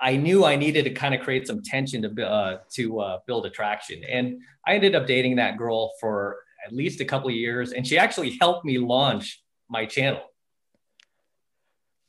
I 0.00 0.16
knew 0.16 0.44
I 0.44 0.56
needed 0.56 0.84
to 0.84 0.90
kind 0.90 1.14
of 1.14 1.20
create 1.20 1.46
some 1.46 1.62
tension 1.62 2.02
to, 2.02 2.26
uh, 2.28 2.58
to 2.74 3.00
uh, 3.00 3.18
build 3.26 3.46
attraction. 3.46 4.02
And 4.04 4.40
I 4.66 4.74
ended 4.74 4.94
up 4.94 5.06
dating 5.06 5.36
that 5.36 5.56
girl 5.56 5.92
for 6.00 6.38
at 6.66 6.72
least 6.72 7.00
a 7.00 7.04
couple 7.04 7.28
of 7.28 7.34
years. 7.34 7.72
And 7.72 7.86
she 7.86 7.96
actually 7.96 8.36
helped 8.40 8.64
me 8.64 8.78
launch 8.78 9.42
my 9.68 9.86
channel. 9.86 10.22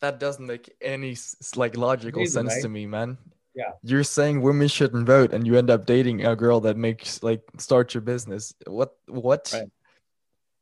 That 0.01 0.19
doesn't 0.19 0.45
make 0.45 0.73
any 0.82 1.15
like 1.55 1.78
logical 1.78 2.21
Amazing, 2.21 2.49
sense 2.49 2.55
right? 2.55 2.61
to 2.63 2.69
me, 2.69 2.86
man 2.86 3.17
yeah. 3.56 3.72
You're 3.84 4.03
saying 4.03 4.41
women 4.41 4.68
shouldn't 4.68 5.08
vote 5.08 5.34
and 5.34 5.47
you 5.47 5.58
end 5.58 5.70
up 5.70 5.86
dating 5.86 6.26
a 6.26 6.36
girl 6.36 6.60
that 6.62 6.78
makes 6.78 7.24
like 7.24 7.41
start 7.58 7.93
your 7.93 8.01
business. 8.01 8.53
What 8.68 8.95
what? 9.08 9.51
Right. 9.53 9.70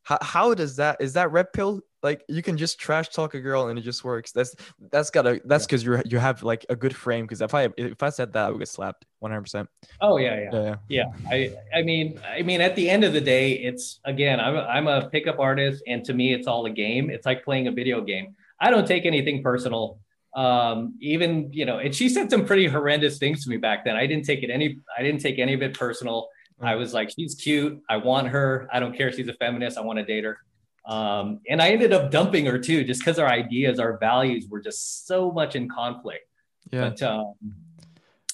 how, 0.03 0.17
how 0.21 0.53
does 0.53 0.75
that 0.75 0.97
is 0.99 1.13
that 1.13 1.31
red 1.31 1.51
pill? 1.53 1.81
Like 2.03 2.23
you 2.27 2.43
can 2.43 2.57
just 2.57 2.79
trash 2.79 3.09
talk 3.09 3.33
a 3.33 3.39
girl 3.39 3.69
and 3.69 3.79
it 3.79 3.81
just 3.81 4.03
works. 4.03 4.31
That's 4.31 4.53
that's 4.91 5.09
gotta 5.09 5.41
that's 5.45 5.65
because 5.65 5.83
yeah. 5.83 5.89
you're 5.89 6.03
you 6.05 6.17
have 6.19 6.43
like 6.43 6.65
a 6.69 6.75
good 6.75 6.95
frame. 6.95 7.25
Because 7.25 7.41
if 7.41 7.55
i 7.55 7.69
if 7.77 8.03
i 8.03 8.09
said 8.09 8.33
that 8.33 8.45
i 8.45 8.49
would 8.51 8.59
get 8.59 8.67
slapped 8.67 9.05
100% 9.23 9.67
oh 10.01 10.17
yeah, 10.17 10.39
yeah. 10.39 10.49
Yeah 10.53 10.75
yeah. 10.89 11.05
I 11.31 11.55
i 11.73 11.81
mean 11.81 12.19
i 12.27 12.41
mean 12.41 12.61
at 12.61 12.75
the 12.75 12.89
end 12.89 13.05
of 13.05 13.13
the 13.13 13.21
day 13.21 13.53
it's 13.53 14.01
again 14.03 14.39
i'm 14.41 14.55
a, 14.55 14.61
i'm 14.63 14.87
a 14.87 15.09
pickup 15.09 15.39
artist 15.39 15.81
and 15.87 16.03
to 16.05 16.13
me 16.13 16.33
it's 16.33 16.45
all 16.45 16.65
a 16.65 16.69
game. 16.69 17.09
It's 17.09 17.25
like 17.25 17.43
playing 17.43 17.67
a 17.67 17.71
video 17.71 18.01
game. 18.01 18.35
I 18.59 18.69
don't 18.69 18.85
take 18.85 19.05
anything 19.05 19.41
personal 19.41 19.99
um, 20.35 20.95
even 20.99 21.51
you 21.53 21.65
know, 21.65 21.79
and 21.79 21.93
she 21.93 22.09
said 22.09 22.29
some 22.29 22.45
pretty 22.45 22.67
horrendous 22.67 23.17
things 23.17 23.43
to 23.43 23.49
me 23.49 23.57
back 23.57 23.85
then. 23.85 23.95
I 23.95 24.07
didn't 24.07 24.25
take 24.25 24.43
it 24.43 24.49
any, 24.49 24.79
I 24.97 25.03
didn't 25.03 25.21
take 25.21 25.39
any 25.39 25.53
of 25.53 25.61
it 25.61 25.77
personal. 25.77 26.27
I 26.61 26.75
was 26.75 26.93
like, 26.93 27.09
she's 27.09 27.35
cute. 27.35 27.81
I 27.89 27.97
want 27.97 28.27
her. 28.27 28.69
I 28.71 28.79
don't 28.79 28.95
care 28.95 29.09
if 29.09 29.15
she's 29.15 29.27
a 29.27 29.33
feminist. 29.33 29.77
I 29.77 29.81
want 29.81 29.99
to 29.99 30.05
date 30.05 30.23
her. 30.23 30.37
Um, 30.85 31.39
and 31.49 31.61
I 31.61 31.69
ended 31.69 31.93
up 31.93 32.11
dumping 32.11 32.45
her 32.45 32.57
too, 32.57 32.83
just 32.83 33.01
because 33.01 33.19
our 33.19 33.27
ideas, 33.27 33.79
our 33.79 33.97
values 33.97 34.47
were 34.49 34.61
just 34.61 35.05
so 35.05 35.31
much 35.31 35.55
in 35.55 35.69
conflict. 35.69 36.25
Yeah. 36.71 36.89
But, 36.89 37.01
um, 37.01 37.33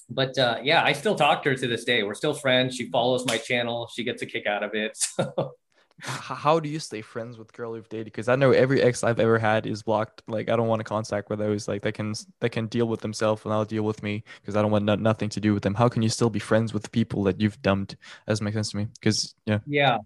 but 0.09 0.37
uh, 0.37 0.59
yeah, 0.63 0.83
I 0.83 0.93
still 0.93 1.15
talk 1.15 1.43
to 1.43 1.49
her 1.49 1.55
to 1.55 1.67
this 1.67 1.83
day. 1.83 2.03
We're 2.03 2.15
still 2.15 2.33
friends. 2.33 2.75
She 2.75 2.89
follows 2.89 3.25
my 3.25 3.37
channel. 3.37 3.89
She 3.93 4.03
gets 4.03 4.21
a 4.21 4.25
kick 4.25 4.45
out 4.45 4.63
of 4.63 4.73
it. 4.73 4.97
So 5.15 5.53
how 6.01 6.59
do 6.59 6.69
you 6.69 6.79
stay 6.79 7.01
friends 7.01 7.37
with 7.37 7.51
girl 7.53 7.75
you've 7.75 7.89
dated? 7.89 8.05
Because 8.05 8.29
I 8.29 8.35
know 8.35 8.51
every 8.51 8.81
ex 8.81 9.03
I've 9.03 9.19
ever 9.19 9.37
had 9.37 9.65
is 9.65 9.83
blocked. 9.83 10.23
Like 10.27 10.49
I 10.49 10.55
don't 10.55 10.67
want 10.67 10.79
to 10.79 10.83
contact 10.83 11.29
with 11.29 11.39
those. 11.39 11.67
Like 11.67 11.81
they 11.81 11.91
can 11.91 12.13
they 12.39 12.49
can 12.49 12.67
deal 12.67 12.87
with 12.87 13.01
themselves 13.01 13.43
and 13.45 13.53
I'll 13.53 13.65
deal 13.65 13.83
with 13.83 14.01
me 14.03 14.23
because 14.41 14.55
I 14.55 14.61
don't 14.61 14.71
want 14.71 14.85
no, 14.85 14.95
nothing 14.95 15.29
to 15.29 15.39
do 15.39 15.53
with 15.53 15.63
them. 15.63 15.75
How 15.75 15.89
can 15.89 16.01
you 16.01 16.09
still 16.09 16.29
be 16.29 16.39
friends 16.39 16.73
with 16.73 16.91
people 16.91 17.23
that 17.23 17.41
you've 17.41 17.61
dumped? 17.61 17.97
As 18.27 18.41
makes 18.41 18.55
sense 18.55 18.71
to 18.71 18.77
me. 18.77 18.87
Because 18.99 19.35
yeah. 19.45 19.59
Yeah. 19.65 19.97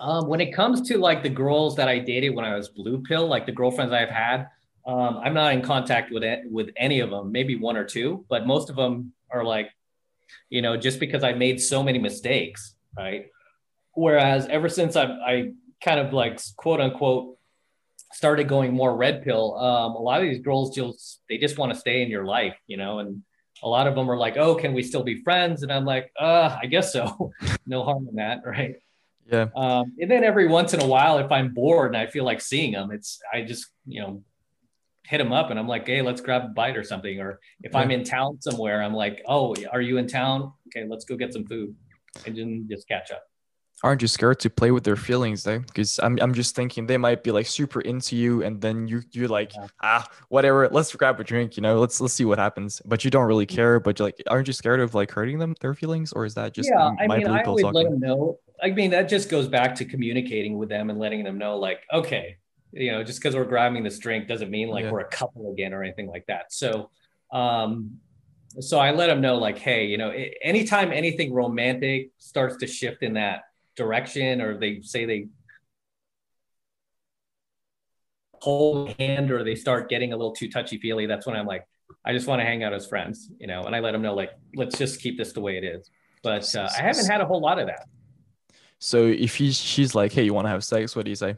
Um, 0.00 0.28
when 0.28 0.40
it 0.40 0.54
comes 0.54 0.80
to 0.88 0.96
like 0.96 1.22
the 1.22 1.28
girls 1.28 1.76
that 1.76 1.88
I 1.88 1.98
dated 1.98 2.34
when 2.34 2.44
I 2.44 2.56
was 2.56 2.68
blue 2.68 3.02
pill, 3.02 3.26
like 3.26 3.44
the 3.44 3.52
girlfriends 3.52 3.92
I've 3.92 4.08
had, 4.08 4.48
um, 4.86 5.18
I'm 5.22 5.34
not 5.34 5.52
in 5.52 5.60
contact 5.60 6.10
with 6.10 6.24
it, 6.24 6.40
with 6.50 6.70
any 6.76 7.00
of 7.00 7.10
them. 7.10 7.30
Maybe 7.30 7.56
one 7.56 7.76
or 7.76 7.84
two, 7.84 8.24
but 8.30 8.46
most 8.46 8.70
of 8.70 8.76
them 8.76 9.12
are 9.30 9.44
like, 9.44 9.70
you 10.48 10.62
know, 10.62 10.76
just 10.76 11.00
because 11.00 11.22
I 11.22 11.34
made 11.34 11.60
so 11.60 11.82
many 11.82 11.98
mistakes, 11.98 12.74
right? 12.96 13.26
Whereas 14.00 14.46
ever 14.46 14.70
since 14.70 14.96
I, 14.96 15.04
I 15.04 15.52
kind 15.84 16.00
of 16.00 16.14
like 16.14 16.40
quote 16.56 16.80
unquote 16.80 17.36
started 18.14 18.48
going 18.48 18.72
more 18.72 18.96
red 18.96 19.22
pill, 19.22 19.58
um, 19.58 19.92
a 19.92 19.98
lot 19.98 20.22
of 20.22 20.26
these 20.26 20.40
girls 20.40 20.74
just 20.74 21.20
they 21.28 21.36
just 21.36 21.58
want 21.58 21.74
to 21.74 21.78
stay 21.78 22.00
in 22.00 22.08
your 22.08 22.24
life, 22.24 22.56
you 22.66 22.78
know, 22.78 23.00
and 23.00 23.22
a 23.62 23.68
lot 23.68 23.86
of 23.86 23.94
them 23.94 24.10
are 24.10 24.16
like, 24.16 24.38
"Oh, 24.38 24.54
can 24.54 24.72
we 24.72 24.82
still 24.82 25.02
be 25.02 25.22
friends?" 25.22 25.62
And 25.62 25.70
I'm 25.70 25.84
like, 25.84 26.10
"Uh, 26.18 26.58
I 26.62 26.64
guess 26.64 26.94
so. 26.94 27.30
no 27.66 27.84
harm 27.84 28.08
in 28.08 28.14
that, 28.16 28.38
right?" 28.46 28.76
Yeah. 29.30 29.48
Um, 29.54 29.92
and 30.00 30.10
then 30.10 30.24
every 30.24 30.48
once 30.48 30.72
in 30.72 30.80
a 30.80 30.86
while, 30.86 31.18
if 31.18 31.30
I'm 31.30 31.52
bored 31.52 31.94
and 31.94 31.96
I 32.02 32.06
feel 32.06 32.24
like 32.24 32.40
seeing 32.40 32.72
them, 32.72 32.90
it's 32.92 33.20
I 33.34 33.42
just 33.42 33.66
you 33.86 34.00
know 34.00 34.22
hit 35.04 35.18
them 35.18 35.32
up 35.32 35.50
and 35.50 35.58
I'm 35.58 35.68
like, 35.68 35.86
"Hey, 35.86 36.00
let's 36.00 36.22
grab 36.22 36.44
a 36.46 36.48
bite 36.48 36.78
or 36.78 36.84
something." 36.84 37.20
Or 37.20 37.38
if 37.62 37.72
yeah. 37.74 37.80
I'm 37.80 37.90
in 37.90 38.04
town 38.04 38.40
somewhere, 38.40 38.82
I'm 38.82 38.94
like, 38.94 39.20
"Oh, 39.28 39.54
are 39.70 39.82
you 39.82 39.98
in 39.98 40.06
town? 40.06 40.54
Okay, 40.68 40.88
let's 40.88 41.04
go 41.04 41.16
get 41.16 41.34
some 41.34 41.44
food," 41.44 41.76
and 42.24 42.34
then 42.34 42.66
just 42.66 42.88
catch 42.88 43.10
up 43.10 43.24
aren't 43.82 44.02
you 44.02 44.08
scared 44.08 44.38
to 44.40 44.50
play 44.50 44.70
with 44.70 44.84
their 44.84 44.96
feelings 44.96 45.42
though 45.42 45.58
because 45.58 45.98
I'm, 46.02 46.18
I'm 46.20 46.34
just 46.34 46.54
thinking 46.54 46.86
they 46.86 46.98
might 46.98 47.22
be 47.22 47.30
like 47.30 47.46
super 47.46 47.80
into 47.80 48.16
you 48.16 48.42
and 48.42 48.60
then 48.60 48.86
you 48.86 49.02
you're 49.12 49.28
like 49.28 49.54
yeah. 49.54 49.66
ah 49.82 50.06
whatever 50.28 50.68
let's 50.68 50.94
grab 50.94 51.18
a 51.20 51.24
drink 51.24 51.56
you 51.56 51.62
know 51.62 51.78
let's 51.78 52.00
let's 52.00 52.14
see 52.14 52.24
what 52.24 52.38
happens 52.38 52.82
but 52.84 53.04
you 53.04 53.10
don't 53.10 53.26
really 53.26 53.46
mm. 53.46 53.54
care 53.54 53.80
but 53.80 53.98
you're 53.98 54.08
like 54.08 54.22
aren't 54.28 54.46
you 54.46 54.52
scared 54.52 54.80
of 54.80 54.94
like 54.94 55.10
hurting 55.10 55.38
them 55.38 55.54
their 55.60 55.74
feelings 55.74 56.12
or 56.12 56.24
is 56.24 56.34
that 56.34 56.52
just 56.52 56.70
yeah 56.70 56.90
i 57.00 57.06
mean 57.06 57.26
i 57.26 57.42
always 57.42 57.64
let 57.64 57.84
them 57.84 57.98
know 58.00 58.38
i 58.62 58.70
mean 58.70 58.90
that 58.90 59.08
just 59.08 59.30
goes 59.30 59.48
back 59.48 59.74
to 59.74 59.84
communicating 59.84 60.58
with 60.58 60.68
them 60.68 60.90
and 60.90 60.98
letting 60.98 61.24
them 61.24 61.38
know 61.38 61.56
like 61.56 61.82
okay 61.92 62.36
you 62.72 62.92
know 62.92 63.02
just 63.02 63.20
because 63.20 63.34
we're 63.34 63.44
grabbing 63.44 63.82
this 63.82 63.98
drink 63.98 64.28
doesn't 64.28 64.50
mean 64.50 64.68
like 64.68 64.84
yeah. 64.84 64.90
we're 64.90 65.00
a 65.00 65.08
couple 65.08 65.52
again 65.52 65.72
or 65.72 65.82
anything 65.82 66.06
like 66.06 66.26
that 66.26 66.52
so 66.52 66.90
um 67.32 67.92
so 68.58 68.78
i 68.78 68.90
let 68.90 69.06
them 69.06 69.20
know 69.20 69.36
like 69.36 69.58
hey 69.58 69.86
you 69.86 69.96
know 69.96 70.12
anytime 70.42 70.92
anything 70.92 71.32
romantic 71.32 72.10
starts 72.18 72.56
to 72.56 72.66
shift 72.66 73.02
in 73.02 73.14
that 73.14 73.44
direction 73.80 74.40
or 74.40 74.58
they 74.58 74.80
say 74.82 75.04
they 75.04 75.28
hold 78.34 78.94
hand 78.98 79.30
or 79.30 79.42
they 79.42 79.54
start 79.54 79.88
getting 79.88 80.12
a 80.12 80.16
little 80.16 80.32
too 80.32 80.50
touchy 80.50 80.78
feely, 80.78 81.06
that's 81.06 81.26
when 81.26 81.36
I'm 81.36 81.46
like, 81.46 81.66
I 82.04 82.12
just 82.12 82.26
want 82.26 82.40
to 82.40 82.44
hang 82.44 82.62
out 82.62 82.72
as 82.72 82.86
friends, 82.86 83.30
you 83.38 83.46
know, 83.46 83.64
and 83.64 83.74
I 83.74 83.80
let 83.80 83.92
them 83.92 84.02
know, 84.02 84.14
like, 84.14 84.30
let's 84.54 84.76
just 84.78 85.00
keep 85.00 85.18
this 85.18 85.32
the 85.32 85.40
way 85.40 85.56
it 85.56 85.64
is. 85.64 85.90
But 86.22 86.54
uh, 86.54 86.68
I 86.76 86.82
haven't 86.82 87.06
had 87.06 87.20
a 87.20 87.26
whole 87.26 87.40
lot 87.40 87.58
of 87.58 87.66
that. 87.66 87.86
So 88.78 89.06
if 89.06 89.36
he's, 89.36 89.56
she's 89.56 89.94
like, 89.94 90.12
hey, 90.12 90.24
you 90.24 90.34
want 90.34 90.46
to 90.46 90.50
have 90.50 90.64
sex? 90.64 90.94
What 90.94 91.04
do 91.04 91.10
you 91.10 91.16
say? 91.16 91.36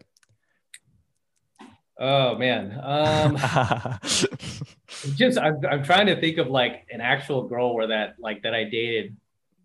Oh 1.99 2.37
man. 2.37 2.79
Um, 2.83 3.37
just 5.15 5.39
I'm, 5.39 5.61
I'm 5.71 5.85
trying 5.85 6.07
to 6.07 6.21
think 6.21 6.39
of 6.39 6.49
like 6.49 6.87
an 6.91 7.01
actual 7.01 7.47
girl 7.47 7.75
where 7.75 7.89
that 7.89 8.17
like 8.19 8.43
that 8.43 8.55
I 8.55 8.65
dated 8.65 9.17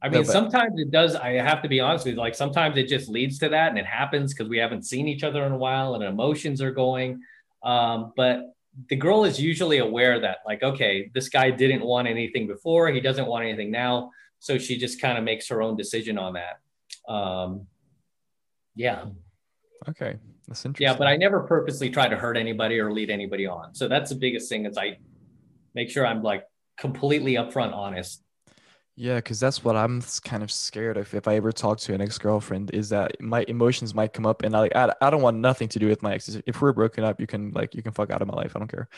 I 0.02 0.10
mean, 0.10 0.22
no, 0.22 0.24
sometimes 0.24 0.80
it 0.80 0.92
does. 0.92 1.16
I 1.16 1.34
have 1.34 1.62
to 1.64 1.70
be 1.70 1.80
honest 1.80 2.06
with 2.06 2.16
you. 2.16 2.20
Like 2.20 2.36
sometimes 2.36 2.78
it 2.78 2.88
just 2.88 3.10
leads 3.10 3.40
to 3.40 3.50
that, 3.50 3.70
and 3.70 3.80
it 3.80 3.86
happens 3.86 4.34
because 4.34 4.48
we 4.48 4.58
haven't 4.58 4.84
seen 4.84 5.08
each 5.08 5.24
other 5.24 5.44
in 5.46 5.52
a 5.52 5.58
while, 5.58 5.96
and 5.96 6.04
emotions 6.04 6.62
are 6.62 6.72
going. 6.72 7.22
Um, 7.64 8.14
but 8.16 8.54
the 8.90 8.96
girl 8.96 9.24
is 9.24 9.42
usually 9.42 9.80
aware 9.80 10.20
that, 10.20 10.38
like, 10.46 10.62
okay, 10.62 11.10
this 11.16 11.30
guy 11.30 11.50
didn't 11.50 11.84
want 11.84 12.08
anything 12.08 12.46
before. 12.46 12.90
He 12.90 13.02
doesn't 13.02 13.26
want 13.26 13.46
anything 13.46 13.72
now. 13.72 14.12
So 14.40 14.60
she 14.60 14.78
just 14.78 15.02
kind 15.02 15.18
of 15.18 15.24
makes 15.24 15.48
her 15.48 15.64
own 15.64 15.76
decision 15.76 16.20
on 16.20 16.34
that. 16.34 17.12
Um, 17.12 17.66
yeah. 18.76 19.06
Okay, 19.90 20.18
that's 20.48 20.64
interesting. 20.64 20.86
Yeah, 20.86 20.96
but 20.96 21.08
I 21.08 21.18
never 21.18 21.40
purposely 21.40 21.90
try 21.90 22.08
to 22.08 22.16
hurt 22.16 22.38
anybody 22.38 22.80
or 22.80 22.92
lead 22.92 23.10
anybody 23.10 23.48
on. 23.48 23.74
So 23.74 23.88
that's 23.88 24.12
the 24.12 24.16
biggest 24.16 24.48
thing 24.48 24.68
is 24.68 24.78
I 24.78 25.00
make 25.74 25.90
sure 25.90 26.06
I'm 26.06 26.22
like 26.22 26.44
completely 26.78 27.34
upfront, 27.34 27.74
honest 27.74 28.22
Yeah, 29.00 29.18
because 29.18 29.40
that's 29.40 29.64
what 29.64 29.76
I'm 29.76 30.02
kind 30.24 30.42
of 30.42 30.52
scared 30.52 30.98
of. 30.98 31.14
If 31.14 31.28
I 31.28 31.36
ever 31.36 31.52
talk 31.52 31.78
to 31.82 31.94
an 31.94 32.02
ex-girlfriend, 32.02 32.72
is 32.74 32.90
that 32.90 33.22
my 33.22 33.46
emotions 33.48 33.94
might 33.94 34.12
come 34.12 34.26
up, 34.26 34.42
and 34.42 34.58
I, 34.58 34.72
I, 34.74 34.92
I 35.00 35.12
don't 35.12 35.22
want 35.22 35.38
nothing 35.38 35.68
to 35.70 35.78
do 35.78 35.88
with 35.88 36.02
my 36.02 36.16
exes. 36.16 36.42
If 36.48 36.64
we're 36.64 36.74
broken 36.74 37.04
up, 37.04 37.22
you 37.22 37.28
can 37.28 37.52
like 37.52 37.76
you 37.76 37.84
can 37.84 37.92
fuck 37.92 38.10
out 38.10 38.24
of 38.24 38.28
my 38.28 38.34
life. 38.34 38.56
I 38.56 38.60
don't 38.60 38.68
care. 38.68 38.90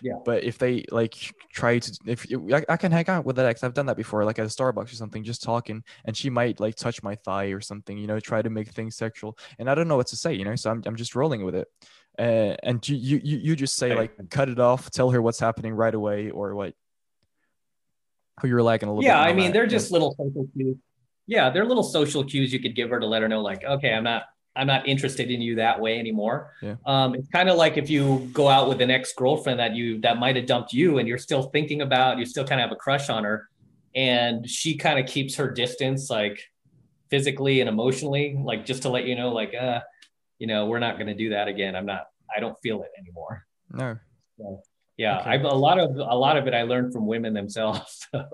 Yeah. 0.00 0.14
But 0.24 0.44
if 0.44 0.58
they 0.58 0.84
like 0.92 1.16
try 1.52 1.80
to, 1.80 1.98
if 2.06 2.24
I, 2.52 2.64
I 2.68 2.76
can 2.76 2.92
hang 2.92 3.08
out 3.08 3.24
with 3.24 3.34
that 3.34 3.46
ex. 3.46 3.64
I've 3.64 3.74
done 3.74 3.86
that 3.86 3.96
before, 3.96 4.24
like 4.24 4.38
at 4.38 4.46
a 4.46 4.48
Starbucks 4.48 4.92
or 4.92 4.94
something, 4.94 5.24
just 5.24 5.42
talking, 5.42 5.82
and 6.04 6.16
she 6.16 6.30
might 6.30 6.60
like 6.60 6.76
touch 6.76 7.02
my 7.02 7.16
thigh 7.16 7.46
or 7.46 7.60
something, 7.60 7.98
you 7.98 8.06
know, 8.06 8.20
try 8.20 8.42
to 8.42 8.48
make 8.48 8.68
things 8.68 8.94
sexual, 8.94 9.36
and 9.58 9.68
I 9.68 9.74
don't 9.74 9.88
know 9.88 9.96
what 9.96 10.06
to 10.08 10.16
say, 10.16 10.34
you 10.34 10.44
know. 10.44 10.54
So 10.54 10.70
I'm, 10.70 10.84
I'm 10.86 10.94
just 10.94 11.16
rolling 11.16 11.44
with 11.44 11.56
it. 11.56 11.66
Uh, 12.16 12.54
and 12.62 12.88
you, 12.88 12.96
you, 13.24 13.38
you 13.38 13.56
just 13.56 13.74
say 13.74 13.96
like, 13.96 14.12
cut 14.30 14.48
it 14.48 14.60
off, 14.60 14.88
tell 14.90 15.10
her 15.10 15.20
what's 15.20 15.40
happening 15.40 15.74
right 15.74 15.94
away, 15.94 16.30
or 16.30 16.54
what. 18.34 18.42
How 18.42 18.48
you're 18.48 18.62
lagging 18.62 18.88
a 18.88 18.92
little 18.92 19.02
bit. 19.02 19.08
Yeah, 19.08 19.20
I 19.20 19.32
mean, 19.32 19.46
that. 19.46 19.52
they're 19.52 19.66
just 19.66 19.92
little 19.92 20.14
social 20.18 20.46
cues. 20.54 20.76
Yeah, 21.26 21.50
they're 21.50 21.64
little 21.64 21.82
social 21.82 22.24
cues 22.24 22.52
you 22.52 22.60
could 22.60 22.74
give 22.74 22.90
her 22.90 23.00
to 23.00 23.06
let 23.06 23.22
her 23.22 23.28
know, 23.28 23.42
like, 23.42 23.64
okay, 23.64 23.92
I'm 23.92 24.04
not, 24.04 24.24
I'm 24.54 24.66
not 24.66 24.86
interested 24.86 25.30
in 25.30 25.40
you 25.40 25.56
that 25.56 25.80
way 25.80 25.98
anymore. 25.98 26.52
Yeah. 26.60 26.76
Um, 26.84 27.14
it's 27.14 27.28
kind 27.28 27.48
of 27.48 27.56
like 27.56 27.76
if 27.76 27.88
you 27.88 28.28
go 28.32 28.48
out 28.48 28.68
with 28.68 28.80
an 28.82 28.90
ex 28.90 29.12
girlfriend 29.14 29.60
that 29.60 29.74
you 29.74 30.00
that 30.00 30.18
might 30.18 30.36
have 30.36 30.46
dumped 30.46 30.72
you, 30.72 30.98
and 30.98 31.08
you're 31.08 31.18
still 31.18 31.44
thinking 31.44 31.80
about, 31.82 32.18
you 32.18 32.26
still 32.26 32.44
kind 32.44 32.60
of 32.60 32.68
have 32.68 32.72
a 32.72 32.76
crush 32.76 33.08
on 33.08 33.24
her, 33.24 33.48
and 33.94 34.48
she 34.48 34.76
kind 34.76 34.98
of 34.98 35.06
keeps 35.06 35.36
her 35.36 35.50
distance, 35.50 36.10
like 36.10 36.42
physically 37.08 37.60
and 37.60 37.68
emotionally, 37.68 38.36
like 38.42 38.66
just 38.66 38.82
to 38.82 38.88
let 38.88 39.04
you 39.04 39.14
know, 39.14 39.30
like, 39.30 39.54
uh, 39.54 39.80
you 40.38 40.46
know, 40.46 40.66
we're 40.66 40.78
not 40.78 40.96
going 40.96 41.06
to 41.06 41.14
do 41.14 41.30
that 41.30 41.46
again. 41.46 41.76
I'm 41.76 41.86
not, 41.86 42.06
I 42.34 42.40
don't 42.40 42.56
feel 42.62 42.82
it 42.82 42.90
anymore. 42.98 43.46
no. 44.38 44.62
Yeah, 44.96 45.18
Okay. 45.20 45.30
I've 45.30 45.44
a 45.44 45.48
lot 45.48 45.78
of 45.78 45.96
a 45.96 46.14
lot 46.14 46.36
of 46.36 46.46
it 46.46 46.54
I 46.54 46.62
learned 46.62 46.92
from 46.92 47.06
women 47.06 47.34
themselves. 47.34 48.06
So. 48.12 48.24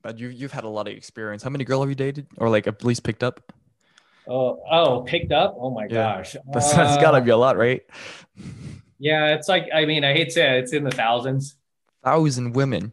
But 0.00 0.18
you 0.18 0.28
you've 0.28 0.52
had 0.52 0.64
a 0.64 0.68
lot 0.68 0.86
of 0.88 0.94
experience. 0.94 1.42
How 1.42 1.50
many 1.50 1.64
girls 1.64 1.82
have 1.82 1.88
you 1.88 1.94
dated, 1.94 2.26
or 2.38 2.48
like 2.48 2.66
at 2.66 2.84
least 2.84 3.02
picked 3.02 3.22
up? 3.22 3.52
Oh, 4.28 4.62
oh, 4.70 5.02
picked 5.02 5.32
up. 5.32 5.56
Oh 5.58 5.70
my 5.70 5.84
Yeah. 5.86 6.22
gosh. 6.22 6.36
That's, 6.52 6.72
that's 6.72 7.02
gotta 7.02 7.18
Uh, 7.18 7.20
be 7.20 7.30
a 7.30 7.36
lot, 7.36 7.56
right? 7.56 7.82
Yeah, 8.98 9.34
it's 9.34 9.48
like 9.48 9.68
I 9.74 9.84
mean, 9.86 10.04
I 10.04 10.12
hate 10.12 10.26
to 10.26 10.30
say 10.30 10.56
it, 10.58 10.64
it's 10.64 10.72
in 10.72 10.84
the 10.84 10.90
thousands. 10.90 11.56
Thousand 12.04 12.54
women. 12.54 12.92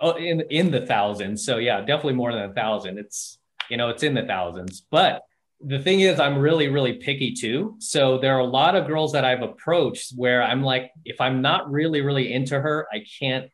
Oh, 0.00 0.12
in 0.12 0.40
in 0.50 0.70
the 0.70 0.84
thousands. 0.86 1.44
So 1.44 1.58
yeah, 1.58 1.80
definitely 1.80 2.14
more 2.14 2.32
than 2.32 2.50
a 2.50 2.52
thousand. 2.54 2.98
It's 2.98 3.38
you 3.70 3.76
know, 3.76 3.88
it's 3.88 4.02
in 4.02 4.14
the 4.14 4.24
thousands. 4.24 4.82
But 4.90 5.22
the 5.60 5.78
thing 5.78 6.00
is, 6.00 6.20
I'm 6.20 6.38
really, 6.38 6.68
really 6.68 6.94
picky 6.94 7.32
too. 7.32 7.76
So 7.78 8.18
there 8.18 8.34
are 8.36 8.40
a 8.40 8.44
lot 8.44 8.76
of 8.76 8.86
girls 8.86 9.12
that 9.12 9.24
I've 9.24 9.42
approached 9.42 10.12
where 10.14 10.42
I'm 10.42 10.62
like, 10.62 10.92
if 11.04 11.20
I'm 11.20 11.40
not 11.42 11.70
really, 11.70 12.02
really 12.02 12.32
into 12.32 12.60
her, 12.60 12.86
I 12.92 13.04
can't, 13.18 13.50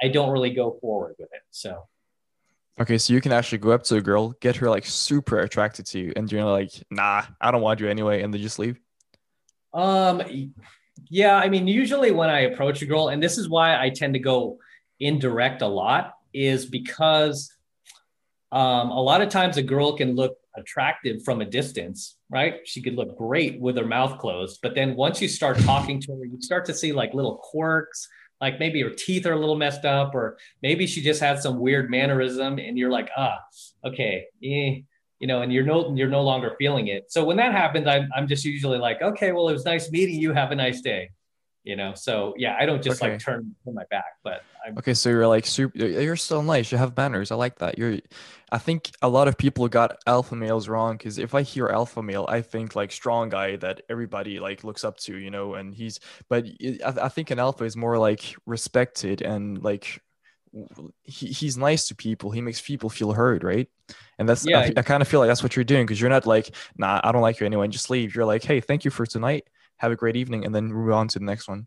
I 0.00 0.08
don't 0.08 0.30
really 0.30 0.50
go 0.50 0.78
forward 0.80 1.16
with 1.18 1.28
it. 1.32 1.42
So 1.50 1.84
Okay, 2.78 2.98
so 2.98 3.14
you 3.14 3.22
can 3.22 3.32
actually 3.32 3.58
go 3.58 3.70
up 3.70 3.84
to 3.84 3.96
a 3.96 4.02
girl, 4.02 4.34
get 4.40 4.56
her 4.56 4.68
like 4.68 4.84
super 4.84 5.40
attracted 5.40 5.86
to 5.86 5.98
you, 5.98 6.12
and 6.14 6.30
you're 6.30 6.44
like, 6.44 6.72
nah, 6.90 7.22
I 7.40 7.50
don't 7.50 7.62
want 7.62 7.80
you 7.80 7.88
anyway, 7.88 8.22
and 8.22 8.32
then 8.32 8.42
just 8.42 8.58
leave. 8.58 8.78
Um, 9.72 10.22
yeah, 11.08 11.36
I 11.36 11.48
mean, 11.48 11.66
usually 11.66 12.10
when 12.10 12.28
I 12.28 12.40
approach 12.40 12.82
a 12.82 12.86
girl, 12.86 13.08
and 13.08 13.22
this 13.22 13.38
is 13.38 13.48
why 13.48 13.80
I 13.80 13.88
tend 13.88 14.12
to 14.12 14.20
go 14.20 14.58
indirect 15.00 15.62
a 15.62 15.66
lot, 15.66 16.16
is 16.34 16.66
because 16.66 17.50
um, 18.52 18.90
a 18.90 19.00
lot 19.00 19.22
of 19.22 19.30
times 19.30 19.56
a 19.56 19.62
girl 19.62 19.96
can 19.96 20.14
look 20.14 20.36
attractive 20.56 21.22
from 21.24 21.40
a 21.40 21.44
distance, 21.44 22.16
right? 22.30 22.60
She 22.64 22.82
could 22.82 22.94
look 22.94 23.16
great 23.16 23.60
with 23.60 23.76
her 23.76 23.84
mouth 23.86 24.18
closed, 24.18 24.60
but 24.62 24.74
then 24.74 24.96
once 24.96 25.20
you 25.20 25.28
start 25.28 25.58
talking 25.58 26.00
to 26.02 26.12
her, 26.16 26.24
you 26.24 26.40
start 26.40 26.64
to 26.66 26.74
see 26.74 26.92
like 26.92 27.14
little 27.14 27.36
quirks, 27.36 28.08
like 28.40 28.58
maybe 28.58 28.82
her 28.82 28.90
teeth 28.90 29.26
are 29.26 29.32
a 29.32 29.38
little 29.38 29.56
messed 29.56 29.84
up, 29.84 30.14
or 30.14 30.38
maybe 30.62 30.86
she 30.86 31.02
just 31.02 31.20
had 31.20 31.40
some 31.40 31.58
weird 31.58 31.90
mannerism, 31.90 32.58
and 32.58 32.76
you're 32.78 32.90
like, 32.90 33.10
ah, 33.16 33.38
okay, 33.84 34.26
eh 34.42 34.80
you 35.18 35.26
know, 35.26 35.42
and 35.42 35.52
you're 35.52 35.64
no 35.64 35.94
you're 35.94 36.08
no 36.08 36.22
longer 36.22 36.54
feeling 36.58 36.88
it. 36.88 37.10
So 37.10 37.24
when 37.24 37.38
that 37.38 37.52
happens, 37.52 37.86
I'm 37.86 38.10
I'm 38.14 38.28
just 38.28 38.44
usually 38.44 38.78
like, 38.78 39.00
okay, 39.00 39.32
well, 39.32 39.48
it 39.48 39.52
was 39.52 39.64
nice 39.64 39.90
meeting 39.90 40.16
you. 40.20 40.32
Have 40.32 40.52
a 40.52 40.54
nice 40.54 40.80
day. 40.82 41.10
You 41.66 41.74
know, 41.76 41.94
so 41.94 42.32
yeah, 42.38 42.56
I 42.58 42.64
don't 42.64 42.82
just 42.82 43.02
Okay. 43.02 43.10
like 43.12 43.20
turn 43.20 43.54
turn 43.64 43.74
my 43.74 43.84
back, 43.90 44.04
but 44.22 44.42
I'm 44.64 44.78
Okay, 44.78 44.94
so 44.94 45.08
you're 45.08 45.26
like 45.26 45.46
super. 45.46 45.76
You're 45.78 46.16
still 46.16 46.42
nice. 46.42 46.70
You 46.70 46.78
have 46.78 46.96
manners. 46.96 47.30
I 47.30 47.34
like 47.34 47.58
that. 47.58 47.76
You're. 47.78 47.98
I 48.52 48.58
think 48.58 48.92
a 49.02 49.08
lot 49.08 49.26
of 49.26 49.36
people 49.36 49.66
got 49.68 49.98
alpha 50.06 50.36
males 50.36 50.68
wrong 50.68 50.96
because 50.96 51.18
if 51.18 51.34
I 51.34 51.42
hear 51.42 51.66
alpha 51.68 52.02
male, 52.02 52.26
I 52.28 52.42
think 52.42 52.76
like 52.76 52.92
strong 52.92 53.28
guy 53.30 53.56
that 53.56 53.82
everybody 53.88 54.38
like 54.38 54.62
looks 54.64 54.84
up 54.84 54.98
to, 54.98 55.16
you 55.16 55.30
know, 55.30 55.54
and 55.54 55.74
he's. 55.74 55.98
But 56.28 56.46
it- 56.60 56.82
I, 56.84 57.06
I 57.06 57.08
think 57.08 57.30
an 57.30 57.38
alpha 57.40 57.64
is 57.64 57.76
more 57.76 57.98
like 57.98 58.36
respected 58.46 59.22
and 59.22 59.62
like 59.62 60.00
he, 61.02 61.26
he's 61.28 61.56
nice 61.56 61.88
to 61.88 61.94
people. 61.94 62.30
He 62.30 62.40
makes 62.40 62.60
people 62.60 62.90
feel 62.90 63.12
heard, 63.12 63.44
right? 63.44 63.68
And 64.18 64.28
that's 64.28 64.46
Yeah. 64.46 64.60
I, 64.60 64.72
I 64.76 64.82
kind 64.82 65.02
of 65.02 65.08
feel 65.08 65.20
like 65.20 65.28
that's 65.28 65.42
what 65.42 65.56
you're 65.56 65.64
doing 65.64 65.84
because 65.86 66.00
you're 66.00 66.10
not 66.10 66.26
like, 66.26 66.54
nah, 66.76 67.00
I 67.04 67.12
don't 67.12 67.22
like 67.22 67.40
you 67.40 67.46
anyway, 67.46 67.64
and 67.64 67.72
just 67.72 67.90
leave. 67.90 68.14
You're 68.14 68.24
like, 68.24 68.44
hey, 68.44 68.60
thank 68.60 68.84
you 68.84 68.90
for 68.90 69.06
tonight. 69.06 69.44
Have 69.78 69.92
a 69.92 69.96
great 69.96 70.16
evening, 70.16 70.44
and 70.44 70.54
then 70.54 70.66
move 70.72 70.92
on 70.92 71.08
to 71.08 71.18
the 71.18 71.24
next 71.24 71.48
one. 71.48 71.66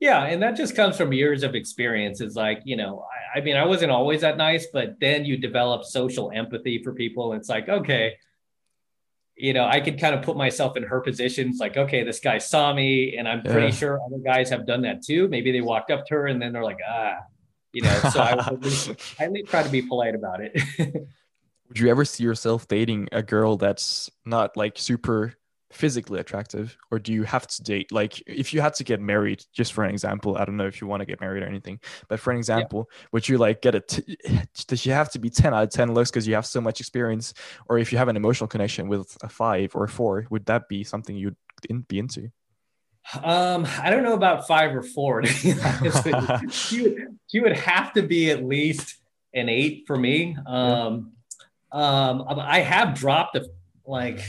yeah, 0.00 0.24
and 0.24 0.42
that 0.42 0.56
just 0.56 0.74
comes 0.76 0.96
from 0.96 1.12
years 1.12 1.42
of 1.42 1.54
experience. 1.54 2.20
Is 2.20 2.34
like, 2.36 2.60
you 2.64 2.76
know, 2.76 3.04
I, 3.34 3.38
I 3.38 3.40
mean, 3.42 3.56
I 3.56 3.64
wasn't 3.64 3.90
always 3.92 4.20
that 4.22 4.36
nice, 4.36 4.66
but 4.72 4.98
then 5.00 5.24
you 5.24 5.36
develop 5.36 5.84
social 5.84 6.30
empathy 6.34 6.82
for 6.82 6.92
people. 6.92 7.32
And 7.32 7.40
it's 7.40 7.48
like, 7.48 7.68
okay, 7.68 8.14
you 9.36 9.52
know, 9.52 9.64
I 9.64 9.80
could 9.80 9.98
kind 9.98 10.14
of 10.14 10.22
put 10.22 10.36
myself 10.36 10.76
in 10.76 10.82
her 10.82 11.00
position. 11.00 11.48
It's 11.48 11.58
like, 11.60 11.76
okay, 11.76 12.04
this 12.04 12.20
guy 12.20 12.38
saw 12.38 12.72
me, 12.74 13.16
and 13.16 13.26
I'm 13.28 13.42
pretty 13.42 13.68
Yeah. 13.68 13.72
sure 13.72 14.00
other 14.06 14.18
guys 14.18 14.50
have 14.50 14.66
done 14.66 14.82
that 14.82 15.02
too. 15.02 15.28
Maybe 15.28 15.52
they 15.52 15.60
walked 15.60 15.90
up 15.90 16.06
to 16.06 16.14
her 16.14 16.26
and 16.26 16.40
then 16.40 16.52
they're 16.52 16.64
like, 16.64 16.78
ah, 16.88 17.16
you 17.72 17.82
know. 17.82 17.98
So 18.10 18.20
I 18.20 18.32
at 18.32 18.60
least, 18.60 18.90
I 19.18 19.24
at 19.24 19.32
least 19.32 19.50
try 19.50 19.62
to 19.62 19.68
be 19.70 19.82
polite 19.82 20.14
about 20.14 20.40
it. 20.42 20.52
Would 21.68 21.78
you 21.78 21.88
ever 21.88 22.04
see 22.04 22.22
yourself 22.24 22.68
dating 22.68 23.08
a 23.12 23.22
girl 23.22 23.56
that's 23.56 24.10
not 24.26 24.56
like 24.56 24.76
super 24.76 25.34
physically 25.72 26.20
attractive? 26.20 26.76
Or 26.90 26.98
do 26.98 27.12
you 27.12 27.24
have 27.24 27.46
to 27.46 27.62
date, 27.62 27.92
like, 27.92 28.22
if 28.26 28.52
you 28.52 28.60
had 28.60 28.74
to 28.74 28.84
get 28.84 29.00
married, 29.00 29.44
just 29.52 29.72
for 29.72 29.84
an 29.84 29.90
example, 29.90 30.36
I 30.36 30.44
don't 30.44 30.56
know 30.56 30.66
if 30.66 30.80
you 30.80 30.86
want 30.86 31.00
to 31.00 31.06
get 31.06 31.20
married 31.20 31.42
or 31.42 31.46
anything, 31.46 31.80
but 32.08 32.20
for 32.20 32.30
an 32.30 32.36
example, 32.36 32.90
would 33.12 33.28
you 33.28 33.38
like 33.38 33.62
get 33.62 33.74
a, 33.74 33.80
t- 33.80 34.16
does 34.66 34.86
you 34.86 34.92
have 34.92 35.10
to 35.12 35.18
be 35.18 35.30
10 35.30 35.54
out 35.54 35.64
of 35.64 35.70
10 35.70 35.94
looks 35.94 36.10
because 36.10 36.28
you 36.28 36.34
have 36.34 36.46
so 36.46 36.60
much 36.60 36.80
experience? 36.80 37.34
Or 37.68 37.78
if 37.78 37.92
you 37.92 37.98
have 37.98 38.08
an 38.08 38.16
emotional 38.16 38.48
connection 38.48 38.88
with 38.88 39.16
a 39.22 39.28
five 39.28 39.74
or 39.74 39.84
a 39.84 39.88
four, 39.88 40.26
would 40.30 40.46
that 40.46 40.68
be 40.68 40.84
something 40.84 41.16
you'd 41.16 41.36
in- 41.68 41.82
be 41.82 41.98
into? 41.98 42.30
Um, 43.22 43.66
I 43.80 43.90
don't 43.90 44.04
know 44.04 44.14
about 44.14 44.46
five 44.46 44.74
or 44.74 44.82
four. 44.82 45.22
To 45.22 45.42
be 45.42 45.60
honest 45.64 46.04
with 46.04 46.42
you. 46.42 46.50
She 46.50 46.82
would, 46.82 47.18
she 47.26 47.40
would 47.40 47.56
have 47.56 47.92
to 47.94 48.02
be 48.02 48.30
at 48.30 48.44
least 48.44 48.96
an 49.34 49.48
eight 49.48 49.84
for 49.86 49.96
me. 49.96 50.36
Um, 50.46 51.12
um, 51.72 52.24
I 52.28 52.60
have 52.60 52.94
dropped 52.94 53.36
a 53.36 53.46
like 53.86 54.20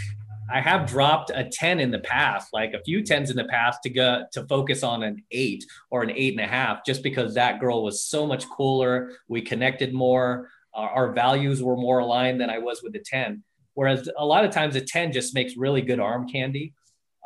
I 0.52 0.62
have 0.62 0.88
dropped 0.88 1.32
a 1.34 1.44
ten 1.44 1.80
in 1.80 1.92
the 1.92 2.00
past, 2.00 2.50
like 2.54 2.74
a 2.74 2.84
few 2.84 3.04
tens 3.04 3.30
in 3.30 3.36
the 3.36 3.46
past 3.46 3.80
to 3.84 3.90
go 3.90 4.24
to 4.32 4.46
focus 4.48 4.84
on 4.84 5.04
an 5.04 5.24
eight 5.32 5.66
or 5.90 6.04
an 6.04 6.12
eight 6.12 6.34
and 6.34 6.42
a 6.44 6.48
half, 6.48 6.86
just 6.86 7.04
because 7.04 7.34
that 7.34 7.60
girl 7.60 7.84
was 7.84 8.04
so 8.04 8.28
much 8.28 8.48
cooler. 8.50 9.12
We 9.28 9.42
connected 9.42 9.94
more. 9.94 10.50
Our, 10.74 10.90
our 10.90 11.12
values 11.14 11.62
were 11.62 11.78
more 11.78 12.00
aligned 12.00 12.42
than 12.42 12.50
I 12.50 12.60
was 12.60 12.82
with 12.84 12.94
the 12.94 13.04
ten. 13.06 13.44
Whereas 13.74 14.10
a 14.18 14.26
lot 14.26 14.46
of 14.46 14.52
times 14.52 14.76
a 14.76 14.82
ten 14.82 15.12
just 15.12 15.34
makes 15.34 15.58
really 15.58 15.82
good 15.82 16.00
arm 16.00 16.28
candy. 16.28 16.74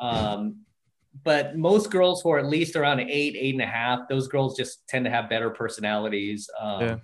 Um, 0.01 0.61
but 1.23 1.57
most 1.57 1.89
girls 1.89 2.21
who 2.21 2.31
are 2.31 2.39
at 2.39 2.45
least 2.45 2.75
around 2.75 2.99
an 2.99 3.09
eight, 3.09 3.35
eight 3.37 3.55
and 3.55 3.63
a 3.63 3.67
half, 3.67 4.07
those 4.07 4.27
girls 4.27 4.55
just 4.55 4.87
tend 4.87 5.05
to 5.05 5.11
have 5.11 5.29
better 5.29 5.49
personalities. 5.49 6.49
Um, 6.59 6.81
Yeah. 6.81 6.97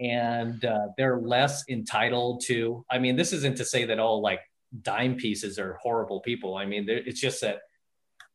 And 0.00 0.64
uh, 0.64 0.88
they're 0.96 1.18
less 1.18 1.64
entitled 1.68 2.42
to. 2.46 2.84
I 2.88 3.00
mean, 3.00 3.16
this 3.16 3.32
isn't 3.32 3.56
to 3.56 3.64
say 3.64 3.84
that 3.86 3.98
all 3.98 4.20
like 4.22 4.38
dime 4.82 5.16
pieces 5.16 5.58
are 5.58 5.74
horrible 5.74 6.20
people. 6.20 6.56
I 6.56 6.66
mean, 6.66 6.86
it's 6.88 7.20
just 7.20 7.40
that 7.40 7.60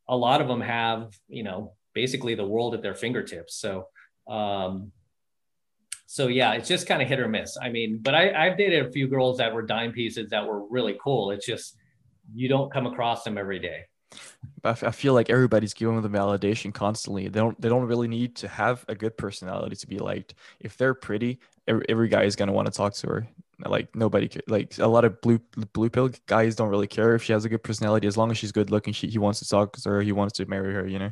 a 0.08 0.18
lot 0.18 0.42
of 0.42 0.48
them 0.48 0.62
have, 0.62 1.14
you 1.28 1.44
know, 1.44 1.74
basically 1.94 2.36
the 2.36 2.46
world 2.46 2.74
at 2.74 2.82
their 2.82 2.96
fingertips. 2.96 3.56
So, 3.56 3.88
um, 4.28 4.92
so 6.06 6.28
yeah, 6.28 6.54
it's 6.54 6.68
just 6.68 6.88
kind 6.88 7.02
of 7.02 7.08
hit 7.08 7.20
or 7.20 7.28
miss. 7.28 7.58
I 7.62 7.70
mean, 7.70 8.00
but 8.02 8.14
I, 8.14 8.32
I've 8.34 8.58
dated 8.58 8.86
a 8.86 8.92
few 8.92 9.08
girls 9.08 9.38
that 9.38 9.54
were 9.54 9.64
dime 9.64 9.92
pieces 9.92 10.30
that 10.30 10.46
were 10.46 10.68
really 10.68 10.98
cool. 11.04 11.32
It's 11.32 11.46
just 11.46 11.78
you 12.34 12.48
don't 12.48 12.72
come 12.72 12.86
across 12.86 13.24
them 13.24 13.38
every 13.38 13.60
day. 13.60 13.86
I 14.64 14.74
feel 14.74 15.14
like 15.14 15.30
everybody's 15.30 15.74
giving 15.74 16.02
them 16.02 16.14
validation 16.14 16.74
constantly. 16.74 17.28
They 17.28 17.40
don't. 17.40 17.60
They 17.60 17.68
don't 17.68 17.86
really 17.86 18.08
need 18.08 18.36
to 18.38 18.48
have 18.48 18.86
a 18.88 18.96
good 18.96 19.18
personality 19.18 19.76
to 19.76 19.88
be 19.88 19.98
liked. 19.98 20.36
If 20.60 20.78
they're 20.78 20.94
pretty, 20.94 21.40
every, 21.68 21.86
every 21.90 22.08
guy 22.08 22.24
is 22.24 22.36
gonna 22.36 22.54
want 22.54 22.68
to 22.68 22.72
talk 22.72 22.94
to 22.94 23.08
her. 23.08 23.28
Like 23.66 23.96
nobody, 23.96 24.28
ca- 24.30 24.42
like 24.48 24.78
a 24.80 24.88
lot 24.88 25.06
of 25.06 25.20
blue 25.22 25.40
blue 25.74 25.90
pill 25.90 26.10
guys 26.28 26.56
don't 26.56 26.70
really 26.70 26.88
care 26.88 27.16
if 27.16 27.24
she 27.24 27.34
has 27.34 27.46
a 27.46 27.50
good 27.50 27.64
personality 27.64 28.08
as 28.08 28.18
long 28.18 28.32
as 28.32 28.38
she's 28.38 28.52
good 28.52 28.72
looking. 28.72 28.94
She 28.94 29.08
he 29.08 29.18
wants 29.18 29.40
to 29.40 29.48
talk 29.48 29.76
to 29.78 29.90
her. 29.90 30.02
He 30.02 30.12
wants 30.12 30.38
to 30.38 30.46
marry 30.46 30.74
her. 30.74 30.88
You 30.88 31.00
know. 31.00 31.12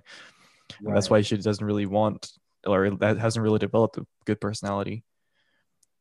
And 0.85 0.95
That's 0.95 1.09
why 1.09 1.21
she 1.21 1.37
doesn't 1.37 1.65
really 1.65 1.85
want 1.85 2.31
or 2.65 2.89
that 2.91 3.17
hasn't 3.17 3.43
really 3.43 3.59
developed 3.59 3.97
a 3.97 4.05
good 4.25 4.39
personality. 4.39 5.03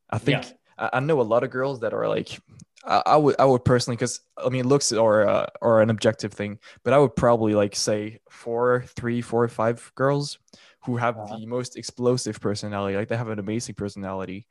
I 0.09 0.17
think 0.17 0.45
Yeah. 0.45 0.51
I, 0.77 0.97
I 0.97 0.99
know 0.99 1.21
a 1.21 1.23
lot 1.23 1.43
of 1.43 1.49
girls 1.51 1.79
that 1.81 1.93
are 1.93 2.07
like 2.07 2.39
I, 2.85 3.01
I 3.05 3.17
would 3.17 3.35
I 3.39 3.45
would 3.45 3.63
personally 3.65 3.95
because 3.95 4.21
I 4.37 4.49
mean 4.49 4.67
looks 4.67 4.91
are 4.91 5.27
uh, 5.27 5.45
are 5.61 5.81
an 5.81 5.89
objective 5.89 6.33
thing, 6.33 6.59
but 6.83 6.93
I 6.93 6.97
would 6.99 7.15
probably 7.15 7.53
like 7.53 7.75
say 7.75 8.19
four, 8.29 8.85
three, 8.95 9.21
four, 9.21 9.47
five 9.47 9.91
girls 9.95 10.39
who 10.85 10.97
have 10.97 11.15
Uh-huh. 11.17 11.37
the 11.37 11.45
most 11.45 11.77
explosive 11.77 12.39
personality. 12.39 12.95
Like 12.97 13.07
they 13.07 13.17
have 13.17 13.29
an 13.29 13.39
amazing 13.39 13.75
personality. 13.75 14.47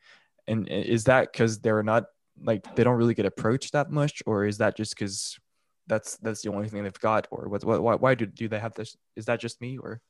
And 0.51 0.69
is 0.69 1.05
that 1.05 1.33
because 1.33 1.61
they're 1.61 1.83
not 1.83 2.05
like 2.43 2.75
they 2.75 2.85
don't 2.85 2.97
really 2.97 3.15
get 3.15 3.27
approached 3.27 3.73
that 3.73 3.91
much, 3.91 4.23
or 4.27 4.45
is 4.45 4.59
that 4.59 4.77
just 4.77 4.97
because 4.97 5.39
that's 5.87 6.17
that's 6.19 6.43
the 6.43 6.51
only 6.51 6.69
thing 6.69 6.83
they've 6.83 7.01
got, 7.01 7.29
or 7.31 7.49
what? 7.49 7.65
What? 7.65 7.83
Why, 7.83 7.95
why 7.95 8.15
do 8.15 8.27
do 8.27 8.49
they 8.49 8.59
have 8.59 8.75
this? 8.75 8.97
Is 9.17 9.27
that 9.27 9.41
just 9.41 9.61
me, 9.61 9.79
or? 9.79 10.01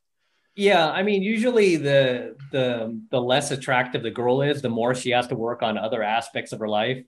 Yeah, 0.57 0.91
I 0.91 1.03
mean, 1.03 1.22
usually 1.22 1.76
the 1.76 2.36
the 2.53 3.01
the 3.11 3.20
less 3.20 3.51
attractive 3.51 4.03
the 4.03 4.11
girl 4.11 4.43
is, 4.43 4.62
the 4.62 4.68
more 4.68 4.95
she 4.95 5.11
has 5.11 5.26
to 5.28 5.36
work 5.36 5.62
on 5.62 5.78
other 5.78 6.03
aspects 6.03 6.53
of 6.53 6.59
her 6.61 6.68
life. 6.68 7.05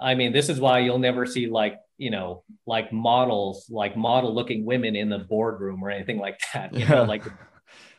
I 0.00 0.14
mean, 0.14 0.32
this 0.32 0.48
is 0.48 0.60
why 0.60 0.80
you'll 0.80 0.98
never 0.98 1.26
see 1.26 1.46
like 1.46 1.78
you 1.96 2.10
know 2.10 2.44
like 2.66 2.92
models, 2.92 3.66
like 3.70 3.96
model 3.96 4.34
looking 4.34 4.64
women 4.64 4.94
in 4.94 5.08
the 5.08 5.18
boardroom 5.18 5.82
or 5.82 5.90
anything 5.90 6.18
like 6.18 6.38
that. 6.52 6.74
You 6.74 6.86
know, 6.86 7.04
like 7.04 7.24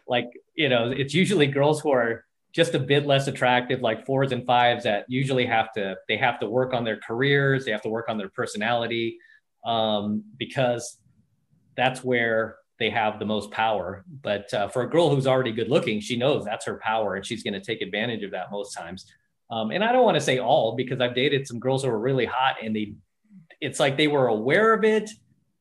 like 0.08 0.30
you 0.56 0.70
know, 0.70 0.92
it's 0.92 1.14
usually 1.14 1.48
girls 1.48 1.82
who 1.82 1.92
are 1.92 2.26
just 2.56 2.74
a 2.74 2.80
bit 2.80 3.06
less 3.06 3.28
attractive, 3.28 3.82
like 3.82 4.06
fours 4.06 4.32
and 4.32 4.46
fives 4.46 4.86
that 4.86 5.04
usually 5.10 5.46
have 5.46 5.74
to 5.74 5.98
they 6.08 6.16
have 6.16 6.40
to 6.40 6.50
work 6.50 6.74
on 6.74 6.86
their 6.86 6.98
careers, 6.98 7.66
they 7.66 7.72
have 7.72 7.82
to 7.82 7.90
work 7.90 8.08
on 8.08 8.18
their 8.18 8.30
personality, 8.30 9.18
um, 9.66 10.24
because 10.38 10.98
that's 11.76 12.02
where 12.02 12.56
they 12.80 12.90
have 12.90 13.20
the 13.20 13.26
most 13.26 13.52
power. 13.52 14.06
But 14.22 14.54
uh, 14.54 14.70
for 14.70 14.84
a 14.84 14.90
girl 14.90 15.14
who's 15.14 15.28
already 15.28 15.52
good 15.52 15.70
looking, 15.70 16.00
she 16.00 16.16
knows 16.16 16.46
that's 16.46 16.66
her 16.66 16.80
power 16.82 17.16
and 17.16 17.26
she's 17.26 17.44
going 17.44 17.54
to 17.54 17.60
take 17.60 17.82
advantage 17.82 18.24
of 18.24 18.32
that 18.32 18.52
most 18.52 18.74
times. 18.74 19.06
Um, 19.52 19.72
and 19.72 19.84
I 19.84 19.92
don't 19.92 20.06
want 20.06 20.16
to 20.16 20.22
say 20.22 20.40
all 20.40 20.76
because 20.76 21.02
I've 21.02 21.16
dated 21.16 21.48
some 21.48 21.60
girls 21.60 21.84
who 21.84 21.90
were 21.90 22.00
really 22.00 22.26
hot 22.26 22.56
and 22.64 22.76
they, 22.76 22.96
it's 23.62 23.80
like 23.80 23.98
they 23.98 24.08
were 24.08 24.28
aware 24.28 24.74
of 24.74 24.84
it. 24.84 25.10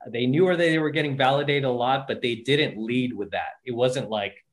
They 0.08 0.26
knew 0.26 0.44
where 0.44 0.56
they 0.56 0.78
were 0.78 0.90
getting 0.90 1.16
validated 1.16 1.64
a 1.64 1.70
lot, 1.70 2.06
but 2.06 2.20
they 2.20 2.36
didn't 2.36 2.78
lead 2.78 3.14
with 3.14 3.30
that. 3.30 3.54
It 3.64 3.72
wasn't 3.72 4.10
like, 4.10 4.43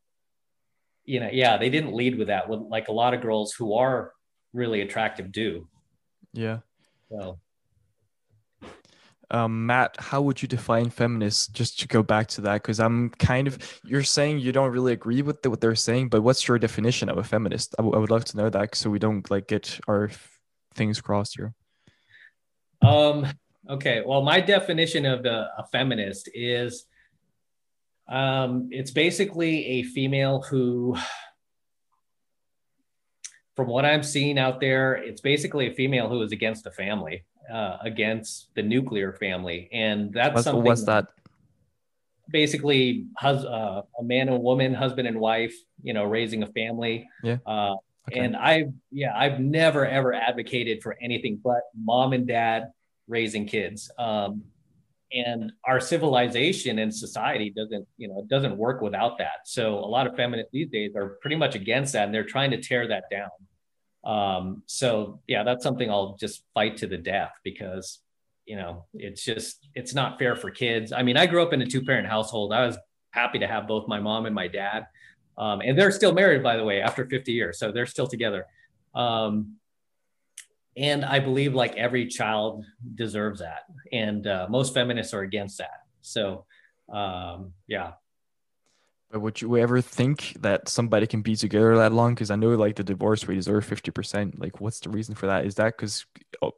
you 1.11 1.19
know, 1.19 1.29
yeah, 1.31 1.57
they 1.57 1.69
didn't 1.69 1.93
lead 2.01 2.17
with 2.17 2.27
that. 2.27 2.47
With 2.49 2.61
like 2.75 2.87
a 2.87 2.95
lot 3.01 3.13
of 3.13 3.19
girls 3.21 3.53
who 3.57 3.67
are 3.83 4.13
really 4.53 4.79
attractive 4.81 5.27
do. 5.31 5.67
Yeah. 6.31 6.59
So 7.09 7.39
Um, 9.31 9.65
Matt, 9.65 9.95
how 9.97 10.21
would 10.21 10.41
you 10.41 10.47
define 10.47 10.89
feminists? 10.89 11.47
Just 11.47 11.79
to 11.79 11.87
go 11.87 12.03
back 12.03 12.27
to 12.29 12.41
that, 12.41 12.61
because 12.61 12.79
I'm 12.79 13.09
kind 13.11 13.47
of 13.47 13.57
you're 13.83 14.03
saying 14.03 14.39
you 14.39 14.51
don't 14.51 14.71
really 14.71 14.93
agree 14.93 15.21
with 15.21 15.41
the, 15.41 15.49
what 15.49 15.61
they're 15.61 15.75
saying, 15.75 16.09
but 16.09 16.21
what's 16.21 16.47
your 16.47 16.59
definition 16.59 17.09
of 17.09 17.17
a 17.17 17.23
feminist? 17.23 17.73
I, 17.79 17.81
w- 17.81 17.95
I 17.95 17.99
would 17.99 18.11
love 18.11 18.25
to 18.25 18.37
know 18.37 18.49
that, 18.49 18.75
so 18.75 18.89
we 18.89 18.99
don't 18.99 19.29
like 19.31 19.47
get 19.47 19.79
our 19.87 20.05
f- 20.05 20.39
things 20.75 20.99
crossed 20.99 21.37
here. 21.37 21.53
Um, 22.81 23.25
okay. 23.69 24.03
Well, 24.05 24.21
my 24.21 24.41
definition 24.41 25.05
of 25.05 25.25
a, 25.25 25.49
a 25.57 25.63
feminist 25.71 26.29
is 26.33 26.85
um, 28.11 28.69
it's 28.71 28.91
basically 28.91 29.65
a 29.65 29.83
female 29.83 30.41
who, 30.41 30.97
from 33.55 33.67
what 33.67 33.85
I'm 33.85 34.03
seeing 34.03 34.37
out 34.37 34.59
there, 34.59 34.93
it's 34.93 35.21
basically 35.21 35.67
a 35.67 35.73
female 35.73 36.09
who 36.09 36.21
is 36.21 36.31
against 36.31 36.63
the 36.63 36.71
family, 36.71 37.23
uh, 37.51 37.77
against 37.81 38.53
the 38.55 38.61
nuclear 38.61 39.13
family. 39.13 39.69
And 39.71 40.13
that's 40.13 40.35
What's, 40.35 40.43
something 40.45 40.63
what's 40.63 40.83
that? 40.83 41.07
basically 42.29 43.07
hus- 43.17 43.45
uh, 43.45 43.81
a 43.99 44.03
man 44.03 44.29
and 44.29 44.41
woman, 44.41 44.73
husband 44.73 45.07
and 45.07 45.19
wife, 45.19 45.53
you 45.81 45.93
know, 45.93 46.03
raising 46.03 46.43
a 46.43 46.47
family. 46.47 47.07
Yeah. 47.23 47.37
Uh, 47.45 47.75
Okay. 48.07 48.19
And 48.19 48.35
I've, 48.35 48.73
yeah, 48.91 49.15
I've 49.15 49.39
never 49.39 49.85
ever 49.85 50.11
advocated 50.11 50.81
for 50.81 50.97
anything 50.99 51.39
but 51.41 51.61
mom 51.79 52.13
and 52.13 52.27
dad 52.27 52.71
raising 53.07 53.45
kids. 53.45 53.91
Um, 53.97 54.43
and 55.13 55.51
our 55.65 55.79
civilization 55.79 56.79
and 56.79 56.93
society 56.93 57.49
doesn't, 57.49 57.87
you 57.97 58.07
know, 58.07 58.25
doesn't 58.29 58.57
work 58.57 58.81
without 58.81 59.17
that. 59.17 59.45
So 59.45 59.75
a 59.75 59.85
lot 59.85 60.07
of 60.07 60.15
feminists 60.15 60.51
these 60.51 60.69
days 60.69 60.95
are 60.95 61.17
pretty 61.21 61.35
much 61.35 61.55
against 61.55 61.93
that, 61.93 62.05
and 62.05 62.13
they're 62.13 62.23
trying 62.23 62.51
to 62.51 62.61
tear 62.61 62.87
that 62.87 63.05
down. 63.11 63.29
Um, 64.03 64.63
so 64.65 65.21
yeah, 65.27 65.43
that's 65.43 65.63
something 65.63 65.89
I'll 65.89 66.15
just 66.19 66.43
fight 66.53 66.77
to 66.77 66.87
the 66.87 66.97
death 66.97 67.33
because, 67.43 67.99
you 68.45 68.55
know, 68.55 68.85
it's 68.93 69.23
just 69.23 69.67
it's 69.75 69.93
not 69.93 70.17
fair 70.17 70.35
for 70.35 70.49
kids. 70.49 70.91
I 70.91 71.03
mean, 71.03 71.17
I 71.17 71.25
grew 71.27 71.43
up 71.43 71.53
in 71.53 71.61
a 71.61 71.65
two 71.65 71.83
parent 71.83 72.07
household. 72.07 72.53
I 72.53 72.65
was 72.65 72.77
happy 73.11 73.39
to 73.39 73.47
have 73.47 73.67
both 73.67 73.87
my 73.87 73.99
mom 73.99 74.25
and 74.25 74.33
my 74.33 74.47
dad. 74.47 74.87
Um, 75.37 75.61
and 75.61 75.77
they're 75.77 75.91
still 75.91 76.13
married, 76.13 76.43
by 76.43 76.57
the 76.57 76.63
way, 76.63 76.81
after 76.81 77.05
50 77.05 77.31
years. 77.31 77.59
So 77.59 77.71
they're 77.71 77.85
still 77.85 78.07
together. 78.07 78.45
Um, 78.93 79.55
and 80.77 81.03
I 81.03 81.19
believe 81.19 81.53
like 81.53 81.75
every 81.75 82.07
child 82.07 82.65
deserves 82.95 83.39
that. 83.39 83.63
And 83.91 84.25
uh, 84.25 84.47
most 84.49 84.73
feminists 84.73 85.13
are 85.13 85.21
against 85.21 85.57
that. 85.57 85.83
So, 86.01 86.45
um, 86.91 87.53
yeah. 87.67 87.93
But 89.11 89.19
would 89.19 89.41
you 89.41 89.57
ever 89.57 89.81
think 89.81 90.37
that 90.39 90.69
somebody 90.69 91.05
can 91.05 91.21
be 91.21 91.35
together 91.35 91.75
that 91.77 91.91
long? 91.91 92.15
Because 92.15 92.31
I 92.31 92.37
know 92.37 92.55
like 92.55 92.77
the 92.77 92.83
divorce 92.83 93.27
rate 93.27 93.37
is 93.37 93.49
over 93.49 93.59
fifty 93.59 93.91
percent. 93.91 94.39
Like, 94.39 94.61
what's 94.61 94.79
the 94.79 94.89
reason 94.89 95.15
for 95.15 95.27
that? 95.27 95.45
Is 95.45 95.55
that 95.55 95.75
because 95.75 96.05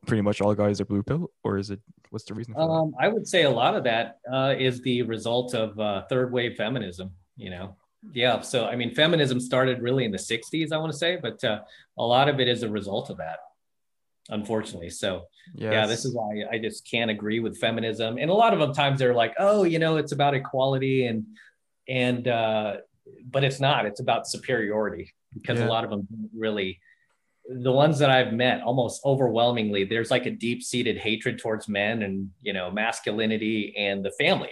pretty 0.06 0.22
much 0.22 0.40
all 0.40 0.54
guys 0.54 0.80
are 0.80 0.86
blue 0.86 1.02
pill, 1.02 1.32
or 1.44 1.58
is 1.58 1.72
it 1.72 1.80
what's 2.14 2.26
the 2.26 2.36
reason 2.36 2.54
for 2.54 2.60
that? 2.60 2.72
Um, 2.72 2.94
I 3.00 3.08
would 3.08 3.28
say 3.28 3.44
a 3.44 3.50
lot 3.50 3.76
of 3.76 3.84
that 3.86 4.20
uh, 4.32 4.54
is 4.58 4.82
the 4.84 5.02
result 5.02 5.56
of 5.56 5.78
uh, 5.80 6.04
third 6.10 6.32
wave 6.32 6.56
feminism, 6.56 7.12
you 7.36 7.50
know? 7.50 7.76
Yeah. 8.12 8.42
So, 8.42 8.68
I 8.68 8.76
mean, 8.76 8.94
feminism 8.94 9.40
started 9.40 9.82
really 9.82 10.06
in 10.06 10.12
the 10.12 10.18
60s, 10.18 10.72
I 10.72 10.78
want 10.78 10.92
to 10.92 10.98
say, 10.98 11.18
but 11.20 11.44
uh, 11.44 11.62
a 11.98 12.04
lot 12.04 12.30
of 12.30 12.40
it 12.40 12.48
is 12.48 12.62
a 12.62 12.70
result 12.70 13.10
of 13.10 13.18
that, 13.18 13.40
unfortunately. 14.30 14.90
So, 14.90 15.28
yeah, 15.56 15.86
this 15.86 16.06
is 16.06 16.14
why 16.14 16.44
I 16.52 16.58
just 16.58 16.90
can't 16.90 17.12
agree 17.12 17.40
with 17.40 17.58
feminism. 17.58 18.18
And 18.18 18.30
a 18.30 18.34
lot 18.34 18.54
of 18.54 18.60
them 18.60 18.74
times 18.74 19.00
they're 19.00 19.14
like, 19.14 19.34
oh, 19.40 19.64
you 19.64 19.80
know, 19.80 19.98
it's 19.98 20.12
about 20.12 20.34
equality 20.34 21.08
and, 21.08 21.26
and, 21.88 22.28
uh, 22.28 22.78
but 23.26 23.44
it's 23.44 23.60
not, 23.60 23.86
it's 23.86 24.00
about 24.00 24.28
superiority 24.28 25.14
because 25.34 25.60
Yeah. 25.60 25.68
a 25.68 25.70
lot 25.70 25.84
of 25.84 25.90
them 25.90 26.08
really, 26.36 26.80
the 27.50 27.72
ones 27.72 28.00
that 28.00 28.10
I've 28.10 28.32
met 28.32 28.62
almost 28.62 29.02
overwhelmingly, 29.04 29.84
there's 29.84 30.10
like 30.10 30.26
a 30.26 30.32
deep 30.32 30.64
seated 30.64 30.98
hatred 30.98 31.40
towards 31.40 31.68
men 31.68 32.04
and, 32.04 32.30
you 32.42 32.54
know, 32.54 32.72
masculinity 32.72 33.76
and 33.78 34.04
the 34.06 34.12
family. 34.12 34.52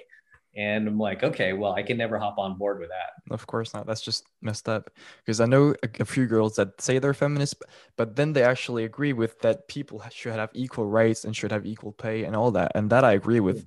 And 0.53 0.85
I'm 0.87 0.99
like, 0.99 1.23
okay, 1.23 1.53
well, 1.53 1.71
I 1.73 1.81
can 1.81 1.97
never 1.97 2.19
hop 2.19 2.37
on 2.37 2.57
board 2.57 2.79
with 2.79 2.89
that. 2.89 3.33
Of 3.33 3.47
course 3.47 3.73
not. 3.73 3.87
That's 3.87 4.01
just 4.01 4.25
messed 4.41 4.67
up. 4.67 4.89
Because 5.23 5.39
I 5.39 5.45
know 5.45 5.73
a, 5.81 5.89
a 6.01 6.05
few 6.05 6.25
girls 6.25 6.55
that 6.57 6.81
say 6.81 6.99
they're 6.99 7.13
feminist, 7.13 7.63
but 7.95 8.17
then 8.17 8.33
they 8.33 8.43
actually 8.43 8.83
agree 8.83 9.13
with 9.13 9.39
that 9.41 9.69
people 9.69 10.03
should 10.11 10.33
have 10.33 10.49
equal 10.53 10.87
rights 10.87 11.23
and 11.23 11.33
should 11.35 11.51
have 11.53 11.65
equal 11.65 11.93
pay 11.93 12.25
and 12.25 12.35
all 12.35 12.51
that. 12.51 12.73
And 12.75 12.89
that 12.89 13.05
I 13.05 13.13
agree 13.13 13.39
with. 13.39 13.65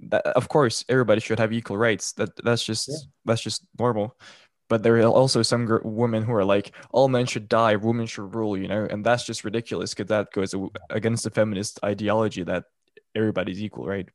That 0.00 0.26
of 0.26 0.48
course 0.48 0.84
everybody 0.88 1.20
should 1.20 1.38
have 1.38 1.52
equal 1.52 1.78
rights. 1.78 2.12
That 2.12 2.30
that's 2.44 2.64
just 2.64 2.88
Yeah. 2.88 2.96
that's 3.24 3.42
just 3.42 3.64
normal. 3.78 4.16
But 4.68 4.82
there 4.82 4.96
are 4.98 5.02
also 5.06 5.42
some 5.42 5.66
gr- 5.66 5.78
women 5.84 6.22
who 6.22 6.32
are 6.34 6.44
like, 6.44 6.72
all 6.90 7.08
men 7.08 7.26
should 7.26 7.48
die, 7.48 7.76
women 7.76 8.06
should 8.06 8.34
rule, 8.34 8.56
you 8.56 8.66
know, 8.66 8.86
and 8.88 9.04
that's 9.04 9.24
just 9.26 9.44
ridiculous 9.44 9.92
because 9.92 10.08
that 10.08 10.32
goes 10.32 10.54
against 10.90 11.24
the 11.24 11.30
feminist 11.30 11.80
ideology 11.84 12.42
that 12.44 12.64
everybody's 13.14 13.62
equal, 13.62 13.86
right? 13.86 14.08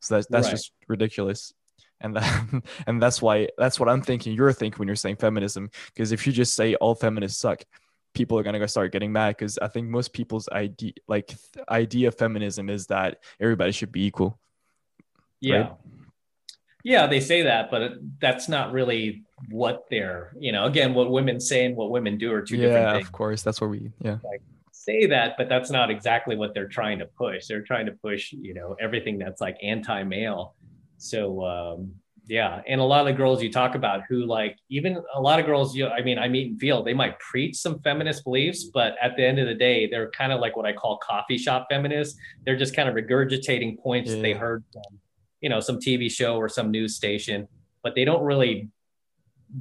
So 0.00 0.14
that's 0.16 0.26
that's 0.28 0.46
Right. 0.46 0.50
just 0.52 0.72
ridiculous 0.88 1.52
and 2.00 2.16
that, 2.16 2.62
and 2.86 3.00
that's 3.02 3.22
why 3.22 3.48
that's 3.58 3.78
what 3.80 3.88
I'm 3.88 4.02
thinking. 4.02 4.34
You're 4.34 4.52
thinking 4.52 4.78
when 4.78 4.88
you're 4.88 4.96
saying 4.96 5.16
feminism, 5.16 5.70
because 5.94 6.12
if 6.12 6.26
you 6.26 6.32
just 6.32 6.54
say 6.54 6.74
all 6.76 6.94
feminists 6.94 7.40
suck, 7.40 7.62
people 8.14 8.38
are 8.38 8.42
gonna 8.42 8.58
go 8.58 8.66
start 8.66 8.92
getting 8.92 9.12
mad. 9.12 9.36
Because 9.36 9.58
I 9.58 9.68
think 9.68 9.88
most 9.88 10.12
people's 10.12 10.48
idea, 10.50 10.92
like 11.08 11.32
idea 11.70 12.08
of 12.08 12.16
feminism, 12.18 12.68
is 12.68 12.86
that 12.88 13.18
everybody 13.40 13.72
should 13.72 13.92
be 13.92 14.04
equal. 14.04 14.38
Yeah. 15.40 15.56
Right. 15.56 15.72
Yeah, 16.86 17.06
they 17.06 17.20
say 17.20 17.42
that, 17.42 17.70
but 17.70 17.80
it- 17.82 18.20
that's 18.20 18.46
not 18.48 18.72
really 18.72 19.24
what 19.50 19.84
they're, 19.90 20.34
you 20.38 20.52
know, 20.52 20.64
again, 20.66 20.92
what 20.92 21.10
women 21.10 21.40
say 21.40 21.64
and 21.64 21.74
what 21.76 21.90
women 21.90 22.18
do 22.18 22.30
are 22.32 22.42
two 22.42 22.56
yeah, 22.56 22.66
different 22.66 22.90
things. 22.96 23.06
of 23.06 23.12
course. 23.12 23.42
That's 23.42 23.58
what 23.60 23.70
we. 23.70 23.90
Yeah, 24.00 24.18
Say 24.84 25.06
that, 25.06 25.36
but 25.38 25.48
that's 25.48 25.70
not 25.70 25.90
exactly 25.90 26.36
what 26.36 26.52
they're 26.52 26.68
trying 26.68 26.98
to 26.98 27.06
push. 27.06 27.46
They're 27.46 27.62
trying 27.62 27.86
to 27.86 27.92
push, 27.92 28.32
you 28.32 28.52
know, 28.52 28.76
everything 28.78 29.18
that's 29.18 29.40
like 29.40 29.56
anti-male. 29.62 30.54
So 30.98 31.42
um, 31.42 31.94
yeah, 32.26 32.60
and 32.68 32.82
a 32.82 32.84
lot 32.84 33.00
of 33.00 33.06
the 33.06 33.14
girls 33.14 33.42
you 33.42 33.50
talk 33.50 33.76
about 33.76 34.02
who 34.10 34.26
like 34.26 34.58
even 34.68 35.02
a 35.14 35.20
lot 35.20 35.40
of 35.40 35.46
girls, 35.46 35.74
you 35.74 35.86
I 35.86 36.02
mean, 36.02 36.18
I 36.18 36.28
meet 36.28 36.50
and 36.50 36.60
feel 36.60 36.82
they 36.82 36.92
might 36.92 37.18
preach 37.18 37.56
some 37.56 37.78
feminist 37.80 38.24
beliefs, 38.24 38.64
but 38.64 38.94
at 39.00 39.16
the 39.16 39.24
end 39.24 39.38
of 39.38 39.46
the 39.46 39.54
day, 39.54 39.86
they're 39.86 40.10
kind 40.10 40.32
of 40.32 40.40
like 40.40 40.54
what 40.54 40.66
I 40.66 40.74
call 40.74 40.98
coffee 40.98 41.38
shop 41.38 41.68
feminists. 41.70 42.18
They're 42.44 42.58
just 42.58 42.76
kind 42.76 42.86
of 42.86 42.94
regurgitating 42.94 43.78
points 43.78 44.12
they 44.12 44.34
heard 44.34 44.64
from, 44.70 44.98
you 45.40 45.48
know, 45.48 45.60
some 45.60 45.78
TV 45.78 46.10
show 46.10 46.36
or 46.36 46.50
some 46.50 46.70
news 46.70 46.94
station, 46.94 47.48
but 47.82 47.94
they 47.94 48.04
don't 48.04 48.22
really 48.22 48.68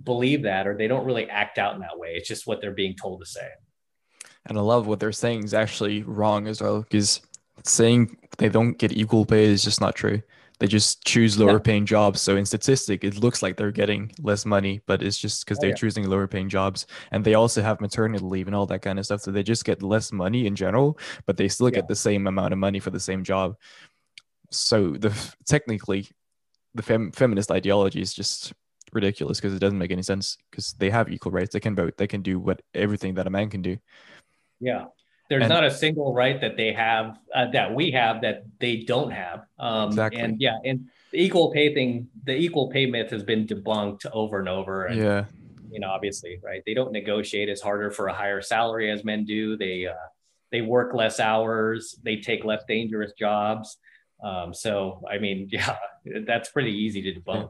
believe 0.03 0.43
that 0.43 0.67
or 0.67 0.75
they 0.75 0.87
don't 0.87 1.05
really 1.05 1.29
act 1.29 1.57
out 1.57 1.75
in 1.75 1.79
that 1.79 1.97
way. 1.97 2.15
It's 2.15 2.27
just 2.27 2.45
what 2.45 2.59
they're 2.59 2.71
being 2.71 2.95
told 2.95 3.21
to 3.21 3.25
say. 3.25 3.47
And 4.45 4.57
I 4.57 4.61
love 4.61 4.87
what 4.87 4.99
they're 4.99 5.11
saying 5.11 5.43
is 5.43 5.53
actually 5.53 6.03
wrong 6.03 6.47
as 6.47 6.61
well. 6.61 6.81
Because 6.81 7.21
saying 7.63 8.17
they 8.37 8.49
don't 8.49 8.77
get 8.77 8.91
equal 8.91 9.25
pay 9.25 9.45
is 9.45 9.63
just 9.63 9.79
not 9.81 9.95
true. 9.95 10.21
They 10.59 10.67
just 10.67 11.03
choose 11.03 11.37
lower 11.37 11.53
Yeah. 11.53 11.59
paying 11.59 11.85
jobs. 11.85 12.21
So 12.21 12.35
in 12.37 12.45
statistic, 12.45 13.03
it 13.03 13.17
looks 13.17 13.41
like 13.41 13.57
they're 13.57 13.71
getting 13.71 14.11
less 14.21 14.45
money, 14.45 14.81
but 14.85 15.01
it's 15.01 15.17
just 15.17 15.43
because 15.43 15.57
Oh, 15.57 15.61
they're 15.61 15.69
yeah. 15.71 15.75
choosing 15.75 16.07
lower 16.07 16.27
paying 16.27 16.47
jobs. 16.47 16.85
And 17.11 17.23
they 17.23 17.33
also 17.33 17.61
have 17.61 17.81
maternity 17.81 18.23
leave 18.23 18.47
and 18.47 18.55
all 18.55 18.65
that 18.67 18.81
kind 18.81 18.99
of 18.99 19.05
stuff. 19.05 19.21
So 19.21 19.31
they 19.31 19.43
just 19.43 19.65
get 19.65 19.81
less 19.83 20.11
money 20.11 20.45
in 20.45 20.55
general, 20.55 20.97
but 21.25 21.37
they 21.37 21.47
still 21.47 21.67
Yeah. 21.69 21.75
get 21.75 21.87
the 21.87 21.95
same 21.95 22.27
amount 22.27 22.53
of 22.53 22.59
money 22.59 22.79
for 22.79 22.91
the 22.91 22.99
same 22.99 23.23
job. 23.23 23.55
So 24.51 24.91
the 24.91 25.11
technically, 25.45 26.07
the 26.75 26.83
fem- 26.83 27.11
feminist 27.11 27.51
ideology 27.51 28.01
is 28.01 28.13
just 28.13 28.53
ridiculous 28.93 29.39
because 29.39 29.53
it 29.55 29.59
doesn't 29.59 29.79
make 29.79 29.91
any 29.91 30.03
sense 30.03 30.37
because 30.49 30.73
they 30.73 30.89
have 30.91 31.11
equal 31.11 31.31
rights. 31.31 31.53
They 31.53 31.59
can 31.59 31.75
vote. 31.75 31.97
They 31.97 32.07
can 32.07 32.21
do 32.21 32.39
what 32.39 32.61
everything 32.73 33.15
that 33.15 33.27
a 33.27 33.31
man 33.31 33.49
can 33.49 33.61
do. 33.61 33.77
Yeah. 34.63 34.85
There's 35.29 35.43
And- 35.43 35.49
not 35.49 35.63
a 35.63 35.71
single 35.71 36.13
right 36.13 36.39
that 36.41 36.57
they 36.57 36.73
have 36.73 37.17
uh, 37.33 37.47
that 37.51 37.73
we 37.73 37.91
have 37.91 38.21
that 38.21 38.43
they 38.59 38.77
don't 38.77 39.11
have. 39.11 39.45
Um, 39.59 39.87
Exactly. 39.89 40.21
And 40.21 40.41
yeah, 40.41 40.57
and 40.65 40.87
the 41.11 41.19
equal 41.21 41.51
pay 41.51 41.73
thing, 41.73 42.07
the 42.25 42.35
equal 42.35 42.69
pay 42.69 42.85
myth 42.85 43.09
has 43.11 43.23
been 43.23 43.47
debunked 43.47 44.05
over 44.11 44.39
and 44.39 44.49
over. 44.49 44.85
And, 44.85 44.99
Yeah. 44.99 45.25
you 45.71 45.79
know, 45.79 45.89
obviously, 45.89 46.39
right? 46.43 46.61
They 46.65 46.73
don't 46.73 46.91
negotiate 46.91 47.49
as 47.49 47.61
harder 47.61 47.89
for 47.91 48.07
a 48.07 48.13
higher 48.13 48.41
salary 48.41 48.91
as 48.91 49.03
men 49.03 49.25
do. 49.25 49.57
They 49.57 49.87
uh, 49.87 49.93
they 50.51 50.61
work 50.61 50.93
less 50.93 51.19
hours. 51.19 51.97
They 52.03 52.17
take 52.17 52.43
less 52.45 52.63
dangerous 52.67 53.11
jobs. 53.17 53.77
Um, 54.23 54.53
so, 54.53 55.01
I 55.09 55.17
mean, 55.17 55.49
yeah, 55.51 55.77
that's 56.27 56.49
pretty 56.49 56.71
easy 56.71 57.01
to 57.01 57.19
debunk. 57.19 57.49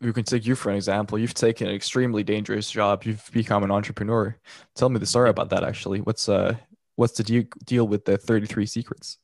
We 0.00 0.12
can 0.12 0.24
take 0.24 0.46
you 0.46 0.54
for 0.54 0.70
an 0.70 0.76
example. 0.76 1.18
You've 1.18 1.34
taken 1.34 1.66
an 1.68 1.74
extremely 1.74 2.22
dangerous 2.22 2.70
job. 2.70 3.04
You've 3.04 3.28
become 3.32 3.64
an 3.64 3.70
entrepreneur. 3.70 4.36
Tell 4.76 4.88
me 4.88 4.98
the 4.98 5.06
story 5.06 5.30
about 5.30 5.50
that. 5.50 5.64
Actually, 5.64 6.00
what's 6.00 6.28
uh, 6.28 6.56
what's 6.96 7.14
the 7.14 7.24
deal 7.24 7.44
deal 7.64 7.88
with 7.88 8.04
the 8.04 8.16
thirty 8.16 8.46
three 8.46 8.66
secrets? 8.66 9.18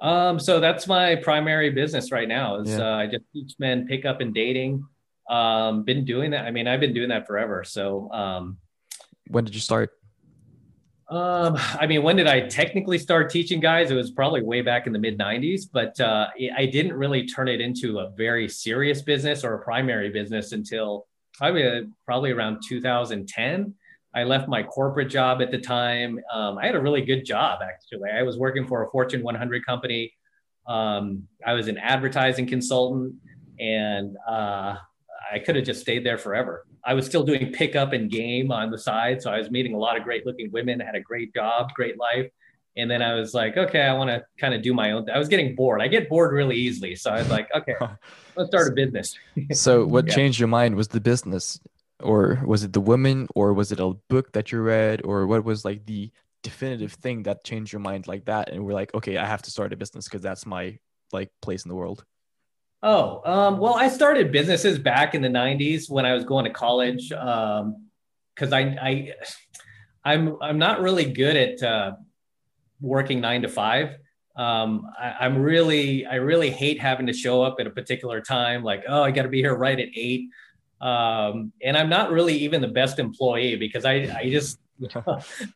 Um, 0.00 0.40
so 0.40 0.58
that's 0.58 0.86
my 0.86 1.16
primary 1.16 1.70
business 1.70 2.10
right 2.10 2.26
now. 2.26 2.60
Is 2.60 2.70
Yeah. 2.70 2.80
uh, 2.92 2.96
I 2.96 3.06
just 3.06 3.24
teach 3.32 3.52
men 3.58 3.86
pickup 3.86 4.20
and 4.20 4.34
dating. 4.34 4.84
Um, 5.30 5.84
been 5.84 6.04
doing 6.04 6.32
that. 6.32 6.44
I 6.44 6.50
mean, 6.50 6.66
I've 6.66 6.80
been 6.80 6.92
doing 6.94 7.10
that 7.10 7.26
forever. 7.26 7.62
So, 7.62 8.10
um, 8.10 8.58
When 9.28 9.44
did 9.44 9.54
you 9.54 9.60
start? 9.60 9.90
Um, 11.12 11.58
I 11.58 11.86
mean, 11.86 12.02
when 12.02 12.16
did 12.16 12.26
I 12.26 12.48
technically 12.48 12.96
start 12.96 13.28
teaching 13.28 13.60
guys? 13.60 13.90
It 13.90 13.94
was 13.94 14.10
probably 14.10 14.42
way 14.42 14.62
back 14.62 14.86
in 14.86 14.94
the 14.94 14.98
mid 14.98 15.18
'90s, 15.18 15.64
but 15.70 16.00
uh, 16.00 16.28
I 16.56 16.64
didn't 16.64 16.94
really 16.94 17.26
turn 17.26 17.48
it 17.48 17.60
into 17.60 17.98
a 17.98 18.10
very 18.16 18.48
serious 18.48 19.02
business 19.02 19.44
or 19.44 19.52
a 19.52 19.58
primary 19.58 20.08
business 20.08 20.52
until 20.52 21.06
probably 21.34 21.86
probably 22.06 22.30
around 22.30 22.62
2010. 22.66 23.74
I 24.14 24.24
left 24.24 24.48
my 24.48 24.62
corporate 24.62 25.10
job 25.10 25.42
at 25.42 25.50
the 25.50 25.58
time. 25.58 26.18
Um, 26.32 26.56
I 26.56 26.64
had 26.64 26.76
a 26.76 26.80
really 26.80 27.02
good 27.02 27.26
job 27.26 27.60
actually. 27.62 28.10
I 28.10 28.22
was 28.22 28.38
working 28.38 28.66
for 28.66 28.82
a 28.82 28.90
Fortune 28.90 29.22
100 29.22 29.66
company. 29.66 30.14
Um, 30.66 31.28
I 31.46 31.52
was 31.52 31.68
an 31.68 31.76
advertising 31.76 32.46
consultant, 32.46 33.16
and 33.60 34.16
uh, 34.26 34.76
I 35.30 35.38
could 35.44 35.56
have 35.56 35.66
just 35.66 35.82
stayed 35.82 36.06
there 36.06 36.16
forever. 36.16 36.64
I 36.84 36.94
was 36.94 37.06
still 37.06 37.22
doing 37.22 37.52
pickup 37.52 37.92
and 37.92 38.10
game 38.10 38.50
on 38.50 38.70
the 38.70 38.78
side, 38.78 39.22
so 39.22 39.30
I 39.30 39.38
was 39.38 39.50
meeting 39.50 39.74
a 39.74 39.78
lot 39.78 39.96
of 39.96 40.02
great 40.02 40.26
looking 40.26 40.50
women. 40.50 40.80
Had 40.80 40.96
a 40.96 41.00
great 41.00 41.32
job, 41.34 41.72
great 41.74 41.98
life, 41.98 42.28
and 42.76 42.90
then 42.90 43.02
I 43.02 43.14
was 43.14 43.34
like, 43.34 43.56
okay, 43.56 43.82
I 43.82 43.92
want 43.94 44.10
to 44.10 44.24
kind 44.38 44.54
of 44.54 44.62
do 44.62 44.74
my 44.74 44.92
own. 44.92 45.08
I 45.10 45.18
was 45.18 45.28
getting 45.28 45.54
bored. 45.54 45.80
I 45.80 45.88
get 45.88 46.08
bored 46.08 46.32
really 46.32 46.56
easily, 46.56 46.94
so 46.96 47.10
I 47.10 47.18
was 47.18 47.28
like, 47.28 47.48
okay, 47.54 47.74
let's 48.36 48.48
start 48.50 48.68
a 48.68 48.72
business. 48.72 49.16
So, 49.52 49.84
what 49.86 50.06
Yeah. 50.08 50.14
changed 50.14 50.38
your 50.40 50.48
mind? 50.48 50.74
Was 50.76 50.88
the 50.88 51.00
business, 51.00 51.60
or 52.02 52.42
was 52.44 52.64
it 52.64 52.72
the 52.72 52.80
women, 52.80 53.28
or 53.34 53.52
was 53.52 53.70
it 53.72 53.80
a 53.80 53.94
book 54.08 54.32
that 54.32 54.50
you 54.50 54.60
read, 54.60 55.02
or 55.04 55.26
what 55.26 55.44
was 55.44 55.64
like 55.64 55.86
the 55.86 56.10
definitive 56.42 56.92
thing 56.94 57.22
that 57.24 57.44
changed 57.44 57.72
your 57.72 57.80
mind 57.80 58.08
like 58.08 58.24
that? 58.24 58.50
And 58.50 58.64
we're 58.64 58.72
like, 58.72 58.92
okay, 58.94 59.16
I 59.18 59.26
have 59.26 59.42
to 59.42 59.50
start 59.50 59.72
a 59.72 59.76
business 59.76 60.06
because 60.06 60.22
that's 60.22 60.46
my 60.46 60.78
like 61.12 61.30
place 61.42 61.64
in 61.64 61.68
the 61.68 61.76
world. 61.76 62.04
Oh, 62.82 63.20
um, 63.24 63.58
well, 63.58 63.74
I 63.74 63.88
started 63.88 64.32
businesses 64.32 64.78
back 64.78 65.14
in 65.14 65.22
the 65.22 65.28
'90s 65.28 65.88
when 65.88 66.04
I 66.04 66.14
was 66.14 66.24
going 66.24 66.44
to 66.46 66.50
college, 66.50 67.10
because 67.10 68.52
I, 68.52 68.60
I, 68.60 69.12
I'm, 70.04 70.36
I'm 70.42 70.58
not 70.58 70.80
really 70.80 71.04
good 71.04 71.36
at 71.36 71.62
uh, 71.62 71.92
working 72.80 73.20
nine 73.20 73.42
to 73.42 73.48
five. 73.48 73.96
Um, 74.34 74.90
I, 74.98 75.14
I'm 75.20 75.38
really, 75.38 76.06
I 76.06 76.16
really 76.16 76.50
hate 76.50 76.80
having 76.80 77.06
to 77.06 77.12
show 77.12 77.42
up 77.42 77.56
at 77.60 77.68
a 77.68 77.70
particular 77.70 78.20
time. 78.20 78.64
Like, 78.64 78.82
oh, 78.88 79.02
I 79.02 79.12
got 79.12 79.22
to 79.22 79.28
be 79.28 79.38
here 79.38 79.54
right 79.54 79.78
at 79.78 79.88
eight, 79.94 80.28
um, 80.80 81.52
and 81.62 81.76
I'm 81.76 81.88
not 81.88 82.10
really 82.10 82.34
even 82.38 82.60
the 82.60 82.68
best 82.68 82.98
employee 82.98 83.54
because 83.54 83.84
I, 83.84 84.12
I 84.18 84.28
just, 84.28 84.58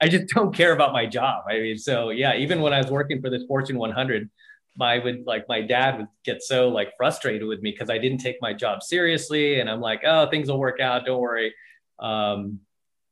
I 0.00 0.08
just 0.08 0.28
don't 0.32 0.54
care 0.54 0.72
about 0.72 0.92
my 0.92 1.06
job. 1.06 1.42
I 1.48 1.58
mean, 1.58 1.78
so 1.78 2.10
yeah, 2.10 2.36
even 2.36 2.60
when 2.60 2.72
I 2.72 2.78
was 2.78 2.88
working 2.88 3.20
for 3.20 3.30
this 3.30 3.42
Fortune 3.48 3.78
100 3.78 4.30
my 4.76 4.98
would 4.98 5.24
like 5.26 5.48
my 5.48 5.62
dad 5.62 5.98
would 5.98 6.08
get 6.24 6.42
so 6.42 6.68
like 6.68 6.92
frustrated 6.96 7.46
with 7.46 7.60
me 7.60 7.70
because 7.70 7.90
I 7.90 7.98
didn't 7.98 8.18
take 8.18 8.36
my 8.40 8.52
job 8.52 8.82
seriously, 8.82 9.60
and 9.60 9.68
I'm 9.70 9.80
like, 9.80 10.02
oh, 10.04 10.28
things 10.28 10.48
will 10.48 10.58
work 10.58 10.80
out, 10.80 11.06
don't 11.06 11.20
worry. 11.20 11.54
Um, 11.98 12.60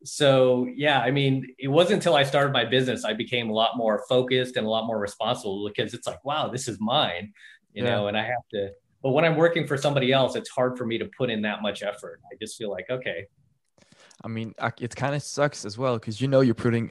so 0.05 0.69
yeah, 0.77 1.01
I 1.01 1.11
mean, 1.11 1.55
it 1.59 1.69
wasn't 1.69 1.95
until 1.97 2.15
I 2.15 2.25
started 2.25 2.53
my 2.53 2.65
business 2.65 3.05
I 3.05 3.15
became 3.15 3.49
a 3.49 3.55
lot 3.55 3.77
more 3.77 4.05
focused 4.09 4.57
and 4.57 4.67
a 4.67 4.71
lot 4.71 4.87
more 4.87 4.99
responsible 4.99 5.67
because 5.67 5.95
it's 5.95 6.07
like, 6.07 6.23
wow, 6.25 6.49
this 6.49 6.69
is 6.69 6.79
mine, 6.81 7.33
you 7.73 7.83
Yeah. 7.83 7.91
know, 7.91 8.09
and 8.09 8.17
I 8.17 8.25
have 8.25 8.47
to. 8.53 8.71
But 9.03 9.11
when 9.11 9.25
I'm 9.25 9.37
working 9.37 9.67
for 9.67 9.77
somebody 9.77 10.13
else, 10.13 10.35
it's 10.37 10.51
hard 10.51 10.79
for 10.79 10.87
me 10.87 10.99
to 10.99 11.07
put 11.17 11.31
in 11.31 11.43
that 11.43 11.63
much 11.63 11.83
effort. 11.83 12.21
I 12.31 12.37
just 12.41 12.57
feel 12.57 12.71
like, 12.71 12.87
okay, 12.91 13.27
I 14.23 14.29
mean, 14.29 14.55
it 14.81 14.97
kind 14.97 15.15
of 15.15 15.23
sucks 15.23 15.65
as 15.65 15.77
well 15.77 15.99
because 15.99 16.21
you 16.21 16.29
know 16.29 16.41
you're 16.41 16.55
putting 16.55 16.91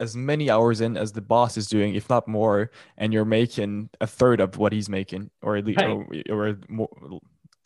as 0.00 0.16
many 0.16 0.50
hours 0.50 0.80
in 0.80 0.96
as 0.96 1.12
the 1.12 1.20
boss 1.20 1.56
is 1.56 1.66
doing, 1.68 1.94
if 1.94 2.08
not 2.10 2.26
more, 2.26 2.70
and 2.96 3.12
you're 3.12 3.24
making 3.24 3.90
a 4.00 4.06
third 4.06 4.40
of 4.40 4.56
what 4.58 4.72
he's 4.72 4.88
making, 4.88 5.30
or 5.42 5.56
at 5.56 5.64
least, 5.64 5.80
Right. 5.80 6.24
or, 6.30 6.48
or 6.48 6.58
more, 6.68 6.88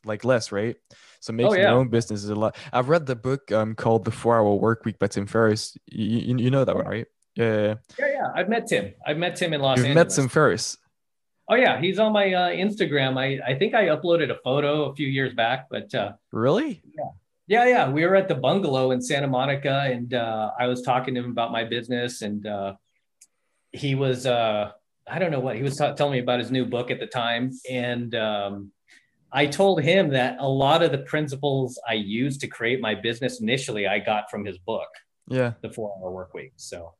like 0.05 0.25
less, 0.25 0.53
right? 0.53 0.77
So 1.21 1.33
making 1.33 1.55
yeah. 1.55 1.71
your 1.71 1.79
own 1.79 1.89
business 1.89 2.23
is 2.23 2.31
a 2.31 2.35
lot. 2.35 2.57
I've 2.73 2.89
read 2.89 3.07
the 3.07 3.17
book 3.17 3.51
um 3.53 3.75
called 3.75 4.05
The 4.05 4.11
Four 4.13 4.37
Hour 4.37 4.55
Work 4.57 4.85
Week 4.85 4.99
by 4.99 5.07
Tim 5.09 5.27
Ferriss. 5.27 5.77
You, 5.87 6.19
you, 6.19 6.37
you 6.45 6.51
know 6.51 6.65
that 6.65 6.77
one, 6.77 6.87
right? 6.87 7.07
Yeah, 7.35 7.75
yeah, 7.99 8.07
yeah. 8.07 8.27
I've 8.35 8.49
met 8.49 8.67
Tim. 8.67 8.93
I've 9.07 9.17
met 9.19 9.37
Tim 9.37 9.53
in 9.53 9.61
Los 9.61 9.79
Angeles. 9.79 9.89
You've 9.89 9.97
Angeles. 9.97 10.17
met 10.19 10.23
Tim 10.23 10.29
Ferriss. 10.29 10.77
Oh 11.51 11.55
yeah, 11.57 11.81
he's 11.81 11.99
on 11.99 12.13
my 12.13 12.33
uh, 12.35 12.49
Instagram. 12.51 13.17
I 13.19 13.41
I 13.53 13.59
think 13.59 13.75
I 13.75 13.87
uploaded 13.87 14.31
a 14.31 14.39
photo 14.45 14.85
a 14.91 14.95
few 14.95 15.09
years 15.09 15.33
back, 15.35 15.67
but. 15.71 15.93
Uh, 15.95 16.13
Really? 16.33 16.83
Yeah, 16.97 17.05
yeah. 17.49 17.67
Yeah. 17.67 17.91
We 17.91 18.05
were 18.07 18.15
at 18.15 18.29
the 18.29 18.35
bungalow 18.35 18.93
in 18.93 19.01
Santa 19.01 19.27
Monica, 19.27 19.83
and 19.85 20.15
uh, 20.15 20.53
I 20.59 20.67
was 20.67 20.83
talking 20.83 21.15
to 21.15 21.21
him 21.21 21.31
about 21.31 21.51
my 21.51 21.65
business, 21.65 22.23
and 22.23 22.47
uh, 22.47 22.75
he 23.73 23.95
was, 23.95 24.27
uh, 24.27 24.71
I 25.07 25.19
don't 25.19 25.33
know 25.33 25.41
what 25.41 25.57
he 25.57 25.63
was 25.63 25.77
ta- 25.77 25.95
telling 25.95 26.13
me 26.13 26.19
about 26.21 26.39
his 26.39 26.51
new 26.51 26.65
book 26.67 26.91
at 26.91 27.01
the 27.01 27.07
time, 27.07 27.53
and 27.69 28.15
um, 28.15 28.73
I 29.33 29.47
told 29.47 29.83
him 29.83 30.11
that 30.11 30.37
a 30.41 30.49
lot 30.49 30.83
of 30.83 30.93
the 30.93 30.99
principles 30.99 31.79
I 31.89 31.95
used 31.95 32.41
to 32.43 32.47
create 32.47 32.81
my 32.81 32.95
business 32.95 33.41
initially, 33.41 33.87
I 33.87 33.99
got 33.99 34.31
from 34.31 34.45
his 34.45 34.59
book, 34.59 34.89
Yeah. 35.29 35.55
The 35.63 35.71
Four 35.71 35.95
Hour 35.99 36.11
Work 36.11 36.35
Week. 36.35 36.53
So 36.57 36.95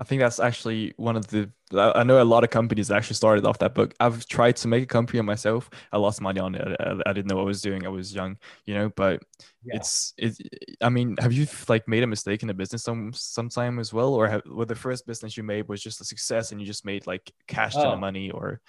I 0.00 0.04
think 0.04 0.20
that's 0.20 0.38
actually 0.38 0.94
one 0.96 1.16
of 1.16 1.26
the. 1.26 1.50
I 1.74 2.04
know 2.04 2.22
a 2.22 2.24
lot 2.24 2.44
of 2.44 2.50
companies 2.50 2.90
actually 2.90 3.16
started 3.16 3.44
off 3.44 3.58
that 3.58 3.74
book. 3.74 3.94
I've 3.98 4.26
tried 4.26 4.56
to 4.58 4.68
make 4.68 4.84
a 4.84 4.86
company 4.86 5.18
on 5.18 5.26
myself. 5.26 5.68
I 5.92 5.98
lost 5.98 6.20
money 6.20 6.40
on 6.40 6.54
it. 6.54 6.76
I, 6.80 6.94
I 7.04 7.12
didn't 7.12 7.26
know 7.26 7.36
what 7.36 7.42
I 7.42 7.46
was 7.46 7.60
doing. 7.60 7.84
I 7.84 7.88
was 7.88 8.14
young, 8.14 8.38
you 8.64 8.74
know. 8.74 8.90
But 8.90 9.22
yeah. 9.64 9.76
it's 9.76 10.14
it. 10.16 10.36
I 10.80 10.88
mean, 10.88 11.16
have 11.18 11.32
you 11.32 11.46
like 11.68 11.88
made 11.88 12.04
a 12.04 12.06
mistake 12.06 12.42
in 12.44 12.50
a 12.50 12.54
business 12.54 12.84
some 12.84 13.12
sometime 13.12 13.78
as 13.80 13.92
well, 13.92 14.14
or 14.14 14.28
have, 14.28 14.42
well, 14.46 14.66
the 14.66 14.76
first 14.76 15.04
business 15.06 15.36
you 15.36 15.42
made 15.42 15.68
was 15.68 15.82
just 15.82 16.00
a 16.00 16.04
success 16.04 16.52
and 16.52 16.60
you 16.60 16.66
just 16.66 16.84
made 16.86 17.06
like 17.06 17.32
cash 17.48 17.74
ton 17.74 17.86
Oh. 17.86 17.92
of 17.94 17.98
money, 17.98 18.30
or 18.30 18.60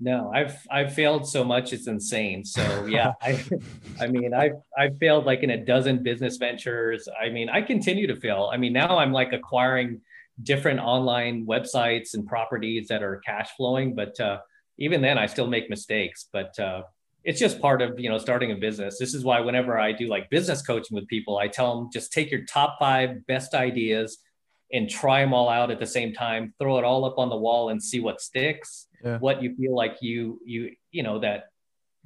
No, 0.00 0.32
I've 0.34 0.56
I've 0.70 0.92
failed 0.92 1.26
so 1.28 1.44
much 1.44 1.72
it's 1.72 1.86
insane. 1.86 2.44
So 2.44 2.86
yeah, 2.86 3.12
I 3.22 3.42
I 4.00 4.08
mean 4.08 4.34
I've 4.34 4.58
I've 4.76 4.98
failed 4.98 5.24
like 5.24 5.44
in 5.44 5.50
a 5.50 5.64
dozen 5.64 6.02
business 6.02 6.36
ventures. 6.36 7.08
I 7.20 7.28
mean 7.30 7.48
I 7.48 7.62
continue 7.62 8.08
to 8.08 8.16
fail. 8.16 8.50
I 8.52 8.56
mean 8.56 8.72
now 8.72 8.98
I'm 8.98 9.12
like 9.12 9.32
acquiring 9.32 10.00
different 10.42 10.80
online 10.80 11.46
websites 11.46 12.14
and 12.14 12.26
properties 12.26 12.88
that 12.88 13.02
are 13.02 13.20
cash 13.24 13.50
flowing, 13.56 13.94
but 13.94 14.18
uh, 14.20 14.38
even 14.78 15.00
then 15.00 15.18
I 15.18 15.26
still 15.26 15.46
make 15.46 15.70
mistakes. 15.70 16.28
But 16.32 16.58
uh, 16.58 16.82
it's 17.22 17.38
just 17.40 17.60
part 17.60 17.80
of 17.82 17.98
you 17.98 18.08
know 18.10 18.18
starting 18.18 18.52
a 18.52 18.56
business. 18.56 18.98
This 18.98 19.14
is 19.14 19.24
why 19.24 19.40
whenever 19.40 19.78
I 19.78 19.92
do 19.92 20.08
like 20.08 20.28
business 20.30 20.62
coaching 20.62 20.94
with 20.94 21.06
people, 21.08 21.38
I 21.38 21.48
tell 21.48 21.76
them 21.78 21.90
just 21.92 22.12
take 22.12 22.30
your 22.30 22.44
top 22.44 22.76
five 22.78 23.26
best 23.26 23.54
ideas 23.54 24.18
and 24.72 24.90
try 24.90 25.20
them 25.20 25.32
all 25.32 25.48
out 25.48 25.70
at 25.70 25.78
the 25.78 25.86
same 25.86 26.12
time. 26.12 26.52
Throw 26.58 26.78
it 26.78 26.84
all 26.84 27.04
up 27.04 27.18
on 27.18 27.28
the 27.28 27.36
wall 27.36 27.68
and 27.68 27.82
see 27.82 28.00
what 28.00 28.20
sticks 28.20 28.88
Yeah. 29.04 29.18
what 29.18 29.42
you 29.42 29.54
feel 29.54 29.74
like 29.74 29.98
you 30.00 30.40
you 30.44 30.72
you 30.90 31.02
know 31.02 31.18
that 31.20 31.44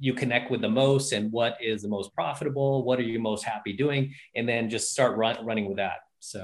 you 0.01 0.13
connect 0.13 0.49
with 0.51 0.61
the 0.61 0.69
most 0.69 1.11
and 1.13 1.31
what 1.31 1.57
is 1.61 1.81
the 1.81 1.87
most 1.89 2.13
profitable 2.13 2.83
what 2.85 2.99
are 2.99 3.03
you 3.11 3.19
most 3.19 3.43
happy 3.43 3.73
doing 3.73 4.13
and 4.35 4.47
then 4.47 4.69
just 4.69 4.91
start 4.91 5.17
run, 5.17 5.45
running 5.45 5.65
with 5.67 5.77
that 5.77 5.99
so 6.19 6.41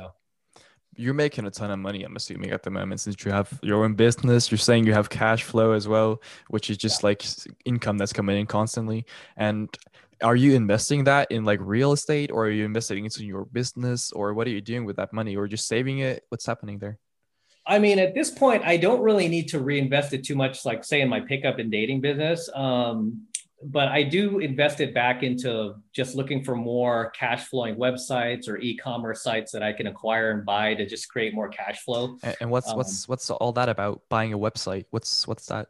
you're 0.96 1.14
making 1.14 1.46
a 1.46 1.52
ton 1.52 1.72
of 1.72 1.80
money. 1.80 2.04
I'm 2.04 2.16
assuming 2.16 2.52
at 2.52 2.64
the 2.64 2.72
moment 2.72 3.02
since 3.02 3.24
you 3.24 3.32
have 3.32 3.60
your 3.62 3.84
own 3.84 3.96
business. 3.96 4.50
You're 4.50 4.58
saying 4.58 4.86
you 4.86 4.93
have 4.93 5.10
cash 5.10 5.43
flow 5.43 5.72
as 5.72 5.88
well, 5.88 6.22
which 6.50 6.70
is 6.70 6.78
just 6.78 7.04
like 7.04 7.26
income 7.66 7.98
that's 7.98 8.14
coming 8.14 8.38
in 8.38 8.46
constantly. 8.46 9.06
And 9.38 9.76
are 10.22 10.36
you 10.36 10.54
investing 10.54 11.04
that 11.06 11.32
in 11.32 11.43
like 11.43 11.60
real 11.62 11.91
estate, 11.91 12.32
or 12.32 12.46
are 12.46 12.52
you 12.52 12.66
investing 12.66 13.04
into 13.04 13.26
your 13.26 13.46
business, 13.46 14.12
or 14.12 14.34
what 14.34 14.48
are 14.48 14.52
you 14.52 14.62
doing 14.62 14.86
with 14.86 14.96
that 14.96 15.12
money, 15.12 15.36
or 15.36 15.48
just 15.48 15.68
saving 15.68 16.00
it? 16.00 16.24
What's 16.30 16.46
happening 16.46 16.80
there? 16.80 17.00
i 17.68 17.80
mean 17.80 18.00
at 18.00 18.14
this 18.14 18.32
point 18.32 18.64
i 18.64 18.78
don't 18.78 19.02
really 19.02 19.28
need 19.28 19.48
to 19.48 19.60
reinvest 19.60 20.14
it 20.14 20.24
too 20.24 20.36
much 20.36 20.66
like 20.66 20.84
say 20.84 21.02
in 21.02 21.10
my 21.10 21.20
pickup 21.20 21.58
and 21.60 21.72
dating 21.72 22.00
business 22.02 22.50
um, 22.54 23.26
but 23.72 23.88
i 23.89 24.03
do 24.03 24.39
invest 24.39 24.80
it 24.80 24.93
back 24.93 25.24
into 25.24 25.76
just 25.93 26.16
looking 26.16 26.43
for 26.43 26.55
more 26.55 27.11
cash 27.11 27.45
flowing 27.45 27.76
websites 27.76 28.47
or 28.47 28.57
e-commerce 28.57 29.22
sites 29.22 29.51
that 29.51 29.63
i 29.63 29.72
can 29.72 29.88
acquire 29.88 30.32
and 30.32 30.45
buy 30.45 30.74
to 30.74 30.86
just 30.86 31.09
create 31.09 31.34
more 31.34 31.49
cash 31.49 31.80
flow 31.80 32.18
And, 32.39 32.49
what's 32.49 32.70
Um, 32.70 32.78
what's 32.78 33.07
what's 33.07 33.30
all 33.30 33.51
that 33.53 33.70
about? 33.70 34.01
Buying 34.09 34.34
a 34.34 34.38
website? 34.38 34.86
What's 34.89 35.28
what's 35.28 35.45
that? 35.47 35.68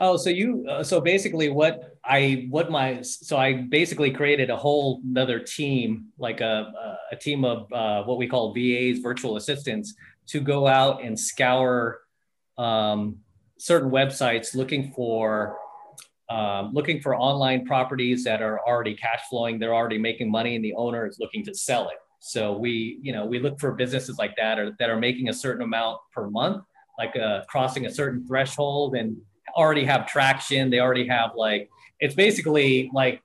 Oh, 0.00 0.16
so 0.16 0.30
you 0.30 0.66
uh, 0.68 0.82
so 0.82 1.00
basically 1.00 1.48
what 1.48 1.96
I 2.04 2.48
what 2.50 2.72
my 2.72 3.02
so 3.02 3.36
I 3.36 3.52
basically 3.52 4.10
created 4.10 4.50
a 4.50 4.56
whole 4.56 5.00
another 5.04 5.38
team 5.38 6.06
like 6.18 6.40
a 6.40 6.96
a 7.12 7.14
team 7.14 7.44
of 7.44 7.72
uh, 7.72 8.02
what 8.02 8.18
we 8.18 8.26
call 8.26 8.52
VAs 8.52 8.98
virtual 8.98 9.36
assistants 9.36 9.94
to 10.26 10.40
go 10.40 10.66
out 10.66 11.04
and 11.04 11.18
scour 11.18 12.00
um, 12.58 13.18
certain 13.58 13.92
websites 13.92 14.56
looking 14.56 14.92
for 14.92 15.56
um, 16.32 16.72
looking 16.72 17.00
for 17.00 17.16
online 17.16 17.66
properties 17.66 18.24
that 18.24 18.40
are 18.40 18.60
already 18.66 18.94
cash 18.94 19.20
flowing 19.28 19.58
they're 19.58 19.74
already 19.74 19.98
making 19.98 20.30
money 20.30 20.56
and 20.56 20.64
the 20.64 20.74
owner 20.74 21.06
is 21.06 21.18
looking 21.18 21.44
to 21.44 21.54
sell 21.54 21.88
it 21.88 21.98
so 22.20 22.56
we 22.56 22.98
you 23.02 23.12
know 23.12 23.26
we 23.26 23.38
look 23.38 23.58
for 23.58 23.72
businesses 23.72 24.18
like 24.18 24.34
that 24.36 24.58
or 24.58 24.74
that 24.78 24.88
are 24.88 24.98
making 24.98 25.28
a 25.28 25.32
certain 25.32 25.62
amount 25.62 25.98
per 26.14 26.28
month 26.30 26.62
like 26.98 27.16
uh, 27.16 27.42
crossing 27.48 27.86
a 27.86 27.90
certain 27.90 28.26
threshold 28.26 28.94
and 28.94 29.16
already 29.56 29.84
have 29.84 30.06
traction. 30.06 30.70
They 30.70 30.80
already 30.80 31.06
have 31.08 31.32
like 31.36 31.70
it's 32.00 32.14
basically 32.14 32.90
like 32.92 33.22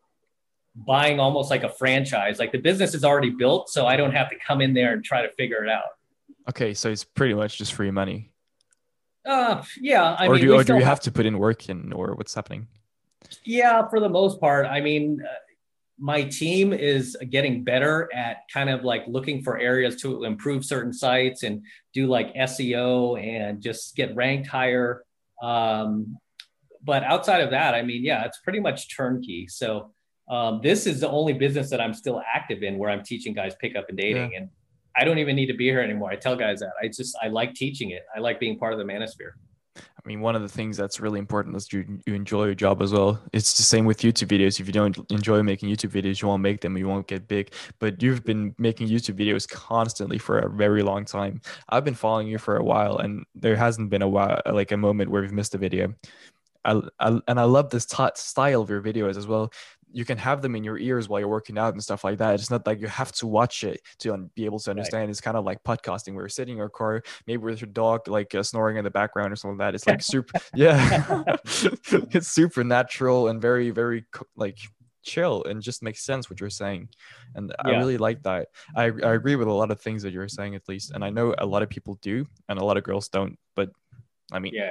buying 0.76 1.20
almost 1.20 1.49
like 1.49 1.64
a 1.64 1.70
franchise. 1.70 2.39
Like 2.39 2.51
the 2.51 2.60
business 2.60 2.93
is 2.93 3.03
already 3.03 3.30
built, 3.30 3.70
so 3.70 3.86
I 3.86 3.97
don't 3.97 4.14
have 4.14 4.30
to 4.30 4.36
come 4.45 4.62
in 4.62 4.74
there 4.74 4.93
and 4.93 5.03
try 5.03 5.22
to 5.22 5.32
figure 5.34 5.64
it 5.64 5.70
out. 5.70 5.84
Okay, 6.49 6.74
so 6.74 6.89
it's 6.89 7.03
pretty 7.03 7.34
much 7.34 7.58
just 7.58 7.74
free 7.74 7.91
money. 7.91 8.32
Uh, 9.26 9.62
yeah. 9.82 10.16
I 10.18 10.28
or 10.28 10.36
mean, 10.36 10.41
do, 10.41 10.53
or 10.53 10.64
do 10.64 10.74
you 10.74 10.80
have, 10.80 10.88
have 10.88 10.99
to 11.01 11.12
put 11.12 11.26
in 11.26 11.38
work 11.38 11.68
in, 11.68 11.91
or 11.91 12.16
what's 12.16 12.34
happening? 12.34 12.68
Yeah, 13.43 13.88
for 13.89 13.99
the 13.99 14.09
most 14.09 14.39
part. 14.39 14.65
I 14.65 14.82
mean, 14.82 15.22
uh, 15.24 15.34
my 15.99 16.24
team 16.24 16.74
is 16.74 17.18
getting 17.30 17.63
better 17.63 18.09
at 18.13 18.41
kind 18.53 18.70
of 18.70 18.84
like 18.84 19.03
looking 19.07 19.41
for 19.41 19.57
areas 19.57 19.95
to 20.01 20.26
improve 20.26 20.63
certain 20.63 20.93
sites 20.93 21.43
and 21.43 21.63
do 21.93 22.07
like 22.07 22.34
SEO 22.36 23.22
and 23.22 23.61
just 23.61 23.95
get 23.95 24.15
ranked 24.15 24.47
higher. 24.47 25.03
Um, 25.41 26.18
but 26.84 27.03
outside 27.03 27.41
of 27.41 27.49
that, 27.51 27.74
I 27.74 27.82
mean, 27.82 28.03
yeah, 28.03 28.26
it's 28.26 28.39
pretty 28.39 28.59
much 28.59 28.95
turnkey. 28.95 29.47
So 29.47 29.91
um, 30.30 30.59
this 30.61 30.86
is 30.86 30.99
the 30.99 31.09
only 31.09 31.34
business 31.34 31.70
that 31.72 31.82
I'm 31.82 31.93
still 31.93 32.22
active 32.34 32.61
in 32.61 32.78
where 32.78 32.89
I'm 32.89 33.03
teaching 33.03 33.34
guys 33.34 33.55
pickup 33.59 33.89
and 33.89 33.97
dating. 33.97 34.32
Yeah. 34.34 34.39
And 34.39 34.49
I 34.95 35.03
don't 35.03 35.18
even 35.18 35.36
need 35.36 35.47
to 35.47 35.53
be 35.53 35.65
here 35.65 35.82
anymore. 35.82 36.11
I 36.11 36.15
tell 36.15 36.36
guys 36.36 36.59
that 36.59 36.74
I 36.82 36.88
just, 36.88 37.18
I 37.22 37.28
like 37.30 37.55
teaching 37.55 37.91
it. 37.91 38.03
I 38.15 38.20
like 38.20 38.39
being 38.39 38.59
part 38.59 38.74
of 38.74 38.80
the 38.80 38.86
manosphere. 38.86 39.32
I 39.98 40.08
mean, 40.08 40.22
one 40.22 40.36
of 40.36 40.41
the 40.41 40.50
things 40.50 40.78
that's 40.78 41.00
really 41.00 41.20
important 41.20 41.56
is 41.56 41.74
you, 41.74 42.00
you 42.06 42.14
enjoy 42.14 42.45
your 42.45 42.56
job 42.56 42.82
as 42.82 42.93
well. 42.93 43.20
It's 43.34 43.58
the 43.58 43.64
same 43.64 43.84
with 43.86 44.00
YouTube 44.02 44.28
videos. 44.28 44.60
If 44.60 44.68
you 44.68 44.74
don't 44.74 44.98
enjoy 45.12 45.41
making 45.41 45.70
YouTube 45.70 45.89
videos, 45.89 46.22
you 46.22 46.28
won't 46.28 46.43
make 46.43 46.62
them. 46.62 46.78
You 46.78 46.88
won't 46.88 47.08
get 47.08 47.28
big. 47.28 47.52
But 47.80 48.02
you've 48.02 48.24
been 48.24 48.54
making 48.58 48.89
YouTube 48.89 49.18
videos 49.18 49.50
constantly 49.50 50.20
for 50.20 50.39
a 50.39 50.50
very 50.50 50.84
long 50.84 51.04
time. 51.04 51.41
I've 51.70 51.84
been 51.84 51.95
following 51.95 52.28
you 52.28 52.38
for 52.38 52.58
a 52.58 52.64
while, 52.64 52.98
and 53.00 53.26
there 53.34 53.56
hasn't 53.56 53.89
been 53.89 54.04
a 54.04 54.08
while, 54.08 54.41
like 54.45 54.72
a 54.72 54.78
moment 54.78 55.10
where 55.10 55.24
we've 55.24 55.32
missed 55.34 55.56
a 55.56 55.58
video. 55.58 55.93
I, 56.64 56.82
I, 57.00 57.20
and 57.28 57.39
I 57.39 57.43
love 57.43 57.70
this 57.70 57.86
t- 57.86 58.04
style 58.16 58.62
of 58.62 58.70
your 58.70 58.82
videos 58.82 59.18
as 59.18 59.26
well 59.26 59.52
you 59.92 60.06
can 60.06 60.18
have 60.18 60.42
them 60.42 60.56
in 60.56 60.64
your 60.64 60.78
ears 60.78 61.08
while 61.08 61.20
you're 61.20 61.30
working 61.30 61.58
out 61.58 61.74
and 61.74 61.82
stuff 61.82 62.04
like 62.04 62.18
that. 62.18 62.36
It's 62.36 62.52
not 62.52 62.66
like 62.68 62.82
you 62.82 62.88
have 62.88 63.12
to 63.14 63.28
watch 63.28 63.64
it 63.64 63.82
to 64.00 64.30
be 64.36 64.46
able 64.46 64.60
to 64.60 64.72
understand. 64.72 65.04
Right. 65.04 65.10
It's 65.10 65.22
kind 65.22 65.38
of 65.38 65.46
like 65.46 65.64
podcasting 65.64 66.14
where 66.14 66.24
you're 66.24 66.30
sitting 66.30 66.54
in 66.54 66.58
your 66.58 66.70
car, 66.70 67.04
maybe 67.26 67.44
with 67.44 67.62
your 67.62 67.70
dog 67.70 68.08
like 68.08 68.36
uh, 68.36 68.44
snoring 68.44 68.78
in 68.78 68.84
the 68.84 68.92
background 68.92 69.32
or 69.32 69.36
something 69.36 69.58
like 69.58 69.68
that. 69.68 69.76
It's 69.76 69.88
like 69.88 70.02
super, 70.02 70.40
yeah, 70.56 71.24
it's 71.46 72.28
super 72.28 72.64
natural 72.64 73.30
and 73.30 73.42
very, 73.42 73.70
very 73.70 74.06
like 74.36 74.58
chill 75.04 75.44
and 75.46 75.62
just 75.62 75.82
makes 75.82 76.04
sense 76.04 76.30
what 76.30 76.40
you're 76.42 76.50
saying. 76.50 76.90
And 77.36 77.54
yeah. 77.66 77.72
I 77.72 77.78
really 77.78 77.98
like 77.98 78.24
that. 78.24 78.50
I, 78.76 78.86
I 78.86 79.14
agree 79.14 79.36
with 79.36 79.48
a 79.48 79.54
lot 79.54 79.72
of 79.72 79.80
things 79.80 80.04
that 80.04 80.12
you're 80.12 80.28
saying 80.28 80.56
at 80.56 80.68
least. 80.68 80.92
And 80.92 81.04
I 81.04 81.10
know 81.10 81.34
a 81.38 81.46
lot 81.46 81.64
of 81.64 81.70
people 81.70 81.98
do 82.02 82.26
and 82.50 82.60
a 82.60 82.66
lot 82.66 82.78
of 82.78 82.84
girls 82.84 83.08
don't, 83.08 83.38
but 83.56 83.70
I 84.32 84.40
mean, 84.40 84.54
yeah 84.54 84.70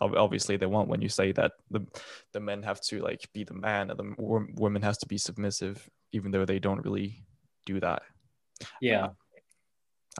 obviously 0.00 0.56
they 0.56 0.66
want 0.66 0.88
when 0.88 1.00
you 1.00 1.08
say 1.08 1.32
that 1.32 1.52
the 1.70 1.84
the 2.32 2.40
men 2.40 2.62
have 2.62 2.80
to 2.80 3.00
like 3.00 3.28
be 3.32 3.44
the 3.44 3.54
man 3.54 3.90
and 3.90 3.98
the 3.98 4.14
woman 4.54 4.82
has 4.82 4.98
to 4.98 5.06
be 5.06 5.16
submissive 5.18 5.88
even 6.12 6.30
though 6.30 6.44
they 6.44 6.58
don't 6.58 6.84
really 6.84 7.24
do 7.64 7.80
that 7.80 8.02
yeah 8.80 9.08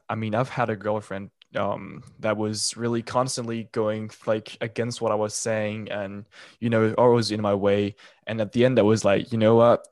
i 0.09 0.15
mean 0.15 0.35
i've 0.35 0.49
had 0.49 0.71
a 0.71 0.77
girlfriend 0.77 1.31
um 1.57 2.03
that 2.19 2.37
was 2.37 2.77
really 2.77 3.03
constantly 3.03 3.69
going 3.73 4.11
like 4.27 4.57
against 4.61 5.01
what 5.01 5.13
i 5.13 5.15
was 5.15 5.35
saying 5.35 5.91
and 5.91 6.25
you 6.59 6.71
know 6.71 6.93
always 6.95 7.31
in 7.31 7.41
my 7.41 7.55
way 7.55 7.95
and 8.27 8.41
at 8.41 8.53
the 8.53 8.65
end 8.65 8.79
i 8.79 8.83
was 8.83 9.05
like 9.05 9.31
you 9.33 9.39
know 9.39 9.55
what 9.57 9.87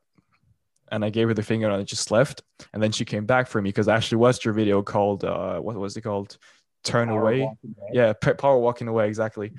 and 0.92 1.04
I 1.04 1.10
gave 1.10 1.28
her 1.28 1.34
the 1.34 1.42
finger 1.42 1.66
and 1.66 1.74
I 1.74 1.82
just 1.82 2.10
left. 2.10 2.42
And 2.72 2.82
then 2.82 2.92
she 2.92 3.04
came 3.04 3.26
back 3.26 3.48
for 3.48 3.60
me 3.60 3.70
because 3.70 3.88
I 3.88 3.96
actually 3.96 4.18
watched 4.18 4.44
your 4.44 4.54
video 4.54 4.82
called 4.82 5.24
uh, 5.24 5.58
what 5.58 5.76
was 5.76 5.96
it 5.96 6.02
called? 6.02 6.38
Turn 6.84 7.08
power 7.08 7.20
away. 7.20 7.40
away. 7.42 7.56
Yeah, 7.92 8.12
power 8.12 8.58
walking 8.58 8.88
away 8.88 9.08
exactly. 9.08 9.52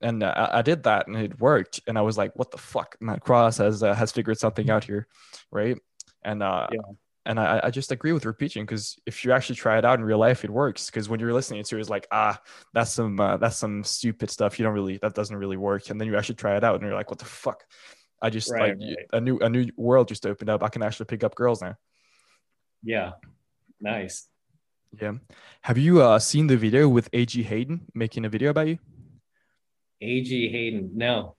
And 0.00 0.22
uh, 0.24 0.48
I, 0.52 0.62
did 0.62 0.82
that, 0.82 1.06
and 1.06 1.16
it 1.16 1.40
worked. 1.40 1.80
And 1.86 1.96
I 1.96 2.00
was 2.00 2.18
like, 2.18 2.32
"What 2.34 2.50
the 2.50 2.58
fuck?" 2.58 2.96
Matt 3.00 3.20
Cross 3.20 3.58
has 3.58 3.82
uh, 3.84 3.94
has 3.94 4.10
figured 4.10 4.38
something 4.38 4.68
out 4.68 4.82
here, 4.82 5.06
right? 5.52 5.78
And 6.24 6.42
uh, 6.42 6.66
yeah. 6.72 6.80
and 7.24 7.38
I, 7.38 7.60
I 7.64 7.70
just 7.70 7.92
agree 7.92 8.10
with 8.10 8.26
repeating 8.26 8.64
because 8.64 8.98
if 9.06 9.24
you 9.24 9.30
actually 9.30 9.56
try 9.56 9.78
it 9.78 9.84
out 9.84 10.00
in 10.00 10.04
real 10.04 10.18
life, 10.18 10.44
it 10.44 10.50
works. 10.50 10.86
Because 10.86 11.08
when 11.08 11.20
you're 11.20 11.32
listening 11.32 11.62
to 11.62 11.76
it, 11.76 11.80
it's 11.80 11.88
like, 11.88 12.08
ah, 12.10 12.40
that's 12.74 12.92
some 12.92 13.20
uh, 13.20 13.36
that's 13.36 13.56
some 13.56 13.84
stupid 13.84 14.28
stuff. 14.28 14.58
You 14.58 14.64
don't 14.64 14.74
really 14.74 14.98
that 14.98 15.14
doesn't 15.14 15.36
really 15.36 15.56
work. 15.56 15.88
And 15.88 16.00
then 16.00 16.08
you 16.08 16.16
actually 16.16 16.34
try 16.34 16.56
it 16.56 16.64
out, 16.64 16.74
and 16.74 16.82
you're 16.82 16.96
like, 16.96 17.10
"What 17.10 17.20
the 17.20 17.24
fuck?" 17.24 17.62
I 18.20 18.30
just 18.30 18.50
right, 18.50 18.70
like 18.70 18.78
right. 18.80 19.06
a 19.12 19.20
new 19.20 19.38
a 19.38 19.48
new 19.48 19.68
world 19.76 20.08
just 20.08 20.26
opened 20.26 20.50
up. 20.50 20.64
I 20.64 20.68
can 20.68 20.82
actually 20.82 21.06
pick 21.06 21.22
up 21.22 21.36
girls 21.36 21.60
now. 21.62 21.76
Yeah, 22.82 23.12
nice. 23.80 24.28
Yeah. 25.00 25.12
Have 25.62 25.78
you 25.78 26.02
uh, 26.02 26.18
seen 26.18 26.46
the 26.46 26.56
video 26.56 26.88
with 26.88 27.08
A.G. 27.12 27.42
Hayden 27.42 27.86
making 27.94 28.24
a 28.24 28.28
video 28.28 28.50
about 28.50 28.68
you? 28.68 28.78
A.G. 30.00 30.50
Hayden, 30.50 30.90
no. 30.94 31.36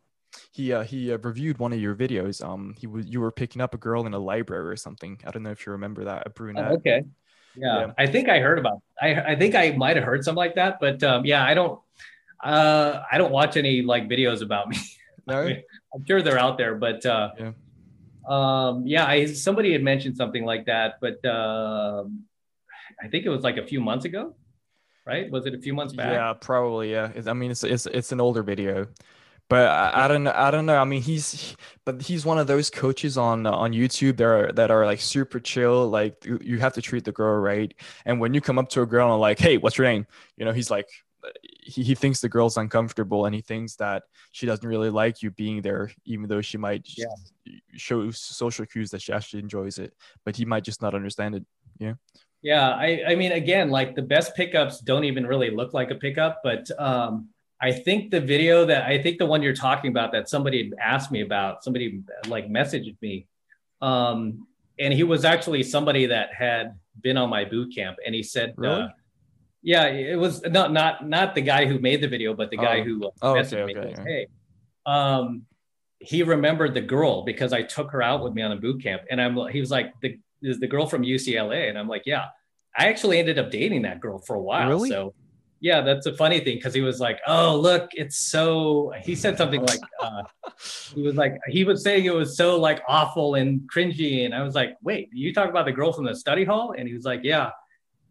He 0.52 0.74
uh, 0.74 0.84
he 0.84 1.14
uh, 1.14 1.18
reviewed 1.20 1.60
one 1.60 1.74
of 1.74 1.80
your 1.80 1.94
videos. 1.94 2.44
Um, 2.44 2.74
he 2.80 2.88
was 2.88 3.06
you 3.06 3.22
were 3.22 3.32
picking 3.32 3.62
up 3.62 3.76
a 3.76 3.78
girl 3.78 4.08
in 4.08 4.14
a 4.14 4.20
library 4.20 4.68
or 4.68 4.76
something. 4.76 5.20
I 5.26 5.32
don't 5.32 5.44
know 5.44 5.52
if 5.52 5.66
you 5.66 5.74
remember 5.74 6.06
that, 6.06 6.24
a 6.26 6.30
brunette. 6.32 6.72
Oh, 6.72 6.76
okay. 6.76 7.04
Yeah. 7.56 7.80
yeah. 7.80 7.92
I 7.98 8.08
think 8.08 8.30
I 8.30 8.40
heard 8.40 8.58
about. 8.58 8.82
I 9.00 9.14
I 9.14 9.36
think 9.36 9.54
I 9.54 9.72
might 9.72 9.96
have 9.96 10.06
heard 10.06 10.24
something 10.24 10.38
like 10.38 10.56
that, 10.56 10.80
but 10.80 11.04
um, 11.04 11.26
yeah, 11.26 11.46
I 11.46 11.54
don't. 11.54 11.80
Uh, 12.44 13.04
I 13.12 13.18
don't 13.20 13.32
watch 13.32 13.58
any 13.58 13.84
like 13.84 14.08
videos 14.08 14.42
about 14.42 14.70
me. 14.70 14.78
No. 15.26 15.40
I 15.40 15.64
am 15.96 16.04
sure 16.06 16.22
they're 16.22 16.38
out 16.38 16.58
there, 16.58 16.76
but 16.76 17.06
uh, 17.06 17.30
yeah. 17.40 17.52
Um, 18.28 18.86
yeah, 18.86 19.06
I 19.06 19.28
somebody 19.28 19.72
had 19.72 19.82
mentioned 19.82 20.18
something 20.18 20.44
like 20.44 20.66
that, 20.66 20.96
but 21.00 21.24
um, 21.26 22.26
I 23.04 23.08
think 23.08 23.26
it 23.26 23.30
was 23.30 23.44
like 23.44 23.58
a 23.58 23.66
few 23.66 23.82
months 23.82 24.06
ago, 24.06 24.34
right? 25.06 25.30
Was 25.30 25.46
it 25.46 25.54
a 25.54 25.60
few 25.60 25.74
months 25.74 25.94
back? 25.94 26.14
Yeah, 26.14 26.34
probably. 26.34 26.92
Yeah. 26.92 27.12
I 27.28 27.34
mean, 27.34 27.52
it's 27.52 27.64
it's 27.64 27.86
it's 27.88 28.14
an 28.14 28.22
older 28.22 28.44
video, 28.44 28.88
but 29.50 29.68
I, 29.68 30.06
I 30.06 30.08
don't 30.08 30.26
I 30.28 30.50
don't 30.52 30.66
know. 30.66 30.78
I 30.78 30.86
mean, 30.86 31.02
he's 31.02 31.56
but 31.84 32.02
he's 32.02 32.26
one 32.26 32.40
of 32.40 32.48
those 32.48 32.70
coaches 32.70 33.18
on 33.18 33.46
on 33.46 33.74
YouTube 33.74 34.18
that 34.18 34.26
are 34.26 34.52
that 34.54 34.72
are 34.72 34.86
like 34.86 35.02
super 35.02 35.42
chill. 35.42 35.90
Like 35.90 36.26
you 36.26 36.60
have 36.60 36.74
to 36.74 36.82
treat 36.82 37.04
the 37.04 37.12
girl 37.12 37.38
right, 37.40 37.74
and 38.06 38.22
when 38.22 38.34
you 38.34 38.40
come 38.40 38.58
up 38.58 38.70
to 38.70 38.82
a 38.82 38.86
girl 38.86 39.12
and 39.12 39.20
like, 39.20 39.38
hey, 39.38 39.58
what's 39.58 39.78
your 39.78 39.88
name? 39.88 40.08
You 40.38 40.46
know, 40.46 40.54
he's 40.54 40.72
like. 40.72 40.88
He, 41.66 41.84
he 41.84 41.96
thinks 41.96 42.20
the 42.20 42.28
girl's 42.28 42.58
uncomfortable 42.58 43.26
and 43.26 43.34
he 43.34 43.40
thinks 43.40 43.78
that 43.78 44.04
she 44.34 44.46
doesn't 44.46 44.68
really 44.68 44.90
like 44.90 45.22
you 45.22 45.32
being 45.32 45.62
there 45.62 45.90
even 46.04 46.28
though 46.28 46.42
she 46.42 46.58
might 46.58 46.86
yeah. 46.98 47.06
show 47.78 48.12
social 48.12 48.66
cues 48.66 48.92
that 48.92 49.02
she 49.02 49.14
actually 49.14 49.40
enjoys 49.40 49.78
it 49.78 49.94
but 50.26 50.36
he 50.36 50.44
might 50.44 50.66
just 50.66 50.82
not 50.82 50.94
understand 50.94 51.36
it 51.36 51.46
yeah 51.80 51.94
yeah, 52.44 52.72
I, 52.72 53.04
I 53.08 53.16
mean, 53.16 53.32
again, 53.32 53.70
like 53.70 53.96
the 53.96 54.02
best 54.02 54.36
pickups 54.36 54.80
don't 54.80 55.06
even 55.06 55.26
really 55.26 55.50
look 55.50 55.74
like 55.74 55.92
a 55.92 55.96
pickup, 55.96 56.42
but 56.44 56.70
um, 56.78 57.30
I 57.62 57.72
think 57.72 58.12
the 58.12 58.20
video 58.20 58.66
that 58.66 58.84
I 58.84 59.02
think 59.02 59.18
the 59.18 59.26
one 59.26 59.42
you're 59.42 59.56
talking 59.56 59.90
about 59.90 60.12
that 60.12 60.28
somebody 60.28 60.74
asked 60.80 61.10
me 61.10 61.22
about, 61.22 61.64
somebody 61.64 62.04
like 62.28 62.50
messaged 62.50 62.98
me, 63.02 63.28
um, 63.82 64.46
and 64.78 64.94
he 64.94 65.04
was 65.04 65.24
actually 65.24 65.64
somebody 65.64 66.08
that 66.08 66.34
had 66.34 66.78
been 67.00 67.16
on 67.16 67.30
my 67.30 67.46
boot 67.46 67.74
camp, 67.74 67.98
and 68.06 68.14
he 68.14 68.22
said, 68.22 68.50
uh, 68.50 68.62
really? 68.62 68.82
uh, 68.82 68.88
"Yeah, 69.62 69.86
it 69.86 70.20
was 70.20 70.42
not 70.42 70.74
not 70.74 71.08
not 71.08 71.36
the 71.36 71.42
guy 71.42 71.66
who 71.66 71.80
made 71.80 72.02
the 72.02 72.10
video, 72.10 72.34
but 72.34 72.52
the 72.52 72.58
guy 72.58 72.82
oh. 72.82 72.84
who 72.84 73.06
uh, 73.06 73.12
oh, 73.22 73.34
messaged 73.36 73.62
okay, 73.62 73.74
me. 73.74 73.80
Okay, 73.80 73.94
yeah. 73.98 74.04
Hey, 74.04 74.28
um, 74.86 75.46
he 76.00 76.24
remembered 76.24 76.74
the 76.74 76.82
girl 76.82 77.24
because 77.24 77.54
I 77.54 77.62
took 77.62 77.92
her 77.92 78.02
out 78.02 78.22
with 78.22 78.34
me 78.34 78.42
on 78.42 78.52
a 78.52 78.58
boot 78.58 78.84
camp, 78.84 79.04
and 79.10 79.22
I'm 79.22 79.38
he 79.48 79.62
was 79.62 79.72
like 79.72 79.94
the 80.02 80.20
is 80.44 80.60
the 80.60 80.68
girl 80.68 80.86
from 80.86 81.04
UCLA. 81.04 81.70
And 81.70 81.78
I'm 81.78 81.88
like, 81.88 82.04
yeah, 82.06 82.26
I 82.78 82.88
actually 82.88 83.20
ended 83.20 83.40
up 83.40 83.52
dating 83.52 83.84
that 83.84 84.00
girl 84.00 84.20
for 84.20 84.36
a 84.36 84.42
while. 84.42 84.70
Really? 84.70 84.90
So 84.90 85.14
yeah, 85.64 85.80
that's 85.80 86.06
a 86.08 86.14
funny 86.14 86.42
thing 86.42 86.58
because 86.58 86.74
he 86.74 86.82
was 86.82 87.00
like, 87.00 87.22
"Oh, 87.26 87.58
look, 87.58 87.90
it's 87.94 88.18
so." 88.18 88.92
He 89.02 89.16
said 89.16 89.38
something 89.38 89.62
like, 89.62 89.80
uh, 90.02 90.24
"He 90.94 91.02
was 91.02 91.16
like, 91.16 91.38
he 91.48 91.64
was 91.64 91.82
saying 91.82 92.04
it 92.04 92.14
was 92.14 92.36
so 92.36 92.60
like 92.60 92.82
awful 92.86 93.36
and 93.36 93.62
cringy," 93.74 94.26
and 94.26 94.36
I 94.36 94.44
was 94.44 94.56
like, 94.56 94.76
"Wait, 94.84 95.08
you 95.14 95.34
talk 95.34 95.50
about 95.50 95.64
the 95.64 95.72
girl 95.72 95.94
from 95.94 96.04
the 96.04 96.16
study 96.16 96.44
hall?" 96.44 96.76
And 96.78 96.86
he 96.86 96.94
was 96.94 97.06
like, 97.06 97.22
"Yeah," 97.24 97.52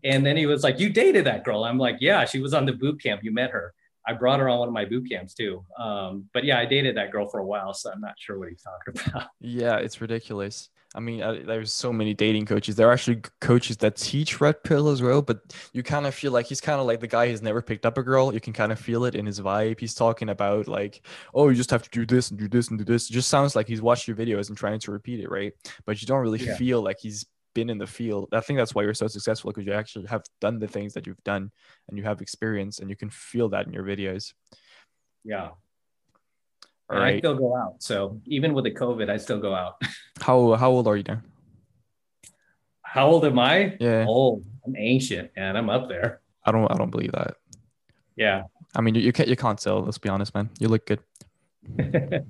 and 0.02 0.24
then 0.24 0.38
he 0.38 0.46
was 0.46 0.62
like, 0.62 0.80
"You 0.80 0.88
dated 0.88 1.26
that 1.26 1.44
girl?" 1.44 1.64
I'm 1.64 1.76
like, 1.76 1.98
"Yeah, 2.00 2.24
she 2.24 2.40
was 2.40 2.54
on 2.54 2.64
the 2.64 2.72
boot 2.72 3.02
camp. 3.02 3.22
You 3.22 3.34
met 3.34 3.50
her. 3.50 3.74
I 4.08 4.14
brought 4.14 4.40
her 4.40 4.48
on 4.48 4.60
one 4.60 4.68
of 4.68 4.72
my 4.72 4.86
boot 4.86 5.10
camps 5.10 5.34
too." 5.34 5.62
Um, 5.78 6.30
but 6.32 6.44
yeah, 6.44 6.58
I 6.58 6.64
dated 6.64 6.96
that 6.96 7.12
girl 7.12 7.28
for 7.28 7.40
a 7.40 7.44
while, 7.44 7.74
so 7.74 7.92
I'm 7.92 8.00
not 8.00 8.14
sure 8.18 8.38
what 8.38 8.48
he's 8.48 8.62
talking 8.62 8.98
about. 9.10 9.28
Yeah, 9.40 9.76
it's 9.76 10.00
ridiculous. 10.00 10.70
I 10.94 11.00
mean, 11.00 11.22
uh, 11.22 11.40
there's 11.46 11.72
so 11.72 11.90
many 11.90 12.12
dating 12.12 12.44
coaches. 12.44 12.76
There 12.76 12.86
are 12.88 12.92
actually 12.92 13.22
coaches 13.40 13.78
that 13.78 13.96
teach 13.96 14.42
red 14.42 14.62
pill 14.62 14.88
as 14.90 15.00
well, 15.00 15.22
but 15.22 15.40
you 15.72 15.82
kind 15.82 16.06
of 16.06 16.14
feel 16.14 16.32
like 16.32 16.46
he's 16.46 16.60
kind 16.60 16.80
of 16.80 16.86
like 16.86 17.00
the 17.00 17.06
guy 17.06 17.28
who's 17.28 17.40
never 17.40 17.62
picked 17.62 17.86
up 17.86 17.96
a 17.96 18.02
girl. 18.02 18.34
You 18.34 18.40
can 18.40 18.52
kind 18.52 18.72
of 18.72 18.78
feel 18.78 19.04
it 19.06 19.14
in 19.14 19.24
his 19.24 19.40
vibe. 19.40 19.80
He's 19.80 19.94
talking 19.94 20.28
about 20.28 20.68
like, 20.68 21.06
oh, 21.34 21.48
you 21.48 21.54
just 21.54 21.70
have 21.70 21.82
to 21.82 21.90
do 21.90 22.04
this 22.04 22.30
and 22.30 22.38
do 22.38 22.46
this 22.46 22.68
and 22.68 22.78
do 22.78 22.84
this. 22.84 23.08
It 23.08 23.14
just 23.14 23.30
sounds 23.30 23.56
like 23.56 23.66
he's 23.68 23.80
watched 23.80 24.06
your 24.06 24.16
videos 24.16 24.48
and 24.50 24.58
trying 24.58 24.80
to 24.80 24.92
repeat 24.92 25.20
it, 25.20 25.30
right? 25.30 25.54
But 25.86 26.02
you 26.02 26.06
don't 26.06 26.20
really 26.20 26.38
Yeah. 26.38 26.56
feel 26.56 26.82
like 26.82 26.98
he's 27.00 27.24
been 27.54 27.70
in 27.70 27.78
the 27.78 27.86
field. 27.86 28.28
I 28.32 28.40
think 28.40 28.58
that's 28.58 28.74
why 28.74 28.82
you're 28.82 28.94
so 28.94 29.08
successful 29.08 29.50
because 29.50 29.66
you 29.66 29.72
actually 29.72 30.06
have 30.06 30.24
done 30.40 30.58
the 30.58 30.68
things 30.68 30.92
that 30.94 31.06
you've 31.06 31.22
done 31.24 31.50
and 31.88 31.96
you 31.96 32.04
have 32.04 32.20
experience 32.20 32.80
and 32.80 32.90
you 32.90 32.96
can 32.96 33.08
feel 33.10 33.48
that 33.50 33.66
in 33.66 33.72
your 33.72 33.84
videos. 33.84 34.32
Yeah. 35.24 35.50
All 36.92 36.98
And 36.98 37.04
I 37.06 37.18
still 37.18 37.34
go 37.34 37.56
out. 37.56 37.82
So 37.82 38.20
even 38.26 38.54
with 38.54 38.64
the 38.64 38.70
COVID, 38.70 39.08
I 39.10 39.16
still 39.16 39.38
go 39.40 39.54
out. 39.54 39.80
How 40.20 40.54
how 40.54 40.70
old 40.70 40.86
are 40.86 40.96
you 40.96 41.02
now? 41.08 41.20
How 42.82 43.08
old 43.08 43.24
am 43.24 43.38
I? 43.38 43.76
Yeah. 43.80 44.04
Old. 44.06 44.44
I'm 44.64 44.76
ancient 44.76 45.30
and 45.36 45.58
I'm 45.58 45.68
up 45.70 45.88
there. 45.88 46.20
I 46.44 46.52
don't 46.52 46.70
I 46.70 46.76
don't 46.76 46.90
believe 46.90 47.12
that. 47.12 47.34
Yeah. 48.14 48.44
I 48.76 48.80
mean, 48.82 48.94
you, 48.94 49.00
you 49.00 49.12
can't 49.12 49.28
you 49.28 49.36
can't 49.36 49.58
tell. 49.58 49.82
Let's 49.82 49.98
be 49.98 50.08
honest, 50.10 50.34
man. 50.34 50.50
You 50.60 50.68
look 50.68 50.86
good. 50.86 51.00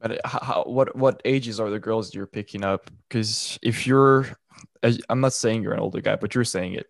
But 0.00 0.10
uh, 0.12 0.28
how, 0.28 0.40
how, 0.42 0.64
what 0.64 0.94
what 0.94 1.22
ages 1.24 1.58
are 1.60 1.70
the 1.70 1.78
girls 1.78 2.14
you're 2.14 2.26
picking 2.26 2.62
up? 2.62 2.90
Because 3.08 3.58
if 3.62 3.86
you're, 3.86 4.26
I'm 5.08 5.20
not 5.22 5.32
saying 5.32 5.62
you're 5.62 5.72
an 5.72 5.80
older 5.80 6.02
guy, 6.02 6.16
but 6.16 6.34
you're 6.34 6.44
saying 6.44 6.74
it. 6.74 6.86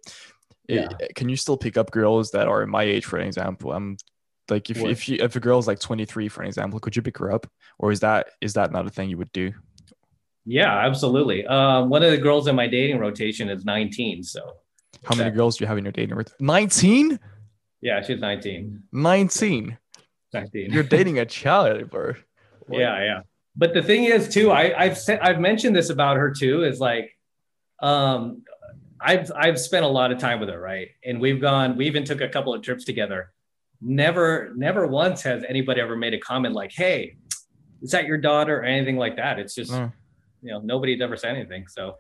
Yeah. 0.68 0.88
It- 0.98 1.14
Can 1.14 1.28
you 1.28 1.36
still 1.36 1.56
pick 1.56 1.76
up 1.76 1.92
girls 1.92 2.32
that 2.32 2.48
are 2.48 2.66
my 2.66 2.82
age, 2.82 3.04
for 3.04 3.18
an 3.18 3.26
example? 3.28 3.72
I'm 3.72 3.98
like, 4.50 4.68
if 4.70 4.80
What? 4.80 4.90
if 4.90 5.08
you 5.08 5.16
if 5.20 5.36
a 5.36 5.40
girl's 5.40 5.66
like 5.66 5.78
23, 5.80 6.28
for 6.28 6.42
an 6.42 6.48
example, 6.48 6.78
could 6.80 6.94
you 6.96 7.02
pick 7.02 7.18
her 7.18 7.32
up, 7.32 7.46
or 7.78 7.90
is 7.92 8.00
that 8.00 8.28
is 8.40 8.54
that 8.54 8.72
not 8.72 8.86
a 8.86 8.90
thing 8.90 9.08
you 9.10 9.18
would 9.18 9.32
do? 9.32 9.52
yeah, 10.46 10.78
absolutely. 10.86 11.46
Um, 11.46 11.88
one 11.88 12.02
of 12.02 12.10
the 12.10 12.18
girls 12.18 12.46
in 12.48 12.54
my 12.54 12.66
dating 12.66 12.98
rotation 12.98 13.48
is 13.48 13.64
19. 13.64 14.22
So 14.22 14.40
How 15.04 15.14
many 15.14 15.28
Okay. 15.30 15.36
girls 15.36 15.56
do 15.56 15.64
you 15.64 15.68
have 15.68 15.78
in 15.78 15.84
your 15.84 15.92
dating? 15.92 16.14
rotation? 16.16 16.36
19? 16.40 17.18
yeah, 17.80 18.02
she's 18.02 18.20
19. 18.20 18.82
19. 18.92 19.78
19. 20.34 20.72
You're 20.72 20.82
dating 20.98 21.18
a 21.18 21.24
child, 21.24 21.88
bro. 21.90 22.12
What? 22.66 22.78
Yeah, 22.80 23.02
yeah. 23.02 23.20
But 23.56 23.72
the 23.72 23.82
thing 23.82 24.04
is, 24.04 24.28
too, 24.28 24.50
I, 24.50 24.78
I've 24.78 24.98
said 24.98 25.20
I've 25.20 25.40
mentioned 25.40 25.74
this 25.76 25.88
about 25.90 26.16
her 26.18 26.30
too. 26.30 26.64
Is 26.64 26.78
like, 26.80 27.16
um, 27.80 28.42
I've 29.00 29.30
I've 29.34 29.58
spent 29.60 29.84
a 29.84 29.88
lot 29.88 30.12
of 30.12 30.18
time 30.18 30.40
with 30.40 30.48
her, 30.48 30.58
right? 30.60 30.88
And 31.04 31.20
we've 31.20 31.40
gone. 31.40 31.76
We 31.76 31.86
even 31.86 32.04
took 32.04 32.20
a 32.20 32.28
couple 32.28 32.52
of 32.52 32.62
trips 32.62 32.84
together. 32.84 33.32
Never, 33.86 34.52
never 34.56 34.86
once 34.86 35.22
has 35.22 35.44
anybody 35.46 35.80
ever 35.80 35.94
made 35.96 36.14
a 36.14 36.18
comment 36.18 36.54
like, 36.54 36.72
"Hey, 36.72 37.16
is 37.82 37.90
that 37.90 38.06
your 38.06 38.16
daughter?" 38.16 38.60
or 38.60 38.64
anything 38.64 38.96
like 38.96 39.16
that. 39.16 39.38
It's 39.38 39.54
just 39.54 39.72
No. 39.72 39.92
you 40.42 40.50
know 40.52 40.60
nobody's 40.60 41.00
ever 41.02 41.16
said 41.16 41.36
anything. 41.36 41.66
So 41.68 41.96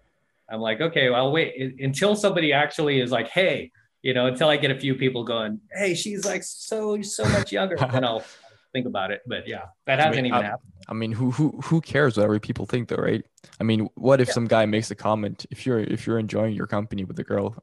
I'm 0.50 0.60
like, 0.60 0.80
okay, 0.80 1.10
well, 1.10 1.26
I'll 1.26 1.32
wait 1.32 1.52
un- 1.60 1.76
until 1.80 2.16
somebody 2.16 2.52
actually 2.54 3.00
is 3.00 3.10
like, 3.10 3.28
"Hey," 3.28 3.70
you 4.02 4.14
know, 4.14 4.26
until 4.26 4.48
I 4.48 4.56
get 4.56 4.70
a 4.70 4.78
few 4.80 4.94
people 4.94 5.24
going, 5.24 5.60
"Hey, 5.72 5.94
she's 5.94 6.24
like 6.24 6.42
so 6.42 7.00
so 7.02 7.24
much 7.28 7.52
younger," 7.52 7.76
then 7.76 8.02
I'll 8.04 8.24
think 8.72 8.86
about 8.86 9.10
it. 9.10 9.20
But 9.26 9.46
yeah, 9.46 9.64
that 9.86 9.98
hasn't 9.98 10.16
mean, 10.16 10.26
even 10.26 10.38
I- 10.38 10.42
happened. 10.42 10.72
I 10.88 10.94
mean, 10.94 11.12
who 11.12 11.30
who 11.32 11.60
who 11.64 11.80
cares 11.82 12.16
what 12.16 12.24
other 12.28 12.40
people 12.40 12.64
think, 12.64 12.88
though, 12.88 12.96
right? 12.96 13.22
I 13.60 13.64
mean, 13.64 13.88
what 13.94 14.20
if 14.22 14.30
some 14.32 14.46
guy 14.46 14.64
makes 14.64 14.90
a 14.90 14.94
comment? 14.94 15.44
If 15.50 15.66
you're 15.66 15.80
if 15.80 16.06
you're 16.06 16.18
enjoying 16.18 16.54
your 16.54 16.66
company 16.66 17.04
with 17.04 17.16
the 17.16 17.24
girl, 17.24 17.62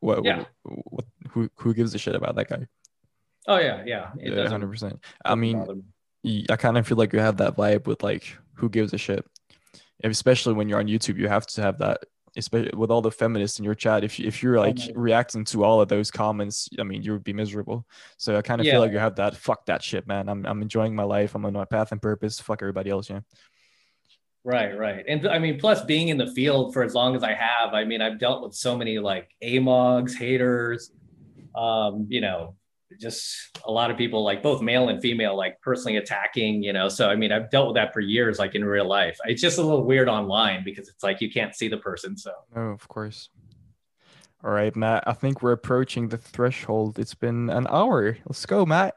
what, 0.00 0.24
Yeah. 0.24 0.44
what 0.64 1.04
who 1.30 1.48
who 1.56 1.72
gives 1.74 1.94
a 1.94 1.98
shit 1.98 2.14
about 2.16 2.34
that 2.36 2.48
guy? 2.48 2.66
Oh 3.48 3.58
yeah, 3.58 3.82
yeah. 3.86 4.10
It 4.18 4.32
Yeah, 4.34 4.48
hundred 4.48 4.70
percent. 4.70 5.00
I 5.24 5.34
mean, 5.34 5.58
bother 5.58 5.74
me. 5.76 5.82
y- 6.24 6.44
I 6.50 6.56
kind 6.56 6.76
of 6.78 6.86
feel 6.86 6.96
like 6.98 7.12
you 7.12 7.18
have 7.20 7.38
that 7.38 7.56
vibe 7.56 7.86
with 7.86 8.02
like 8.02 8.36
who 8.54 8.68
gives 8.68 8.92
a 8.92 8.98
shit, 8.98 9.24
especially 10.04 10.54
when 10.54 10.68
you're 10.68 10.78
on 10.80 10.86
YouTube. 10.86 11.16
You 11.18 11.28
have 11.28 11.46
to 11.48 11.62
have 11.62 11.78
that, 11.78 12.04
especially 12.36 12.70
with 12.76 12.90
all 12.90 13.00
the 13.02 13.10
feminists 13.10 13.58
in 13.58 13.64
your 13.64 13.74
chat. 13.74 14.04
If 14.04 14.20
if 14.20 14.42
you're 14.42 14.58
like 14.58 14.76
my- 14.76 14.92
reacting 14.94 15.44
to 15.46 15.64
all 15.64 15.80
of 15.80 15.88
those 15.88 16.10
comments, 16.10 16.68
I 16.78 16.82
mean, 16.82 17.02
you 17.02 17.12
would 17.12 17.24
be 17.24 17.32
miserable. 17.32 17.86
So 18.18 18.36
I 18.36 18.42
kind 18.42 18.60
of 18.60 18.66
Yeah. 18.66 18.72
feel 18.74 18.80
like 18.82 18.92
you 18.92 18.98
have 18.98 19.16
that. 19.16 19.34
Fuck 19.36 19.66
that 19.66 19.82
shit, 19.82 20.06
man. 20.06 20.28
I'm 20.28 20.44
I'm 20.46 20.60
enjoying 20.62 20.94
my 20.94 21.04
life. 21.04 21.34
I'm 21.34 21.44
on 21.46 21.52
my 21.54 21.64
path 21.64 21.92
and 21.92 22.00
purpose. 22.02 22.38
Fuck 22.40 22.62
everybody 22.62 22.90
else. 22.90 23.08
Yeah. 23.10 23.20
Right, 24.42 24.76
right. 24.78 25.04
And 25.06 25.26
I 25.28 25.38
mean, 25.38 25.58
plus 25.60 25.84
being 25.84 26.08
in 26.08 26.16
the 26.16 26.28
field 26.32 26.72
for 26.72 26.82
as 26.82 26.94
long 26.94 27.14
as 27.14 27.22
I 27.22 27.34
have, 27.34 27.74
I 27.74 27.84
mean, 27.84 28.00
I've 28.00 28.18
dealt 28.18 28.42
with 28.42 28.54
so 28.54 28.74
many 28.76 28.98
like 28.98 29.28
AMOGs, 29.42 30.16
haters, 30.16 30.90
um, 31.54 32.06
you 32.08 32.22
know, 32.22 32.54
just 33.00 33.58
a 33.66 33.70
lot 33.70 33.90
of 33.90 33.96
people 33.96 34.22
like 34.22 34.42
both 34.42 34.60
male 34.60 34.88
and 34.88 35.00
female, 35.00 35.36
like 35.36 35.60
personally 35.62 35.96
attacking, 35.96 36.62
you 36.62 36.72
know. 36.72 36.88
So 36.88 37.08
I 37.08 37.16
mean, 37.16 37.32
I've 37.32 37.50
dealt 37.50 37.68
with 37.68 37.76
that 37.76 37.92
for 37.92 38.00
years, 38.00 38.38
like 38.38 38.54
in 38.54 38.64
real 38.64 38.86
life. 38.86 39.18
It's 39.24 39.40
just 39.40 39.58
a 39.58 39.62
little 39.62 39.84
weird 39.84 40.08
online 40.08 40.62
because 40.64 40.88
it's 40.88 41.02
like 41.02 41.20
you 41.20 41.30
can't 41.30 41.54
see 41.54 41.68
the 41.68 41.78
person. 41.78 42.16
So 42.16 42.32
No, 42.54 42.62
of 42.62 42.86
course. 42.88 43.30
All 44.42 44.50
right, 44.50 44.74
Matt. 44.74 45.04
I 45.06 45.12
think 45.12 45.42
we're 45.42 45.52
approaching 45.52 46.08
the 46.08 46.16
threshold. 46.16 46.98
It's 46.98 47.14
been 47.14 47.50
an 47.50 47.66
hour. 47.68 48.16
Let's 48.26 48.46
go, 48.46 48.64
Matt. 48.64 48.96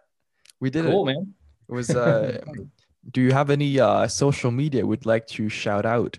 We 0.59 0.69
did 0.69 0.85
it. 0.85 0.91
cool, 0.91 1.09
it. 1.09 1.13
man. 1.13 1.33
It 1.69 1.73
was. 1.73 1.89
Uh, 1.89 2.41
do 3.11 3.21
you 3.21 3.31
have 3.33 3.49
any 3.49 3.79
uh, 3.79 4.07
social 4.07 4.51
media 4.51 4.85
would 4.85 5.05
like 5.05 5.27
to 5.27 5.49
shout 5.49 5.85
out? 5.85 6.17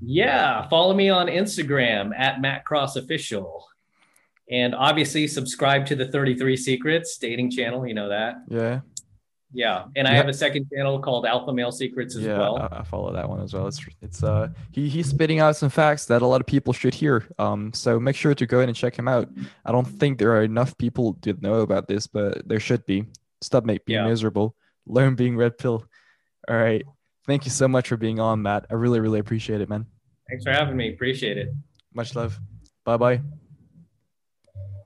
Yeah, 0.00 0.66
follow 0.68 0.94
me 0.94 1.10
on 1.10 1.26
Instagram 1.26 2.16
at 2.16 2.40
Matt 2.40 2.64
Cross 2.64 2.96
Official. 2.96 3.67
And 4.50 4.74
obviously 4.74 5.26
subscribe 5.26 5.84
to 5.86 5.94
the 5.96 6.06
33 6.08 6.56
Secrets 6.56 7.18
dating 7.18 7.50
channel. 7.50 7.86
You 7.86 7.94
know 7.94 8.08
that. 8.08 8.36
Yeah, 8.48 8.80
Yeah. 9.52 9.84
And 9.96 10.06
I 10.08 10.12
Yeah. 10.12 10.16
have 10.18 10.28
a 10.28 10.32
second 10.34 10.68
channel 10.74 11.00
called 11.00 11.26
Alpha 11.26 11.52
Male 11.52 11.70
Secrets 11.72 12.16
as 12.16 12.22
yeah. 12.22 12.38
well. 12.38 12.56
I, 12.58 12.78
I 12.80 12.82
follow 12.82 13.12
that 13.12 13.28
one 13.28 13.40
as 13.40 13.52
well. 13.54 13.66
It's 13.66 13.80
it's 14.02 14.22
uh 14.22 14.48
he 14.72 14.88
he's 14.88 15.08
spitting 15.08 15.38
out 15.40 15.56
some 15.56 15.68
facts 15.70 16.06
that 16.06 16.22
a 16.22 16.26
lot 16.26 16.40
of 16.40 16.46
people 16.46 16.72
should 16.72 16.94
hear. 16.94 17.26
Um, 17.38 17.72
so 17.74 17.98
make 18.00 18.16
sure 18.16 18.34
to 18.34 18.46
go 18.46 18.60
in 18.60 18.68
and 18.68 18.76
check 18.76 18.96
him 18.98 19.08
out. 19.08 19.28
I 19.64 19.72
don't 19.72 19.84
think 19.86 20.18
there 20.18 20.32
are 20.32 20.42
enough 20.42 20.76
people 20.78 21.14
to 21.22 21.34
know 21.40 21.60
about 21.60 21.86
this, 21.88 22.06
but 22.06 22.46
there 22.48 22.60
should 22.60 22.84
be. 22.86 23.04
Stop 23.42 23.64
make 23.64 23.84
being 23.84 24.00
Yeah. 24.00 24.08
miserable. 24.08 24.54
Learn 24.86 25.14
being 25.14 25.36
red 25.36 25.58
pill. 25.58 25.84
All 26.48 26.56
right. 26.56 26.84
Thank 27.26 27.44
you 27.44 27.50
so 27.50 27.68
much 27.68 27.88
for 27.88 27.98
being 27.98 28.18
on, 28.20 28.40
Matt. 28.42 28.64
I 28.70 28.74
really 28.74 29.00
really 29.00 29.18
appreciate 29.20 29.60
it, 29.60 29.68
man. 29.68 29.84
Thanks 30.28 30.44
for 30.44 30.52
having 30.52 30.76
me. 30.76 30.92
Appreciate 30.92 31.36
it. 31.38 31.52
Much 31.94 32.16
love. 32.16 32.38
Bye 32.84 32.96
bye. 32.96 33.20